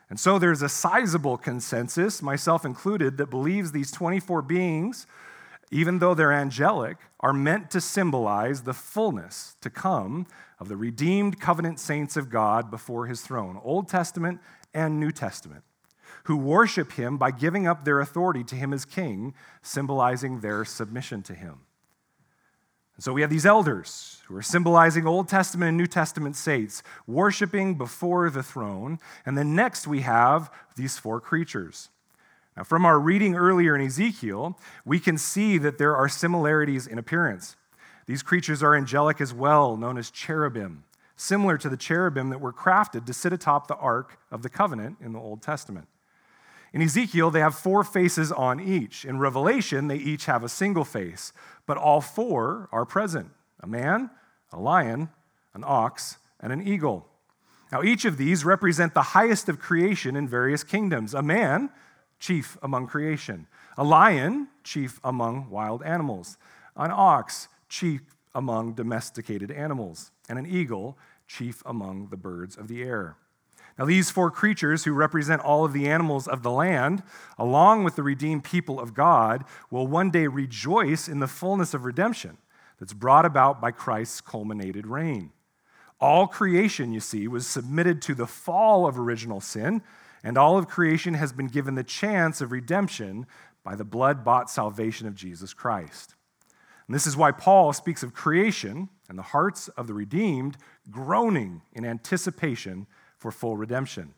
And 0.10 0.20
so 0.20 0.40
there's 0.40 0.62
a 0.62 0.70
sizable 0.70 1.38
consensus, 1.38 2.22
myself 2.22 2.66
included, 2.66 3.18
that 3.18 3.28
believes 3.28 3.72
these 3.72 3.92
24 3.92 4.42
beings, 4.42 5.06
even 5.72 6.00
though 6.00 6.14
they're 6.14 6.32
angelic, 6.32 6.98
are 7.20 7.34
meant 7.34 7.70
to 7.72 7.82
symbolize 7.82 8.64
the 8.64 8.74
fullness 8.74 9.56
to 9.62 9.70
come 9.70 10.26
of 10.60 10.68
the 10.68 10.78
redeemed 10.78 11.40
covenant 11.40 11.80
saints 11.80 12.18
of 12.18 12.30
God 12.30 12.72
before 12.72 13.06
his 13.06 13.22
throne, 13.22 13.60
Old 13.64 13.88
Testament 13.88 14.40
and 14.74 15.00
New 15.00 15.12
Testament, 15.12 15.64
who 16.24 16.38
worship 16.38 16.94
him 16.94 17.18
by 17.18 17.32
giving 17.32 17.68
up 17.68 17.84
their 17.84 18.00
authority 18.00 18.44
to 18.46 18.56
him 18.56 18.74
as 18.74 18.86
king, 18.86 19.34
symbolizing 19.62 20.40
their 20.40 20.66
submission 20.66 21.22
to 21.24 21.34
him. 21.34 21.60
And 22.96 23.04
so 23.04 23.14
we 23.14 23.22
have 23.22 23.30
these 23.30 23.46
elders 23.46 24.22
who 24.26 24.36
are 24.36 24.42
symbolizing 24.42 25.08
Old 25.08 25.30
Testament 25.30 25.70
and 25.70 25.78
New 25.78 25.88
Testament 25.88 26.36
saints, 26.36 26.84
worshiping 27.08 27.76
before 27.76 28.30
the 28.30 28.44
throne. 28.44 29.00
And 29.26 29.38
then 29.38 29.56
next 29.56 29.88
we 29.88 30.02
have 30.02 30.52
these 30.76 30.98
four 30.98 31.22
creatures. 31.22 31.90
Now, 32.58 32.64
from 32.64 32.86
our 32.86 33.00
reading 33.00 33.36
earlier 33.36 33.76
in 33.76 33.86
Ezekiel, 33.86 34.58
we 34.86 35.00
can 35.00 35.18
see 35.18 35.58
that 35.60 35.78
there 35.78 35.96
are 35.96 36.10
similarities 36.10 36.88
in 36.88 36.98
appearance. 36.98 37.56
These 38.06 38.24
creatures 38.24 38.64
are 38.64 38.76
angelic 38.76 39.22
as 39.22 39.34
well, 39.34 39.78
known 39.78 39.98
as 39.98 40.12
cherubim, 40.12 40.84
similar 41.16 41.58
to 41.58 41.70
the 41.70 41.78
cherubim 41.78 42.30
that 42.30 42.42
were 42.42 42.52
crafted 42.52 43.06
to 43.06 43.14
sit 43.14 43.32
atop 43.32 43.68
the 43.68 43.76
Ark 43.76 44.20
of 44.32 44.42
the 44.42 44.50
Covenant 44.50 44.98
in 45.00 45.14
the 45.14 45.20
Old 45.20 45.42
Testament. 45.42 45.88
In 46.74 46.82
Ezekiel, 46.82 47.32
they 47.32 47.40
have 47.40 47.56
four 47.56 47.84
faces 47.84 48.32
on 48.32 48.60
each. 48.60 49.06
In 49.06 49.20
Revelation, 49.20 49.88
they 49.88 49.98
each 49.98 50.26
have 50.26 50.44
a 50.44 50.50
single 50.50 50.86
face, 50.86 51.34
but 51.66 51.78
all 51.78 52.02
four 52.02 52.70
are 52.72 52.86
present 52.86 53.32
a 53.62 53.68
man, 53.68 54.10
a 54.52 54.60
lion, 54.60 55.10
an 55.54 55.64
ox, 55.66 56.18
and 56.40 56.54
an 56.54 56.66
eagle. 56.66 57.08
Now, 57.72 57.84
each 57.84 58.06
of 58.06 58.18
these 58.18 58.46
represent 58.46 58.94
the 58.94 59.02
highest 59.02 59.50
of 59.50 59.60
creation 59.60 60.16
in 60.16 60.28
various 60.28 60.64
kingdoms 60.64 61.14
a 61.14 61.22
man, 61.22 61.70
chief 62.20 62.58
among 62.62 62.88
creation, 62.88 63.48
a 63.78 63.84
lion, 63.84 64.48
chief 64.64 65.00
among 65.04 65.50
wild 65.50 65.82
animals, 65.84 66.38
an 66.76 66.92
ox, 66.92 67.48
chief 67.68 68.02
among 68.36 68.74
domesticated 68.74 69.52
animals, 69.52 70.12
and 70.28 70.38
an 70.38 70.46
eagle, 70.46 70.98
chief 71.28 71.64
among 71.66 72.08
the 72.10 72.18
birds 72.18 72.58
of 72.58 72.68
the 72.68 72.84
air. 72.84 73.16
Now, 73.78 73.86
these 73.86 74.12
four 74.12 74.30
creatures, 74.30 74.84
who 74.84 74.92
represent 74.92 75.42
all 75.42 75.64
of 75.64 75.72
the 75.72 75.88
animals 75.88 76.28
of 76.28 76.44
the 76.44 76.52
land, 76.52 77.02
along 77.38 77.86
with 77.86 77.96
the 77.96 78.04
redeemed 78.04 78.44
people 78.44 78.78
of 78.78 78.94
God, 78.94 79.46
will 79.72 79.88
one 79.88 80.12
day 80.12 80.28
rejoice 80.28 81.08
in 81.08 81.20
the 81.20 81.28
fullness 81.28 81.74
of 81.74 81.86
redemption 81.86 82.38
that's 82.78 82.94
brought 82.94 83.26
about 83.26 83.62
by 83.62 83.72
Christ's 83.72 84.20
culminated 84.20 84.86
reign. 84.86 85.32
All 86.02 86.28
creation, 86.28 86.92
you 86.92 87.00
see, 87.00 87.28
was 87.28 87.48
submitted 87.48 88.02
to 88.04 88.16
the 88.16 88.28
fall 88.28 88.86
of 88.86 89.00
original 89.00 89.40
sin, 89.40 89.82
and 90.24 90.38
all 90.38 90.58
of 90.58 90.68
creation 90.68 91.14
has 91.14 91.32
been 91.32 91.48
given 91.48 91.76
the 91.76 91.84
chance 91.84 92.42
of 92.42 92.52
redemption 92.52 93.26
by 93.64 93.76
the 93.76 93.84
blood 93.84 94.24
bought 94.24 94.50
salvation 94.50 95.08
of 95.08 95.16
Jesus 95.16 95.54
Christ. 95.54 96.16
And 96.88 96.96
this 96.96 97.06
is 97.06 97.16
why 97.16 97.32
Paul 97.32 97.72
speaks 97.74 98.02
of 98.02 98.14
creation 98.14 98.90
and 99.08 99.18
the 99.18 99.24
hearts 99.24 99.68
of 99.70 99.88
the 99.88 99.94
redeemed 99.94 100.58
groaning 100.90 101.62
in 101.74 101.86
anticipation 101.86 102.88
for 103.18 103.32
full 103.32 103.58
redemption. 103.58 104.14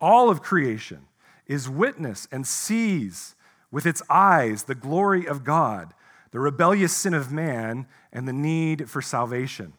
All 0.00 0.28
of 0.28 0.42
creation 0.42 1.06
is 1.46 1.68
witness 1.68 2.26
and 2.32 2.46
sees 2.46 3.36
with 3.70 3.86
its 3.86 4.02
eyes 4.10 4.64
the 4.64 4.74
glory 4.74 5.26
of 5.26 5.44
God, 5.44 5.94
the 6.32 6.40
rebellious 6.40 6.96
sin 6.96 7.14
of 7.14 7.30
man, 7.30 7.86
and 8.12 8.26
the 8.26 8.32
need 8.32 8.90
for 8.90 9.00
salvation. 9.00 9.74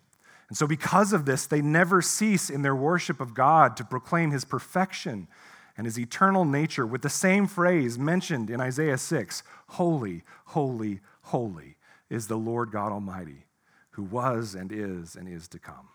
And 0.53 0.57
so, 0.59 0.67
because 0.67 1.13
of 1.13 1.25
this, 1.25 1.47
they 1.47 1.63
never 1.63 1.99
cease 1.99 2.51
in 2.51 2.61
their 2.61 2.75
worship 2.75 3.19
of 3.19 3.33
God 3.33 3.75
to 3.75 3.83
proclaim 3.83 4.29
his 4.29 4.45
perfection 4.45 5.27
and 5.75 5.87
his 5.87 5.97
eternal 5.97 6.45
nature 6.45 6.85
with 6.85 7.01
the 7.01 7.09
same 7.09 7.47
phrase 7.47 7.97
mentioned 7.97 8.51
in 8.51 8.61
Isaiah 8.61 8.99
6 8.99 9.41
Holy, 9.69 10.21
holy, 10.45 10.99
holy 11.23 11.77
is 12.07 12.27
the 12.27 12.37
Lord 12.37 12.69
God 12.69 12.91
Almighty, 12.91 13.47
who 13.93 14.03
was 14.03 14.53
and 14.53 14.71
is 14.71 15.15
and 15.15 15.27
is 15.27 15.47
to 15.47 15.57
come. 15.57 15.89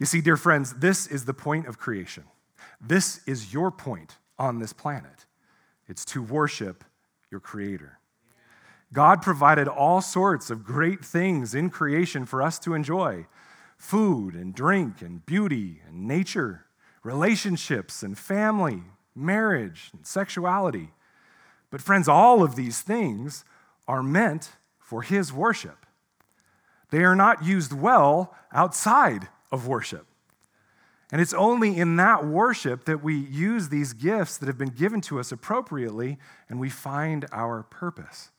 You 0.00 0.06
see, 0.06 0.20
dear 0.20 0.36
friends, 0.36 0.74
this 0.74 1.06
is 1.06 1.24
the 1.24 1.32
point 1.32 1.68
of 1.68 1.78
creation. 1.78 2.24
This 2.80 3.20
is 3.28 3.54
your 3.54 3.70
point 3.70 4.18
on 4.40 4.58
this 4.58 4.72
planet. 4.72 5.26
It's 5.86 6.04
to 6.06 6.20
worship 6.20 6.82
your 7.30 7.38
Creator. 7.38 8.00
God 8.92 9.22
provided 9.22 9.68
all 9.68 10.00
sorts 10.00 10.50
of 10.50 10.64
great 10.64 11.04
things 11.04 11.54
in 11.54 11.70
creation 11.70 12.26
for 12.26 12.42
us 12.42 12.58
to 12.58 12.74
enjoy 12.74 13.28
food 13.82 14.34
and 14.34 14.54
drink 14.54 15.02
and 15.02 15.26
beauty 15.26 15.82
and 15.88 16.06
nature, 16.06 16.64
relationships 17.02 18.04
and 18.04 18.16
family, 18.16 18.80
marriage 19.12 19.90
and 19.92 20.06
sexuality. 20.06 20.90
But, 21.68 21.82
friends, 21.82 22.06
all 22.06 22.44
of 22.44 22.54
these 22.54 22.80
things 22.80 23.44
are 23.88 24.02
meant 24.02 24.50
for 24.78 25.02
His 25.02 25.32
worship. 25.32 25.84
They 26.90 27.02
are 27.02 27.16
not 27.16 27.44
used 27.44 27.72
well 27.72 28.32
outside 28.52 29.26
of 29.50 29.66
worship. 29.66 30.06
And 31.10 31.20
it's 31.20 31.34
only 31.34 31.76
in 31.76 31.96
that 31.96 32.24
worship 32.24 32.84
that 32.84 33.02
we 33.02 33.16
use 33.16 33.68
these 33.68 33.94
gifts 33.94 34.38
that 34.38 34.46
have 34.46 34.58
been 34.58 34.68
given 34.68 35.00
to 35.02 35.18
us 35.18 35.32
appropriately 35.32 36.18
and 36.48 36.60
we 36.60 36.70
find 36.70 37.26
our 37.32 37.64
purpose. 37.64 38.30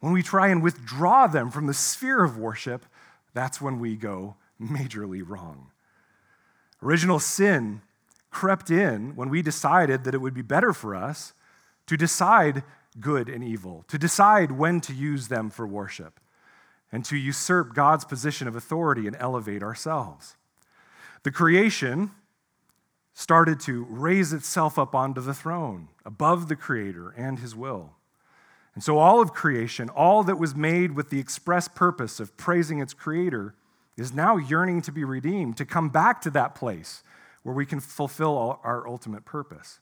When 0.00 0.14
we 0.14 0.22
try 0.22 0.48
and 0.48 0.62
withdraw 0.62 1.26
them 1.26 1.50
from 1.50 1.66
the 1.66 1.74
sphere 1.74 2.24
of 2.24 2.38
worship, 2.38 2.86
that's 3.34 3.60
when 3.60 3.78
we 3.78 3.94
go 3.94 4.36
majorly 4.60 5.22
wrong. 5.26 5.70
Original 6.82 7.18
sin 7.18 7.82
crept 8.30 8.70
in 8.70 9.16
when 9.16 9.28
we 9.28 9.42
decided 9.42 10.04
that 10.04 10.14
it 10.14 10.20
would 10.20 10.34
be 10.34 10.42
better 10.42 10.72
for 10.72 10.94
us 10.94 11.32
to 11.86 11.96
decide 11.96 12.62
good 13.00 13.28
and 13.28 13.44
evil, 13.44 13.84
to 13.88 13.98
decide 13.98 14.52
when 14.52 14.80
to 14.80 14.92
use 14.92 15.28
them 15.28 15.50
for 15.50 15.66
worship, 15.66 16.20
and 16.92 17.04
to 17.04 17.16
usurp 17.16 17.74
God's 17.74 18.04
position 18.04 18.48
of 18.48 18.56
authority 18.56 19.06
and 19.06 19.16
elevate 19.18 19.62
ourselves. 19.62 20.36
The 21.22 21.30
creation 21.30 22.12
started 23.12 23.58
to 23.60 23.86
raise 23.88 24.32
itself 24.32 24.78
up 24.78 24.94
onto 24.94 25.20
the 25.20 25.34
throne, 25.34 25.88
above 26.04 26.48
the 26.48 26.56
Creator 26.56 27.14
and 27.16 27.38
His 27.38 27.56
will. 27.56 27.92
And 28.74 28.84
so, 28.84 28.98
all 28.98 29.22
of 29.22 29.32
creation, 29.32 29.88
all 29.88 30.22
that 30.24 30.38
was 30.38 30.54
made 30.54 30.92
with 30.92 31.08
the 31.08 31.18
express 31.18 31.66
purpose 31.66 32.20
of 32.20 32.36
praising 32.36 32.78
its 32.78 32.92
Creator, 32.92 33.54
is 33.96 34.12
now 34.12 34.36
yearning 34.36 34.82
to 34.82 34.92
be 34.92 35.04
redeemed, 35.04 35.56
to 35.56 35.64
come 35.64 35.88
back 35.88 36.20
to 36.22 36.30
that 36.30 36.54
place 36.54 37.02
where 37.42 37.54
we 37.54 37.66
can 37.66 37.80
fulfill 37.80 38.60
our 38.62 38.86
ultimate 38.86 39.24
purpose. 39.24 39.80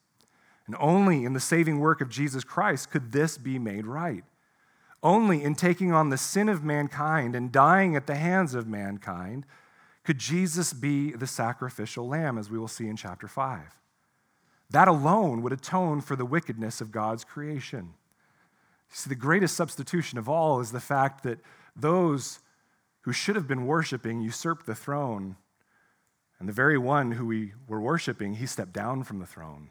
And 0.66 0.76
only 0.78 1.24
in 1.24 1.32
the 1.32 1.40
saving 1.40 1.80
work 1.80 2.00
of 2.00 2.08
Jesus 2.08 2.44
Christ 2.44 2.90
could 2.90 3.12
this 3.12 3.36
be 3.38 3.58
made 3.58 3.86
right. 3.86 4.24
Only 5.02 5.42
in 5.42 5.54
taking 5.54 5.92
on 5.92 6.08
the 6.08 6.16
sin 6.16 6.48
of 6.48 6.64
mankind 6.64 7.36
and 7.36 7.52
dying 7.52 7.96
at 7.96 8.06
the 8.06 8.14
hands 8.14 8.54
of 8.54 8.66
mankind 8.66 9.44
could 10.04 10.18
Jesus 10.18 10.72
be 10.72 11.12
the 11.12 11.26
sacrificial 11.26 12.06
lamb, 12.08 12.38
as 12.38 12.50
we 12.50 12.58
will 12.58 12.68
see 12.68 12.88
in 12.88 12.96
chapter 12.96 13.26
5. 13.26 13.60
That 14.70 14.88
alone 14.88 15.42
would 15.42 15.52
atone 15.52 16.00
for 16.00 16.16
the 16.16 16.24
wickedness 16.24 16.80
of 16.80 16.92
God's 16.92 17.24
creation. 17.24 17.94
See, 18.90 19.08
the 19.08 19.14
greatest 19.14 19.56
substitution 19.56 20.18
of 20.18 20.28
all 20.28 20.60
is 20.60 20.72
the 20.72 20.80
fact 20.80 21.22
that 21.24 21.40
those 21.74 22.40
who 23.04 23.12
should 23.12 23.36
have 23.36 23.46
been 23.46 23.66
worshiping 23.66 24.22
usurped 24.22 24.64
the 24.64 24.74
throne, 24.74 25.36
and 26.38 26.48
the 26.48 26.54
very 26.54 26.78
one 26.78 27.12
who 27.12 27.26
we 27.26 27.52
were 27.68 27.80
worshiping, 27.80 28.34
he 28.34 28.46
stepped 28.46 28.72
down 28.72 29.04
from 29.04 29.18
the 29.18 29.26
throne, 29.26 29.68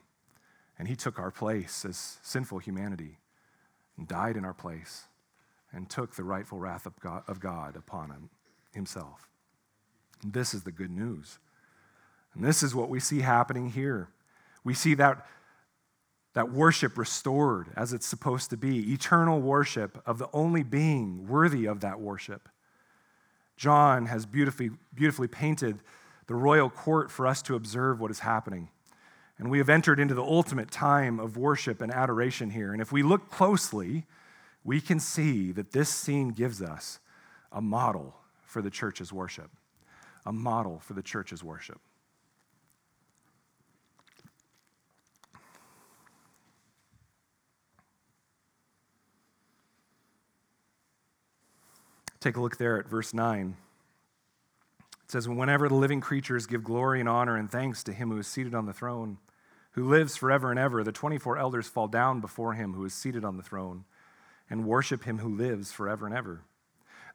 and 0.77 0.87
he 0.87 0.95
took 0.95 1.17
our 1.17 1.31
place 1.31 1.83
as 1.83 2.19
sinful 2.21 2.59
humanity 2.59 3.17
and 3.97 4.07
died 4.07 4.37
in 4.37 4.45
our 4.45 4.53
place 4.53 5.05
and 5.71 5.89
took 5.89 6.15
the 6.15 6.23
rightful 6.23 6.59
wrath 6.59 6.85
of 6.85 6.99
God, 6.99 7.23
of 7.27 7.39
God 7.39 7.75
upon 7.75 8.11
him, 8.11 8.29
himself. 8.71 9.27
And 10.21 10.31
this 10.31 10.53
is 10.53 10.61
the 10.61 10.71
good 10.71 10.91
news. 10.91 11.39
And 12.35 12.43
this 12.43 12.61
is 12.61 12.75
what 12.75 12.89
we 12.89 12.99
see 12.99 13.21
happening 13.21 13.71
here. 13.71 14.09
We 14.63 14.75
see 14.75 14.93
that, 14.93 15.25
that 16.35 16.51
worship 16.51 16.99
restored 16.99 17.69
as 17.75 17.93
it's 17.93 18.05
supposed 18.05 18.51
to 18.51 18.57
be 18.57 18.93
eternal 18.93 19.41
worship 19.41 20.03
of 20.05 20.19
the 20.19 20.29
only 20.33 20.61
being 20.61 21.27
worthy 21.27 21.65
of 21.65 21.79
that 21.79 21.99
worship. 21.99 22.47
John 23.63 24.07
has 24.07 24.25
beautifully, 24.25 24.71
beautifully 24.93 25.29
painted 25.29 25.79
the 26.27 26.35
royal 26.35 26.69
court 26.69 27.09
for 27.09 27.25
us 27.25 27.41
to 27.43 27.55
observe 27.55 28.01
what 28.01 28.11
is 28.11 28.19
happening. 28.19 28.67
And 29.37 29.49
we 29.49 29.57
have 29.59 29.69
entered 29.69 30.01
into 30.01 30.13
the 30.13 30.21
ultimate 30.21 30.69
time 30.69 31.17
of 31.17 31.37
worship 31.37 31.79
and 31.81 31.89
adoration 31.89 32.49
here. 32.49 32.73
And 32.73 32.81
if 32.81 32.91
we 32.91 33.03
look 33.03 33.31
closely, 33.31 34.05
we 34.65 34.81
can 34.81 34.99
see 34.99 35.53
that 35.53 35.71
this 35.71 35.87
scene 35.87 36.31
gives 36.31 36.61
us 36.61 36.99
a 37.53 37.61
model 37.61 38.17
for 38.41 38.61
the 38.61 38.69
church's 38.69 39.13
worship. 39.13 39.49
A 40.25 40.33
model 40.33 40.79
for 40.79 40.91
the 40.91 41.01
church's 41.01 41.41
worship. 41.41 41.79
Take 52.23 52.37
a 52.37 52.41
look 52.41 52.55
there 52.55 52.79
at 52.79 52.87
verse 52.87 53.13
9. 53.13 53.57
It 54.79 55.11
says, 55.11 55.27
Whenever 55.27 55.67
the 55.67 55.75
living 55.75 55.99
creatures 55.99 56.45
give 56.45 56.63
glory 56.63 57.01
and 57.01 57.09
honor 57.09 57.35
and 57.35 57.51
thanks 57.51 57.83
to 57.83 57.91
him 57.91 58.11
who 58.11 58.17
is 58.17 58.27
seated 58.27 58.55
on 58.55 58.65
the 58.65 58.71
throne, 58.71 59.17
who 59.71 59.83
lives 59.89 60.15
forever 60.15 60.49
and 60.49 60.57
ever, 60.57 60.85
the 60.85 60.93
24 60.93 61.37
elders 61.37 61.67
fall 61.67 61.89
down 61.89 62.21
before 62.21 62.53
him 62.53 62.75
who 62.75 62.85
is 62.85 62.93
seated 62.93 63.25
on 63.25 63.35
the 63.35 63.43
throne 63.43 63.83
and 64.49 64.63
worship 64.63 65.03
him 65.03 65.17
who 65.17 65.35
lives 65.35 65.73
forever 65.73 66.05
and 66.05 66.15
ever. 66.15 66.45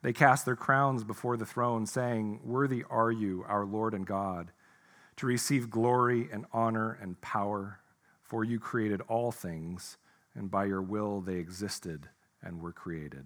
They 0.03 0.13
cast 0.13 0.45
their 0.45 0.55
crowns 0.55 1.03
before 1.03 1.37
the 1.37 1.45
throne, 1.45 1.87
saying, 1.87 2.41
Worthy 2.43 2.83
are 2.87 3.11
you, 3.11 3.43
our 3.47 3.65
Lord 3.65 3.95
and 3.95 4.05
God, 4.05 4.51
to 5.15 5.25
receive 5.25 5.71
glory 5.71 6.29
and 6.31 6.45
honor 6.53 6.99
and 7.01 7.19
power, 7.19 7.79
for 8.21 8.43
you 8.43 8.59
created 8.59 9.01
all 9.07 9.31
things, 9.31 9.97
and 10.35 10.51
by 10.51 10.65
your 10.65 10.83
will 10.83 11.19
they 11.19 11.37
existed 11.37 12.09
and 12.43 12.61
were 12.61 12.71
created. 12.71 13.25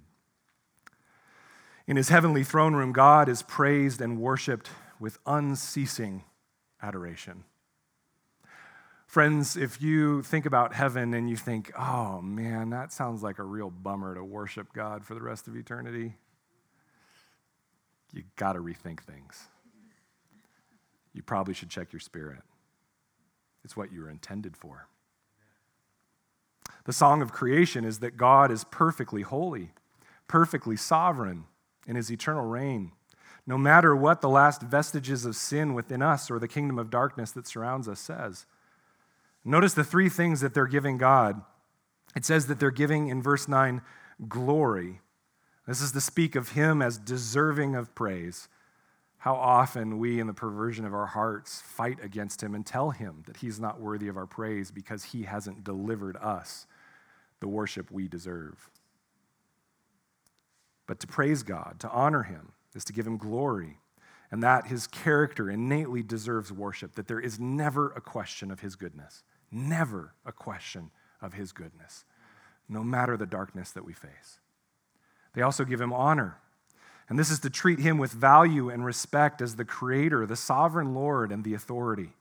In 1.86 1.98
his 1.98 2.10
heavenly 2.10 2.44
throne 2.44 2.76
room, 2.76 2.94
God 2.94 3.28
is 3.28 3.42
praised 3.44 4.00
and 4.00 4.20
worshiped 4.20 4.70
with 5.00 5.18
unceasing 5.26 6.24
adoration. 6.82 7.44
Friends, 9.06 9.58
if 9.58 9.82
you 9.82 10.24
think 10.24 10.46
about 10.46 10.74
heaven 10.74 11.14
and 11.14 11.30
you 11.30 11.36
think, 11.36 11.72
oh 11.78 12.22
man, 12.22 12.70
that 12.70 12.92
sounds 12.92 13.22
like 13.22 13.38
a 13.38 13.44
real 13.44 13.70
bummer 13.70 14.16
to 14.16 14.24
worship 14.24 14.74
God 14.74 15.06
for 15.06 15.14
the 15.14 15.22
rest 15.22 15.48
of 15.48 15.56
eternity, 15.56 16.16
you 18.14 18.24
got 18.38 18.54
to 18.54 18.60
rethink 18.60 19.02
things. 19.02 19.48
You 21.14 21.22
probably 21.22 21.54
should 21.54 21.70
check 21.70 21.92
your 21.92 22.00
spirit. 22.00 22.40
It's 23.64 23.78
what 23.78 23.92
you 23.92 24.02
were 24.02 24.10
intended 24.10 24.56
for. 24.56 24.88
The 26.86 26.94
song 26.94 27.22
of 27.22 27.32
creation 27.32 27.86
is 27.86 28.00
that 28.00 28.18
God 28.18 28.52
is 28.52 28.64
perfectly 28.64 29.22
holy, 29.22 29.72
perfectly 30.28 30.76
sovereign, 30.76 31.46
in 31.88 31.96
his 31.96 32.12
eternal 32.12 32.46
reign. 32.46 32.92
No 33.46 33.58
matter 33.58 33.96
what 33.96 34.22
the 34.22 34.30
last 34.30 34.62
vestiges 34.62 35.26
of 35.26 35.36
sin 35.36 35.74
within 35.74 36.02
us 36.02 36.32
or 36.32 36.40
the 36.40 36.48
kingdom 36.48 36.80
of 36.80 36.90
darkness 36.90 37.32
that 37.32 37.48
surrounds 37.48 37.88
us 37.88 38.00
says. 38.00 38.46
Notice 39.44 39.74
the 39.74 39.84
three 39.84 40.08
things 40.10 40.40
that 40.42 40.54
they're 40.54 40.66
giving 40.66 40.98
God. 40.98 41.42
It 42.16 42.24
says 42.24 42.48
that 42.48 42.60
they're 42.60 42.72
giving 42.72 43.10
in 43.10 43.22
verse 43.22 43.48
9 43.48 43.82
glory. 44.30 45.02
This 45.68 45.82
is 45.82 45.92
to 45.92 46.02
speak 46.02 46.36
of 46.36 46.50
him 46.50 46.82
as 46.82 46.98
deserving 46.98 47.76
of 47.76 47.94
praise. 47.96 48.48
How 49.18 49.36
often 49.36 50.00
we, 50.00 50.20
in 50.20 50.28
the 50.28 50.34
perversion 50.34 50.86
of 50.86 50.94
our 50.94 51.06
hearts, 51.06 51.62
fight 51.62 51.98
against 52.04 52.44
him 52.44 52.54
and 52.54 52.66
tell 52.66 52.92
him 52.92 53.24
that 53.26 53.38
he's 53.38 53.60
not 53.60 53.80
worthy 53.80 54.10
of 54.10 54.18
our 54.18 54.26
praise 54.26 54.70
because 54.70 55.06
he 55.06 55.24
hasn't 55.24 55.64
delivered 55.64 56.18
us 56.18 56.68
the 57.40 57.48
worship 57.48 57.90
we 57.90 58.08
deserve. 58.08 58.70
But 60.88 61.00
to 61.00 61.08
praise 61.08 61.44
God, 61.44 61.76
to 61.80 61.90
honor 61.90 62.24
Him, 62.24 62.54
is 62.76 62.84
to 62.86 62.94
give 62.94 63.08
Him 63.08 63.18
glory, 63.18 63.78
and 64.32 64.44
that 64.44 64.68
His 64.68 64.88
character 64.88 65.50
innately 65.50 66.04
deserves 66.04 66.52
worship, 66.52 66.96
that 66.96 67.08
there 67.08 67.20
is 67.20 67.40
never 67.40 67.92
a 67.92 68.02
question 68.02 68.52
of 68.52 68.60
His 68.60 68.76
goodness, 68.76 69.24
never 69.52 70.14
a 70.26 70.32
question 70.32 70.92
of 71.22 71.34
His 71.34 71.52
goodness, 71.52 72.06
no 72.68 72.84
matter 72.84 73.16
the 73.16 73.26
darkness 73.26 73.72
that 73.72 73.86
we 73.86 73.94
face. 73.94 74.40
They 75.34 75.42
also 75.42 75.66
give 75.66 75.82
Him 75.82 75.94
honor. 75.94 76.38
And 77.10 77.20
this 77.20 77.30
is 77.30 77.40
to 77.40 77.50
treat 77.50 77.80
him 77.80 77.98
with 77.98 78.12
value 78.12 78.70
and 78.70 78.86
respect 78.86 79.42
as 79.42 79.56
the 79.56 79.66
creator, 79.66 80.26
the 80.26 80.36
sovereign 80.36 80.94
Lord, 80.94 81.32
and 81.32 81.44
the 81.44 81.54
authority. 81.54 82.14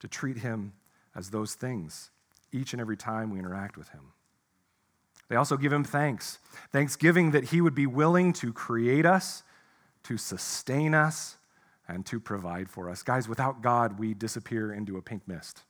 To 0.00 0.08
treat 0.08 0.38
him 0.38 0.74
as 1.14 1.30
those 1.30 1.54
things 1.54 2.10
each 2.52 2.72
and 2.72 2.80
every 2.80 2.96
time 2.96 3.30
we 3.30 3.38
interact 3.38 3.76
with 3.76 3.88
him. 3.88 4.12
They 5.28 5.36
also 5.36 5.56
give 5.56 5.72
him 5.72 5.84
thanks. 5.84 6.38
Thanksgiving 6.72 7.30
that 7.30 7.44
he 7.44 7.60
would 7.60 7.74
be 7.74 7.86
willing 7.86 8.32
to 8.34 8.52
create 8.52 9.06
us, 9.06 9.42
to 10.04 10.18
sustain 10.18 10.94
us, 10.94 11.36
and 11.88 12.04
to 12.06 12.20
provide 12.20 12.70
for 12.70 12.88
us. 12.90 13.02
Guys, 13.02 13.28
without 13.28 13.62
God, 13.62 13.98
we 13.98 14.14
disappear 14.14 14.72
into 14.72 14.96
a 14.96 15.02
pink 15.02 15.26
mist. 15.26 15.62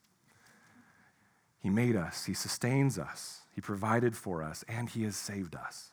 He 1.58 1.70
made 1.70 1.96
us, 1.96 2.24
He 2.24 2.34
sustains 2.34 2.98
us, 2.98 3.42
He 3.54 3.60
provided 3.60 4.16
for 4.16 4.42
us, 4.42 4.64
and 4.68 4.88
He 4.88 5.04
has 5.04 5.16
saved 5.16 5.54
us. 5.54 5.90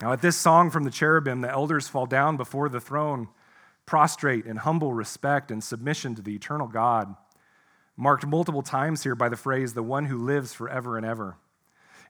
Now, 0.00 0.12
at 0.12 0.22
this 0.22 0.36
song 0.36 0.70
from 0.70 0.84
the 0.84 0.90
cherubim, 0.90 1.40
the 1.40 1.50
elders 1.50 1.88
fall 1.88 2.06
down 2.06 2.36
before 2.36 2.68
the 2.68 2.80
throne, 2.80 3.28
prostrate 3.86 4.46
in 4.46 4.58
humble 4.58 4.92
respect 4.92 5.50
and 5.50 5.64
submission 5.64 6.14
to 6.14 6.22
the 6.22 6.34
eternal 6.34 6.68
God, 6.68 7.16
marked 7.96 8.26
multiple 8.26 8.62
times 8.62 9.02
here 9.02 9.14
by 9.14 9.28
the 9.28 9.36
phrase, 9.36 9.72
the 9.72 9.82
one 9.82 10.06
who 10.06 10.18
lives 10.18 10.52
forever 10.52 10.96
and 10.96 11.06
ever 11.06 11.38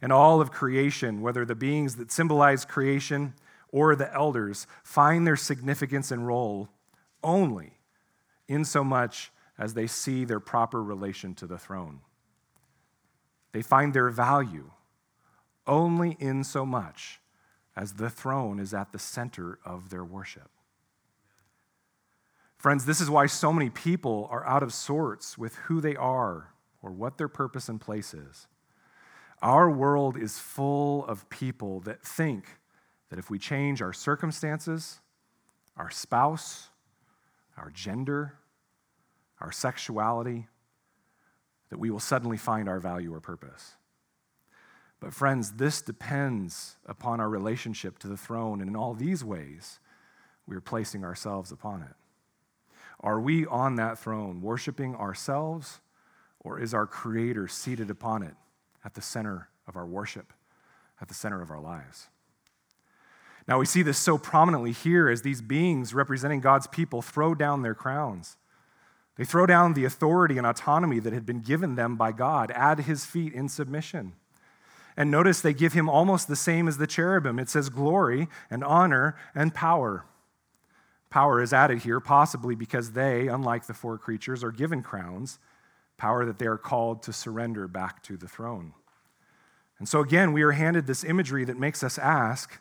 and 0.00 0.12
all 0.12 0.40
of 0.40 0.50
creation, 0.50 1.20
whether 1.20 1.44
the 1.44 1.54
beings 1.54 1.96
that 1.96 2.12
symbolize 2.12 2.64
creation 2.64 3.34
or 3.70 3.96
the 3.96 4.12
elders, 4.14 4.66
find 4.82 5.26
their 5.26 5.36
significance 5.36 6.10
and 6.10 6.26
role 6.26 6.68
only 7.22 7.72
in 8.48 8.64
so 8.64 8.84
much 8.84 9.32
as 9.58 9.74
they 9.74 9.86
see 9.86 10.24
their 10.24 10.40
proper 10.40 10.82
relation 10.82 11.34
to 11.34 11.46
the 11.46 11.58
throne. 11.58 12.00
They 13.52 13.62
find 13.62 13.94
their 13.94 14.10
value 14.10 14.70
only 15.66 16.16
in 16.20 16.44
so 16.44 16.64
much 16.64 17.20
as 17.74 17.94
the 17.94 18.10
throne 18.10 18.58
is 18.58 18.72
at 18.72 18.92
the 18.92 18.98
center 18.98 19.58
of 19.64 19.90
their 19.90 20.04
worship. 20.04 20.50
Friends, 22.56 22.86
this 22.86 23.00
is 23.00 23.10
why 23.10 23.26
so 23.26 23.52
many 23.52 23.68
people 23.70 24.28
are 24.30 24.46
out 24.46 24.62
of 24.62 24.72
sorts 24.72 25.36
with 25.36 25.56
who 25.56 25.80
they 25.80 25.94
are 25.96 26.52
or 26.82 26.90
what 26.90 27.18
their 27.18 27.28
purpose 27.28 27.68
and 27.68 27.80
place 27.80 28.14
is. 28.14 28.46
Our 29.46 29.70
world 29.70 30.16
is 30.16 30.40
full 30.40 31.06
of 31.06 31.28
people 31.28 31.78
that 31.82 32.02
think 32.02 32.58
that 33.10 33.18
if 33.20 33.30
we 33.30 33.38
change 33.38 33.80
our 33.80 33.92
circumstances, 33.92 34.98
our 35.76 35.88
spouse, 35.88 36.70
our 37.56 37.70
gender, 37.70 38.40
our 39.40 39.52
sexuality, 39.52 40.48
that 41.70 41.78
we 41.78 41.90
will 41.90 42.00
suddenly 42.00 42.36
find 42.36 42.68
our 42.68 42.80
value 42.80 43.14
or 43.14 43.20
purpose. 43.20 43.76
But, 44.98 45.14
friends, 45.14 45.52
this 45.52 45.80
depends 45.80 46.74
upon 46.84 47.20
our 47.20 47.28
relationship 47.28 48.00
to 48.00 48.08
the 48.08 48.16
throne, 48.16 48.60
and 48.60 48.68
in 48.68 48.74
all 48.74 48.94
these 48.94 49.22
ways, 49.22 49.78
we 50.48 50.56
are 50.56 50.60
placing 50.60 51.04
ourselves 51.04 51.52
upon 51.52 51.82
it. 51.82 51.94
Are 52.98 53.20
we 53.20 53.46
on 53.46 53.76
that 53.76 53.96
throne, 53.96 54.42
worshiping 54.42 54.96
ourselves, 54.96 55.78
or 56.40 56.58
is 56.58 56.74
our 56.74 56.88
Creator 56.88 57.46
seated 57.46 57.90
upon 57.90 58.24
it? 58.24 58.34
At 58.86 58.94
the 58.94 59.02
center 59.02 59.48
of 59.66 59.76
our 59.76 59.84
worship, 59.84 60.32
at 61.00 61.08
the 61.08 61.14
center 61.14 61.42
of 61.42 61.50
our 61.50 61.60
lives. 61.60 62.06
Now, 63.48 63.58
we 63.58 63.66
see 63.66 63.82
this 63.82 63.98
so 63.98 64.16
prominently 64.16 64.72
here 64.72 65.08
as 65.08 65.22
these 65.22 65.42
beings 65.42 65.92
representing 65.92 66.40
God's 66.40 66.68
people 66.68 67.02
throw 67.02 67.34
down 67.34 67.62
their 67.62 67.74
crowns. 67.74 68.36
They 69.16 69.24
throw 69.24 69.44
down 69.44 69.74
the 69.74 69.84
authority 69.84 70.38
and 70.38 70.46
autonomy 70.46 71.00
that 71.00 71.12
had 71.12 71.26
been 71.26 71.40
given 71.40 71.74
them 71.74 71.96
by 71.96 72.12
God 72.12 72.50
at 72.52 72.80
his 72.80 73.04
feet 73.04 73.32
in 73.32 73.48
submission. 73.48 74.12
And 74.96 75.10
notice 75.10 75.40
they 75.40 75.52
give 75.52 75.72
him 75.72 75.88
almost 75.88 76.28
the 76.28 76.36
same 76.36 76.68
as 76.68 76.78
the 76.78 76.86
cherubim. 76.86 77.38
It 77.38 77.48
says 77.48 77.68
glory 77.68 78.28
and 78.50 78.62
honor 78.62 79.16
and 79.34 79.52
power. 79.52 80.04
Power 81.10 81.42
is 81.42 81.52
added 81.52 81.78
here, 81.78 82.00
possibly 82.00 82.54
because 82.54 82.92
they, 82.92 83.26
unlike 83.26 83.66
the 83.66 83.74
four 83.74 83.98
creatures, 83.98 84.44
are 84.44 84.52
given 84.52 84.82
crowns 84.82 85.38
power 85.96 86.24
that 86.24 86.38
they 86.38 86.46
are 86.46 86.58
called 86.58 87.02
to 87.04 87.12
surrender 87.12 87.68
back 87.68 88.02
to 88.04 88.16
the 88.16 88.28
throne. 88.28 88.72
And 89.78 89.88
so, 89.88 90.00
again, 90.00 90.32
we 90.32 90.42
are 90.42 90.52
handed 90.52 90.86
this 90.86 91.04
imagery 91.04 91.44
that 91.44 91.58
makes 91.58 91.82
us 91.82 91.98
ask 91.98 92.60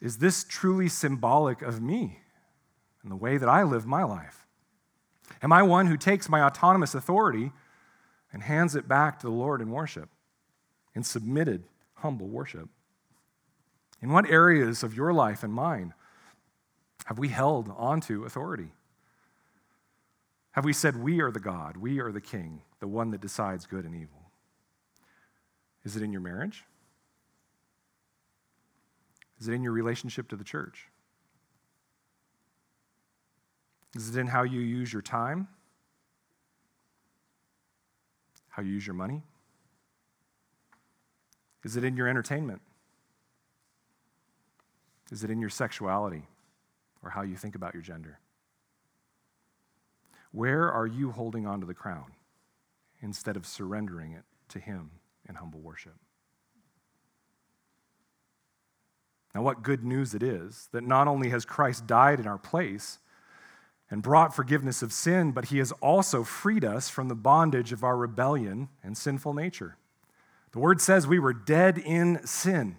is 0.00 0.16
this 0.16 0.44
truly 0.44 0.88
symbolic 0.88 1.60
of 1.60 1.82
me 1.82 2.20
and 3.02 3.12
the 3.12 3.16
way 3.16 3.36
that 3.36 3.48
I 3.48 3.62
live 3.62 3.86
my 3.86 4.02
life? 4.02 4.46
Am 5.42 5.52
I 5.52 5.62
one 5.62 5.86
who 5.86 5.96
takes 5.96 6.28
my 6.28 6.42
autonomous 6.42 6.94
authority 6.94 7.52
and 8.32 8.42
hands 8.42 8.74
it 8.74 8.88
back 8.88 9.18
to 9.20 9.26
the 9.26 9.32
Lord 9.32 9.60
in 9.60 9.70
worship, 9.70 10.08
in 10.94 11.02
submitted, 11.02 11.64
humble 11.94 12.28
worship? 12.28 12.68
In 14.02 14.10
what 14.10 14.28
areas 14.30 14.82
of 14.82 14.94
your 14.94 15.12
life 15.12 15.42
and 15.42 15.52
mine 15.52 15.92
have 17.06 17.18
we 17.18 17.28
held 17.28 17.70
onto 17.76 18.24
authority? 18.24 18.72
Have 20.52 20.64
we 20.64 20.72
said, 20.72 20.96
We 20.96 21.20
are 21.20 21.30
the 21.30 21.40
God, 21.40 21.76
we 21.76 22.00
are 22.00 22.12
the 22.12 22.20
King, 22.20 22.62
the 22.80 22.88
one 22.88 23.10
that 23.10 23.20
decides 23.20 23.66
good 23.66 23.84
and 23.84 23.94
evil? 23.94 24.30
Is 25.84 25.96
it 25.96 26.02
in 26.02 26.12
your 26.12 26.20
marriage? 26.20 26.64
Is 29.40 29.48
it 29.48 29.52
in 29.52 29.62
your 29.62 29.72
relationship 29.72 30.28
to 30.28 30.36
the 30.36 30.44
church? 30.44 30.86
Is 33.94 34.14
it 34.14 34.20
in 34.20 34.26
how 34.26 34.42
you 34.42 34.60
use 34.60 34.92
your 34.92 35.02
time? 35.02 35.48
how 38.50 38.62
you 38.62 38.72
use 38.72 38.86
your 38.86 38.94
money? 38.94 39.22
Is 41.64 41.76
it 41.76 41.84
in 41.84 41.96
your 41.96 42.08
entertainment? 42.08 42.60
Is 45.10 45.24
it 45.24 45.30
in 45.30 45.40
your 45.40 45.50
sexuality 45.50 46.28
or 47.02 47.10
how 47.10 47.22
you 47.22 47.36
think 47.36 47.54
about 47.54 47.74
your 47.74 47.82
gender? 47.82 48.18
Where 50.32 50.70
are 50.70 50.86
you 50.86 51.10
holding 51.10 51.46
on 51.46 51.60
to 51.60 51.66
the 51.66 51.74
crown 51.74 52.12
instead 53.00 53.36
of 53.36 53.46
surrendering 53.46 54.12
it 54.12 54.24
to 54.50 54.58
Him 54.58 54.90
in 55.28 55.36
humble 55.36 55.60
worship? 55.60 55.94
Now, 59.34 59.42
what 59.42 59.62
good 59.62 59.84
news 59.84 60.14
it 60.14 60.22
is 60.22 60.68
that 60.72 60.84
not 60.84 61.06
only 61.06 61.30
has 61.30 61.44
Christ 61.44 61.86
died 61.86 62.18
in 62.18 62.26
our 62.26 62.38
place 62.38 62.98
and 63.88 64.02
brought 64.02 64.34
forgiveness 64.34 64.82
of 64.82 64.92
sin, 64.92 65.32
but 65.32 65.46
He 65.46 65.58
has 65.58 65.72
also 65.80 66.24
freed 66.24 66.64
us 66.64 66.88
from 66.88 67.08
the 67.08 67.14
bondage 67.14 67.72
of 67.72 67.84
our 67.84 67.96
rebellion 67.96 68.68
and 68.82 68.96
sinful 68.96 69.34
nature. 69.34 69.76
The 70.52 70.58
word 70.58 70.80
says 70.80 71.06
we 71.06 71.20
were 71.20 71.32
dead 71.32 71.78
in 71.78 72.26
sin, 72.26 72.76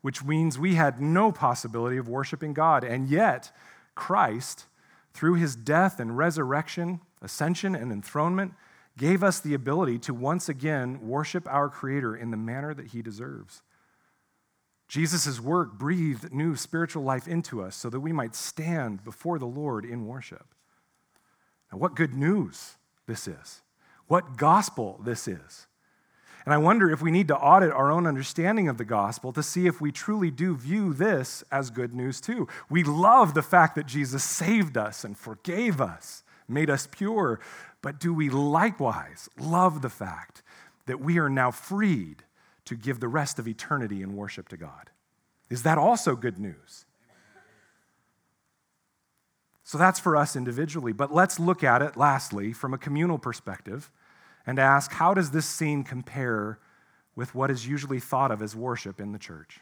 which 0.00 0.24
means 0.24 0.58
we 0.58 0.74
had 0.74 1.00
no 1.00 1.30
possibility 1.30 1.96
of 1.96 2.08
worshiping 2.08 2.52
God. 2.52 2.82
And 2.82 3.08
yet, 3.08 3.52
Christ, 3.94 4.66
through 5.12 5.34
his 5.34 5.54
death 5.56 6.00
and 6.00 6.16
resurrection, 6.16 7.00
ascension 7.20 7.74
and 7.74 7.92
enthronement, 7.92 8.54
gave 8.98 9.22
us 9.22 9.40
the 9.40 9.54
ability 9.54 9.98
to 9.98 10.14
once 10.14 10.48
again 10.48 11.06
worship 11.06 11.46
our 11.48 11.68
Creator 11.68 12.16
in 12.16 12.30
the 12.30 12.36
manner 12.36 12.74
that 12.74 12.88
he 12.88 13.02
deserves. 13.02 13.62
Jesus' 14.88 15.40
work 15.40 15.78
breathed 15.78 16.32
new 16.34 16.54
spiritual 16.54 17.02
life 17.02 17.26
into 17.26 17.62
us 17.62 17.74
so 17.74 17.88
that 17.88 18.00
we 18.00 18.12
might 18.12 18.34
stand 18.34 19.02
before 19.02 19.38
the 19.38 19.46
Lord 19.46 19.86
in 19.86 20.06
worship. 20.06 20.54
Now, 21.70 21.78
what 21.78 21.96
good 21.96 22.12
news 22.12 22.76
this 23.06 23.26
is! 23.26 23.62
What 24.06 24.36
gospel 24.36 25.00
this 25.02 25.26
is! 25.26 25.66
And 26.44 26.52
I 26.52 26.58
wonder 26.58 26.90
if 26.90 27.00
we 27.00 27.10
need 27.10 27.28
to 27.28 27.36
audit 27.36 27.70
our 27.70 27.90
own 27.90 28.06
understanding 28.06 28.68
of 28.68 28.78
the 28.78 28.84
gospel 28.84 29.32
to 29.32 29.42
see 29.42 29.66
if 29.66 29.80
we 29.80 29.92
truly 29.92 30.30
do 30.30 30.56
view 30.56 30.92
this 30.92 31.44
as 31.52 31.70
good 31.70 31.94
news 31.94 32.20
too. 32.20 32.48
We 32.68 32.82
love 32.82 33.34
the 33.34 33.42
fact 33.42 33.76
that 33.76 33.86
Jesus 33.86 34.24
saved 34.24 34.76
us 34.76 35.04
and 35.04 35.16
forgave 35.16 35.80
us, 35.80 36.24
made 36.48 36.68
us 36.68 36.88
pure, 36.90 37.38
but 37.80 38.00
do 38.00 38.12
we 38.12 38.28
likewise 38.28 39.28
love 39.38 39.82
the 39.82 39.90
fact 39.90 40.42
that 40.86 41.00
we 41.00 41.18
are 41.18 41.30
now 41.30 41.50
freed 41.50 42.24
to 42.64 42.74
give 42.74 43.00
the 43.00 43.08
rest 43.08 43.38
of 43.38 43.46
eternity 43.46 44.02
in 44.02 44.16
worship 44.16 44.48
to 44.48 44.56
God? 44.56 44.90
Is 45.48 45.62
that 45.62 45.78
also 45.78 46.16
good 46.16 46.38
news? 46.38 46.86
So 49.64 49.78
that's 49.78 50.00
for 50.00 50.16
us 50.16 50.34
individually, 50.34 50.92
but 50.92 51.14
let's 51.14 51.38
look 51.38 51.62
at 51.64 51.82
it 51.82 51.96
lastly 51.96 52.52
from 52.52 52.74
a 52.74 52.78
communal 52.78 53.18
perspective 53.18 53.90
and 54.46 54.58
ask 54.58 54.92
how 54.92 55.14
does 55.14 55.30
this 55.30 55.46
scene 55.46 55.84
compare 55.84 56.58
with 57.14 57.34
what 57.34 57.50
is 57.50 57.66
usually 57.66 58.00
thought 58.00 58.30
of 58.30 58.42
as 58.42 58.56
worship 58.56 59.00
in 59.00 59.12
the 59.12 59.18
church? 59.18 59.60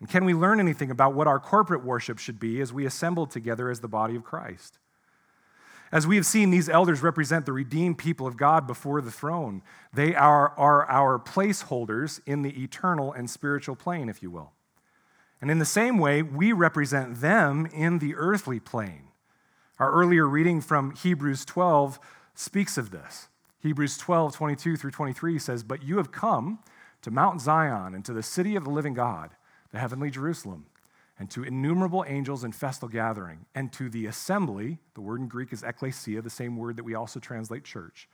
And 0.00 0.08
can 0.08 0.24
we 0.24 0.34
learn 0.34 0.60
anything 0.60 0.90
about 0.90 1.14
what 1.14 1.26
our 1.26 1.40
corporate 1.40 1.84
worship 1.84 2.18
should 2.18 2.38
be 2.38 2.60
as 2.60 2.72
we 2.72 2.84
assemble 2.84 3.26
together 3.26 3.70
as 3.70 3.80
the 3.80 3.88
body 3.88 4.16
of 4.16 4.24
Christ? 4.24 4.78
As 5.92 6.06
we 6.06 6.16
have 6.16 6.26
seen, 6.26 6.50
these 6.50 6.68
elders 6.68 7.02
represent 7.02 7.46
the 7.46 7.52
redeemed 7.52 7.98
people 7.98 8.26
of 8.26 8.36
God 8.36 8.66
before 8.66 9.00
the 9.00 9.12
throne. 9.12 9.62
They 9.92 10.14
are, 10.14 10.50
are 10.58 10.88
our 10.90 11.18
placeholders 11.18 12.20
in 12.26 12.42
the 12.42 12.62
eternal 12.62 13.12
and 13.12 13.30
spiritual 13.30 13.76
plane, 13.76 14.08
if 14.08 14.22
you 14.22 14.30
will. 14.30 14.52
And 15.40 15.50
in 15.50 15.58
the 15.58 15.64
same 15.64 15.98
way, 15.98 16.22
we 16.22 16.52
represent 16.52 17.20
them 17.20 17.66
in 17.66 17.98
the 17.98 18.14
earthly 18.16 18.58
plane. 18.58 19.08
Our 19.78 19.92
earlier 19.92 20.26
reading 20.26 20.60
from 20.60 20.94
Hebrews 20.96 21.44
12 21.44 22.00
speaks 22.34 22.76
of 22.76 22.90
this. 22.90 23.28
Hebrews 23.64 23.96
12, 23.96 24.36
22 24.36 24.76
through 24.76 24.90
23 24.90 25.38
says, 25.38 25.62
But 25.62 25.82
you 25.82 25.96
have 25.96 26.12
come 26.12 26.58
to 27.00 27.10
Mount 27.10 27.40
Zion 27.40 27.94
and 27.94 28.04
to 28.04 28.12
the 28.12 28.22
city 28.22 28.56
of 28.56 28.64
the 28.64 28.70
living 28.70 28.92
God, 28.92 29.30
the 29.72 29.78
heavenly 29.78 30.10
Jerusalem, 30.10 30.66
and 31.18 31.30
to 31.30 31.42
innumerable 31.42 32.04
angels 32.06 32.44
in 32.44 32.52
festal 32.52 32.88
gathering, 32.88 33.46
and 33.54 33.72
to 33.72 33.88
the 33.88 34.04
assembly, 34.04 34.80
the 34.92 35.00
word 35.00 35.20
in 35.20 35.28
Greek 35.28 35.50
is 35.50 35.62
ekklesia, 35.62 36.22
the 36.22 36.28
same 36.28 36.58
word 36.58 36.76
that 36.76 36.84
we 36.84 36.94
also 36.94 37.18
translate 37.18 37.64
church, 37.64 38.06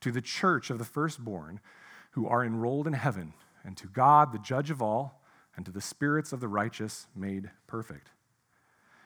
to 0.00 0.12
the 0.12 0.20
church 0.20 0.70
of 0.70 0.78
the 0.78 0.84
firstborn 0.84 1.58
who 2.12 2.28
are 2.28 2.44
enrolled 2.44 2.86
in 2.86 2.92
heaven, 2.92 3.32
and 3.64 3.76
to 3.78 3.88
God, 3.88 4.32
the 4.32 4.38
judge 4.38 4.70
of 4.70 4.80
all, 4.80 5.20
and 5.56 5.66
to 5.66 5.72
the 5.72 5.80
spirits 5.80 6.32
of 6.32 6.38
the 6.38 6.46
righteous 6.46 7.08
made 7.16 7.50
perfect. 7.66 8.10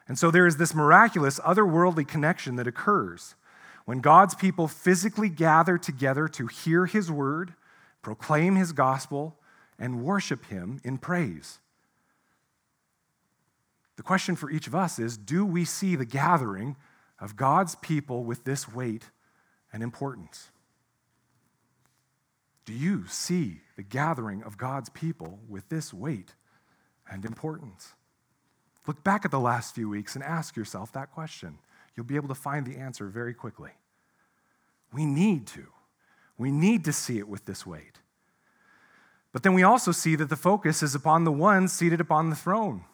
And 0.07 0.19
so 0.19 0.31
there 0.31 0.47
is 0.47 0.59
this 0.59 0.75
miraculous, 0.75 1.41
otherworldly 1.41 2.07
connection 2.07 2.57
that 2.57 2.67
occurs 2.67 3.35
when 3.87 4.01
God's 4.01 4.35
people 4.35 4.69
physically 4.69 5.29
gather 5.29 5.79
together 5.79 6.29
to 6.29 6.49
hear 6.49 6.85
his 6.87 7.11
word, 7.11 7.55
proclaim 8.03 8.57
his 8.57 8.73
gospel, 8.73 9.39
and 9.79 10.03
worship 10.03 10.47
him 10.47 10.81
in 10.85 10.99
praise. 10.99 11.61
The 13.97 14.03
question 14.03 14.37
for 14.37 14.51
each 14.51 14.67
of 14.67 14.75
us 14.75 14.99
is 14.99 15.17
do 15.17 15.47
we 15.47 15.65
see 15.65 15.97
the 15.97 16.05
gathering 16.05 16.77
of 17.19 17.37
God's 17.37 17.77
people 17.77 18.25
with 18.25 18.45
this 18.45 18.71
weight 18.71 19.05
and 19.73 19.83
importance? 19.83 20.49
Do 22.65 22.73
you 22.73 23.07
see 23.07 23.61
the 23.77 23.83
gathering 23.85 24.43
of 24.43 24.59
God's 24.59 24.89
people 24.89 25.39
with 25.49 25.69
this 25.69 25.95
weight 25.95 26.35
and 27.09 27.25
importance? 27.25 27.95
Look 28.87 29.05
back 29.05 29.25
at 29.25 29.31
the 29.31 29.41
last 29.41 29.75
few 29.75 29.89
weeks 29.89 30.17
and 30.17 30.25
ask 30.25 30.57
yourself 30.57 30.93
that 30.93 31.13
question 31.13 31.59
you'll 31.97 32.07
be 32.07 32.17
able 32.17 32.29
to 32.29 32.35
find 32.35 32.67
the 32.67 32.77
answer 32.77 33.07
very 33.07 33.35
quickly. 33.35 33.71
We 34.93 35.07
need 35.07 35.47
to. 35.49 35.67
We 36.39 36.51
need 36.51 36.85
to 36.85 36.93
see 36.93 37.19
it 37.19 37.29
with 37.29 37.47
this 37.47 37.67
weight. 37.67 37.99
But 39.33 39.43
then 39.43 39.55
we 39.55 39.63
also 39.63 39.93
see 39.93 40.17
that 40.17 40.29
the 40.29 40.37
focus 40.37 40.83
is 40.83 40.95
upon 40.95 41.25
the 41.25 41.33
one 41.33 41.69
seated 41.69 42.01
upon 42.01 42.31
the 42.31 42.37
throne 42.37 42.85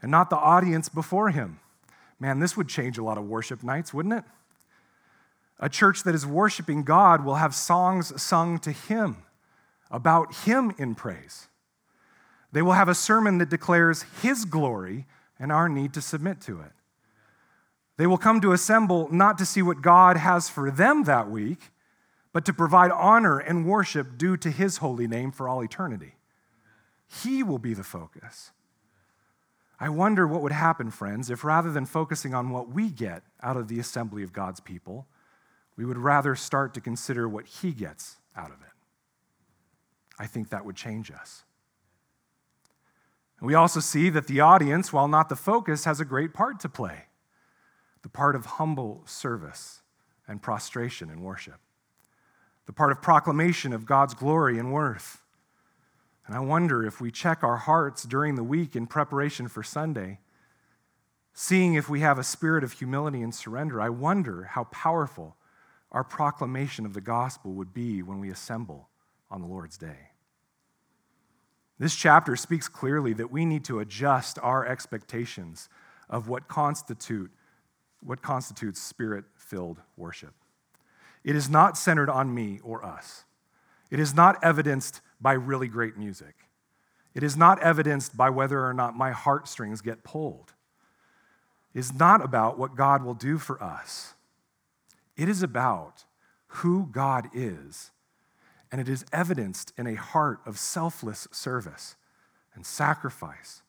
and 0.00 0.10
not 0.10 0.30
the 0.30 0.36
audience 0.36 0.88
before 0.88 1.30
him. 1.30 1.60
Man, 2.18 2.38
this 2.38 2.56
would 2.56 2.68
change 2.68 2.96
a 2.96 3.04
lot 3.04 3.18
of 3.18 3.24
worship 3.24 3.62
nights, 3.62 3.92
wouldn't 3.92 4.14
it? 4.14 4.24
A 5.58 5.68
church 5.68 6.02
that 6.04 6.14
is 6.14 6.26
worshiping 6.26 6.82
God 6.82 7.24
will 7.24 7.36
have 7.36 7.54
songs 7.54 8.20
sung 8.20 8.58
to 8.60 8.72
him 8.72 9.18
about 9.90 10.34
him 10.44 10.74
in 10.78 10.94
praise. 10.94 11.48
They 12.52 12.62
will 12.62 12.72
have 12.72 12.88
a 12.88 12.94
sermon 12.94 13.38
that 13.38 13.50
declares 13.50 14.04
his 14.22 14.44
glory 14.44 15.06
and 15.38 15.52
our 15.52 15.68
need 15.68 15.92
to 15.94 16.00
submit 16.00 16.40
to 16.42 16.60
it. 16.60 16.72
They 17.96 18.06
will 18.06 18.18
come 18.18 18.40
to 18.42 18.52
assemble 18.52 19.08
not 19.10 19.38
to 19.38 19.46
see 19.46 19.62
what 19.62 19.82
God 19.82 20.16
has 20.16 20.48
for 20.48 20.70
them 20.70 21.04
that 21.04 21.30
week, 21.30 21.70
but 22.32 22.44
to 22.44 22.52
provide 22.52 22.90
honor 22.90 23.38
and 23.38 23.66
worship 23.66 24.18
due 24.18 24.36
to 24.36 24.50
his 24.50 24.78
holy 24.78 25.06
name 25.06 25.32
for 25.32 25.48
all 25.48 25.62
eternity. 25.62 26.16
He 27.06 27.42
will 27.42 27.58
be 27.58 27.72
the 27.72 27.84
focus. 27.84 28.50
I 29.80 29.88
wonder 29.88 30.26
what 30.26 30.42
would 30.42 30.52
happen, 30.52 30.90
friends, 30.90 31.30
if 31.30 31.44
rather 31.44 31.70
than 31.70 31.86
focusing 31.86 32.34
on 32.34 32.50
what 32.50 32.68
we 32.68 32.90
get 32.90 33.22
out 33.42 33.56
of 33.56 33.68
the 33.68 33.78
assembly 33.78 34.22
of 34.22 34.32
God's 34.32 34.60
people, 34.60 35.06
we 35.76 35.84
would 35.84 35.98
rather 35.98 36.34
start 36.34 36.74
to 36.74 36.80
consider 36.80 37.28
what 37.28 37.46
he 37.46 37.72
gets 37.72 38.16
out 38.36 38.50
of 38.50 38.60
it. 38.62 38.72
I 40.18 40.26
think 40.26 40.48
that 40.48 40.64
would 40.64 40.76
change 40.76 41.10
us. 41.10 41.44
We 43.40 43.54
also 43.54 43.80
see 43.80 44.08
that 44.10 44.26
the 44.26 44.40
audience, 44.40 44.92
while 44.92 45.08
not 45.08 45.28
the 45.28 45.36
focus, 45.36 45.84
has 45.84 46.00
a 46.00 46.06
great 46.06 46.32
part 46.32 46.58
to 46.60 46.70
play 46.70 47.04
the 48.06 48.10
part 48.10 48.36
of 48.36 48.46
humble 48.46 49.02
service 49.04 49.82
and 50.28 50.40
prostration 50.40 51.10
and 51.10 51.20
worship, 51.24 51.58
the 52.66 52.72
part 52.72 52.92
of 52.92 53.02
proclamation 53.02 53.72
of 53.72 53.84
God's 53.84 54.14
glory 54.14 54.60
and 54.60 54.72
worth. 54.72 55.22
And 56.24 56.36
I 56.36 56.38
wonder 56.38 56.86
if 56.86 57.00
we 57.00 57.10
check 57.10 57.42
our 57.42 57.56
hearts 57.56 58.04
during 58.04 58.36
the 58.36 58.44
week 58.44 58.76
in 58.76 58.86
preparation 58.86 59.48
for 59.48 59.64
Sunday, 59.64 60.20
seeing 61.34 61.74
if 61.74 61.88
we 61.88 61.98
have 61.98 62.16
a 62.16 62.22
spirit 62.22 62.62
of 62.62 62.74
humility 62.74 63.22
and 63.22 63.34
surrender, 63.34 63.80
I 63.80 63.88
wonder 63.88 64.44
how 64.52 64.62
powerful 64.70 65.34
our 65.90 66.04
proclamation 66.04 66.86
of 66.86 66.94
the 66.94 67.00
gospel 67.00 67.54
would 67.54 67.74
be 67.74 68.04
when 68.04 68.20
we 68.20 68.30
assemble 68.30 68.88
on 69.32 69.40
the 69.40 69.48
Lord's 69.48 69.78
day. 69.78 70.10
This 71.80 71.96
chapter 71.96 72.36
speaks 72.36 72.68
clearly 72.68 73.14
that 73.14 73.32
we 73.32 73.44
need 73.44 73.64
to 73.64 73.80
adjust 73.80 74.38
our 74.44 74.64
expectations 74.64 75.68
of 76.08 76.28
what 76.28 76.46
constitute 76.46 77.32
what 78.00 78.22
constitutes 78.22 78.80
spirit 78.80 79.24
filled 79.34 79.80
worship. 79.96 80.34
It 81.24 81.34
is 81.34 81.48
not 81.48 81.76
centered 81.76 82.08
on 82.08 82.34
me 82.34 82.60
or 82.62 82.84
us. 82.84 83.24
It 83.90 83.98
is 83.98 84.14
not 84.14 84.42
evidenced 84.44 85.00
by 85.20 85.32
really 85.32 85.68
great 85.68 85.96
music. 85.96 86.34
It 87.14 87.22
is 87.22 87.36
not 87.36 87.62
evidenced 87.62 88.16
by 88.16 88.30
whether 88.30 88.64
or 88.64 88.74
not 88.74 88.96
my 88.96 89.10
heartstrings 89.10 89.80
get 89.80 90.04
pulled. 90.04 90.52
It 91.74 91.78
is 91.78 91.94
not 91.94 92.24
about 92.24 92.58
what 92.58 92.76
God 92.76 93.02
will 93.02 93.14
do 93.14 93.38
for 93.38 93.62
us. 93.62 94.14
It 95.16 95.28
is 95.28 95.42
about 95.42 96.04
who 96.48 96.88
God 96.90 97.28
is, 97.34 97.90
and 98.70 98.80
it 98.80 98.88
is 98.88 99.04
evidenced 99.12 99.72
in 99.78 99.86
a 99.86 99.94
heart 99.94 100.40
of 100.46 100.58
selfless 100.58 101.26
service 101.30 101.96
and 102.54 102.64
sacrifice 102.64 103.62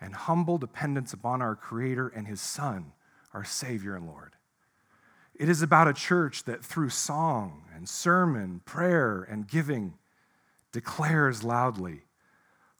and 0.00 0.14
humble 0.14 0.58
dependence 0.58 1.12
upon 1.12 1.42
our 1.42 1.54
Creator 1.54 2.08
and 2.08 2.26
His 2.26 2.40
Son 2.40 2.92
our 3.32 3.44
Savior 3.44 3.96
and 3.96 4.06
Lord. 4.06 4.34
It 5.34 5.48
is 5.48 5.62
about 5.62 5.88
a 5.88 5.94
church 5.94 6.44
that 6.44 6.64
through 6.64 6.90
song 6.90 7.64
and 7.74 7.88
sermon, 7.88 8.60
prayer, 8.64 9.22
and 9.22 9.48
giving 9.48 9.94
declares 10.72 11.42
loudly, 11.42 12.02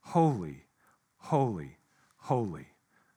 Holy, 0.02 0.64
holy, 1.18 1.78
holy 2.18 2.68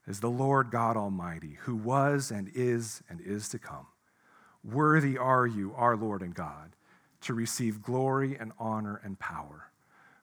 is 0.08 0.20
the 0.20 0.30
Lord 0.30 0.70
God 0.72 0.98
Almighty, 0.98 1.58
who 1.62 1.76
was 1.76 2.32
and 2.32 2.50
is 2.54 3.02
and 3.10 3.20
is 3.22 3.50
to 3.50 3.60
come. 3.60 3.88
Worthy 4.64 5.18
are 5.18 5.48
you, 5.48 5.74
our 5.76 5.98
Lord 5.98 6.22
and 6.22 6.34
God, 6.34 6.76
to 7.22 7.34
receive 7.34 7.82
glory 7.82 8.38
and 8.38 8.52
honor 8.60 9.02
and 9.04 9.20
power. 9.20 9.72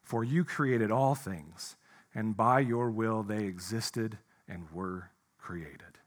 For 0.03 0.25
you 0.25 0.45
created 0.45 0.91
all 0.91 1.15
things, 1.15 1.77
and 2.15 2.37
by 2.37 2.61
your 2.61 2.91
will 2.91 3.23
they 3.23 3.45
existed 3.45 4.19
and 4.49 4.71
were 4.73 5.11
created. 5.39 6.00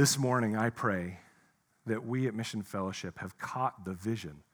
This 0.00 0.16
morning, 0.16 0.56
I 0.56 0.70
pray 0.70 1.18
that 1.84 2.06
we 2.06 2.26
at 2.26 2.32
Mission 2.32 2.62
Fellowship 2.62 3.18
have 3.18 3.36
caught 3.36 3.84
the 3.84 3.92
vision 3.92 4.44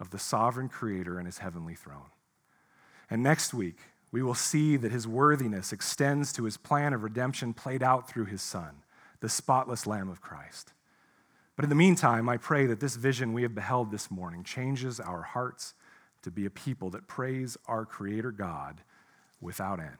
of 0.00 0.10
the 0.10 0.18
sovereign 0.18 0.68
creator 0.68 1.18
and 1.18 1.26
his 1.26 1.38
heavenly 1.38 1.76
throne. 1.76 2.10
And 3.08 3.22
next 3.22 3.54
week, 3.54 3.76
we 4.10 4.24
will 4.24 4.34
see 4.34 4.76
that 4.76 4.90
his 4.90 5.06
worthiness 5.06 5.72
extends 5.72 6.32
to 6.32 6.42
his 6.42 6.56
plan 6.56 6.92
of 6.94 7.04
redemption 7.04 7.54
played 7.54 7.80
out 7.80 8.10
through 8.10 8.24
his 8.24 8.42
Son, 8.42 8.82
the 9.20 9.28
spotless 9.28 9.86
Lamb 9.86 10.08
of 10.08 10.20
Christ. 10.20 10.72
But 11.54 11.64
in 11.64 11.68
the 11.68 11.76
meantime, 11.76 12.28
I 12.28 12.36
pray 12.36 12.66
that 12.66 12.80
this 12.80 12.96
vision 12.96 13.32
we 13.32 13.42
have 13.42 13.54
beheld 13.54 13.92
this 13.92 14.10
morning 14.10 14.42
changes 14.42 14.98
our 14.98 15.22
hearts 15.22 15.74
to 16.22 16.32
be 16.32 16.44
a 16.44 16.50
people 16.50 16.90
that 16.90 17.06
praise 17.06 17.56
our 17.68 17.84
Creator 17.84 18.32
God 18.32 18.80
without 19.40 19.78
end. 19.78 19.90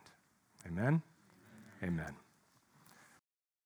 Amen? 0.67 1.03
Amen. 1.85 1.99
Amen. 2.01 2.15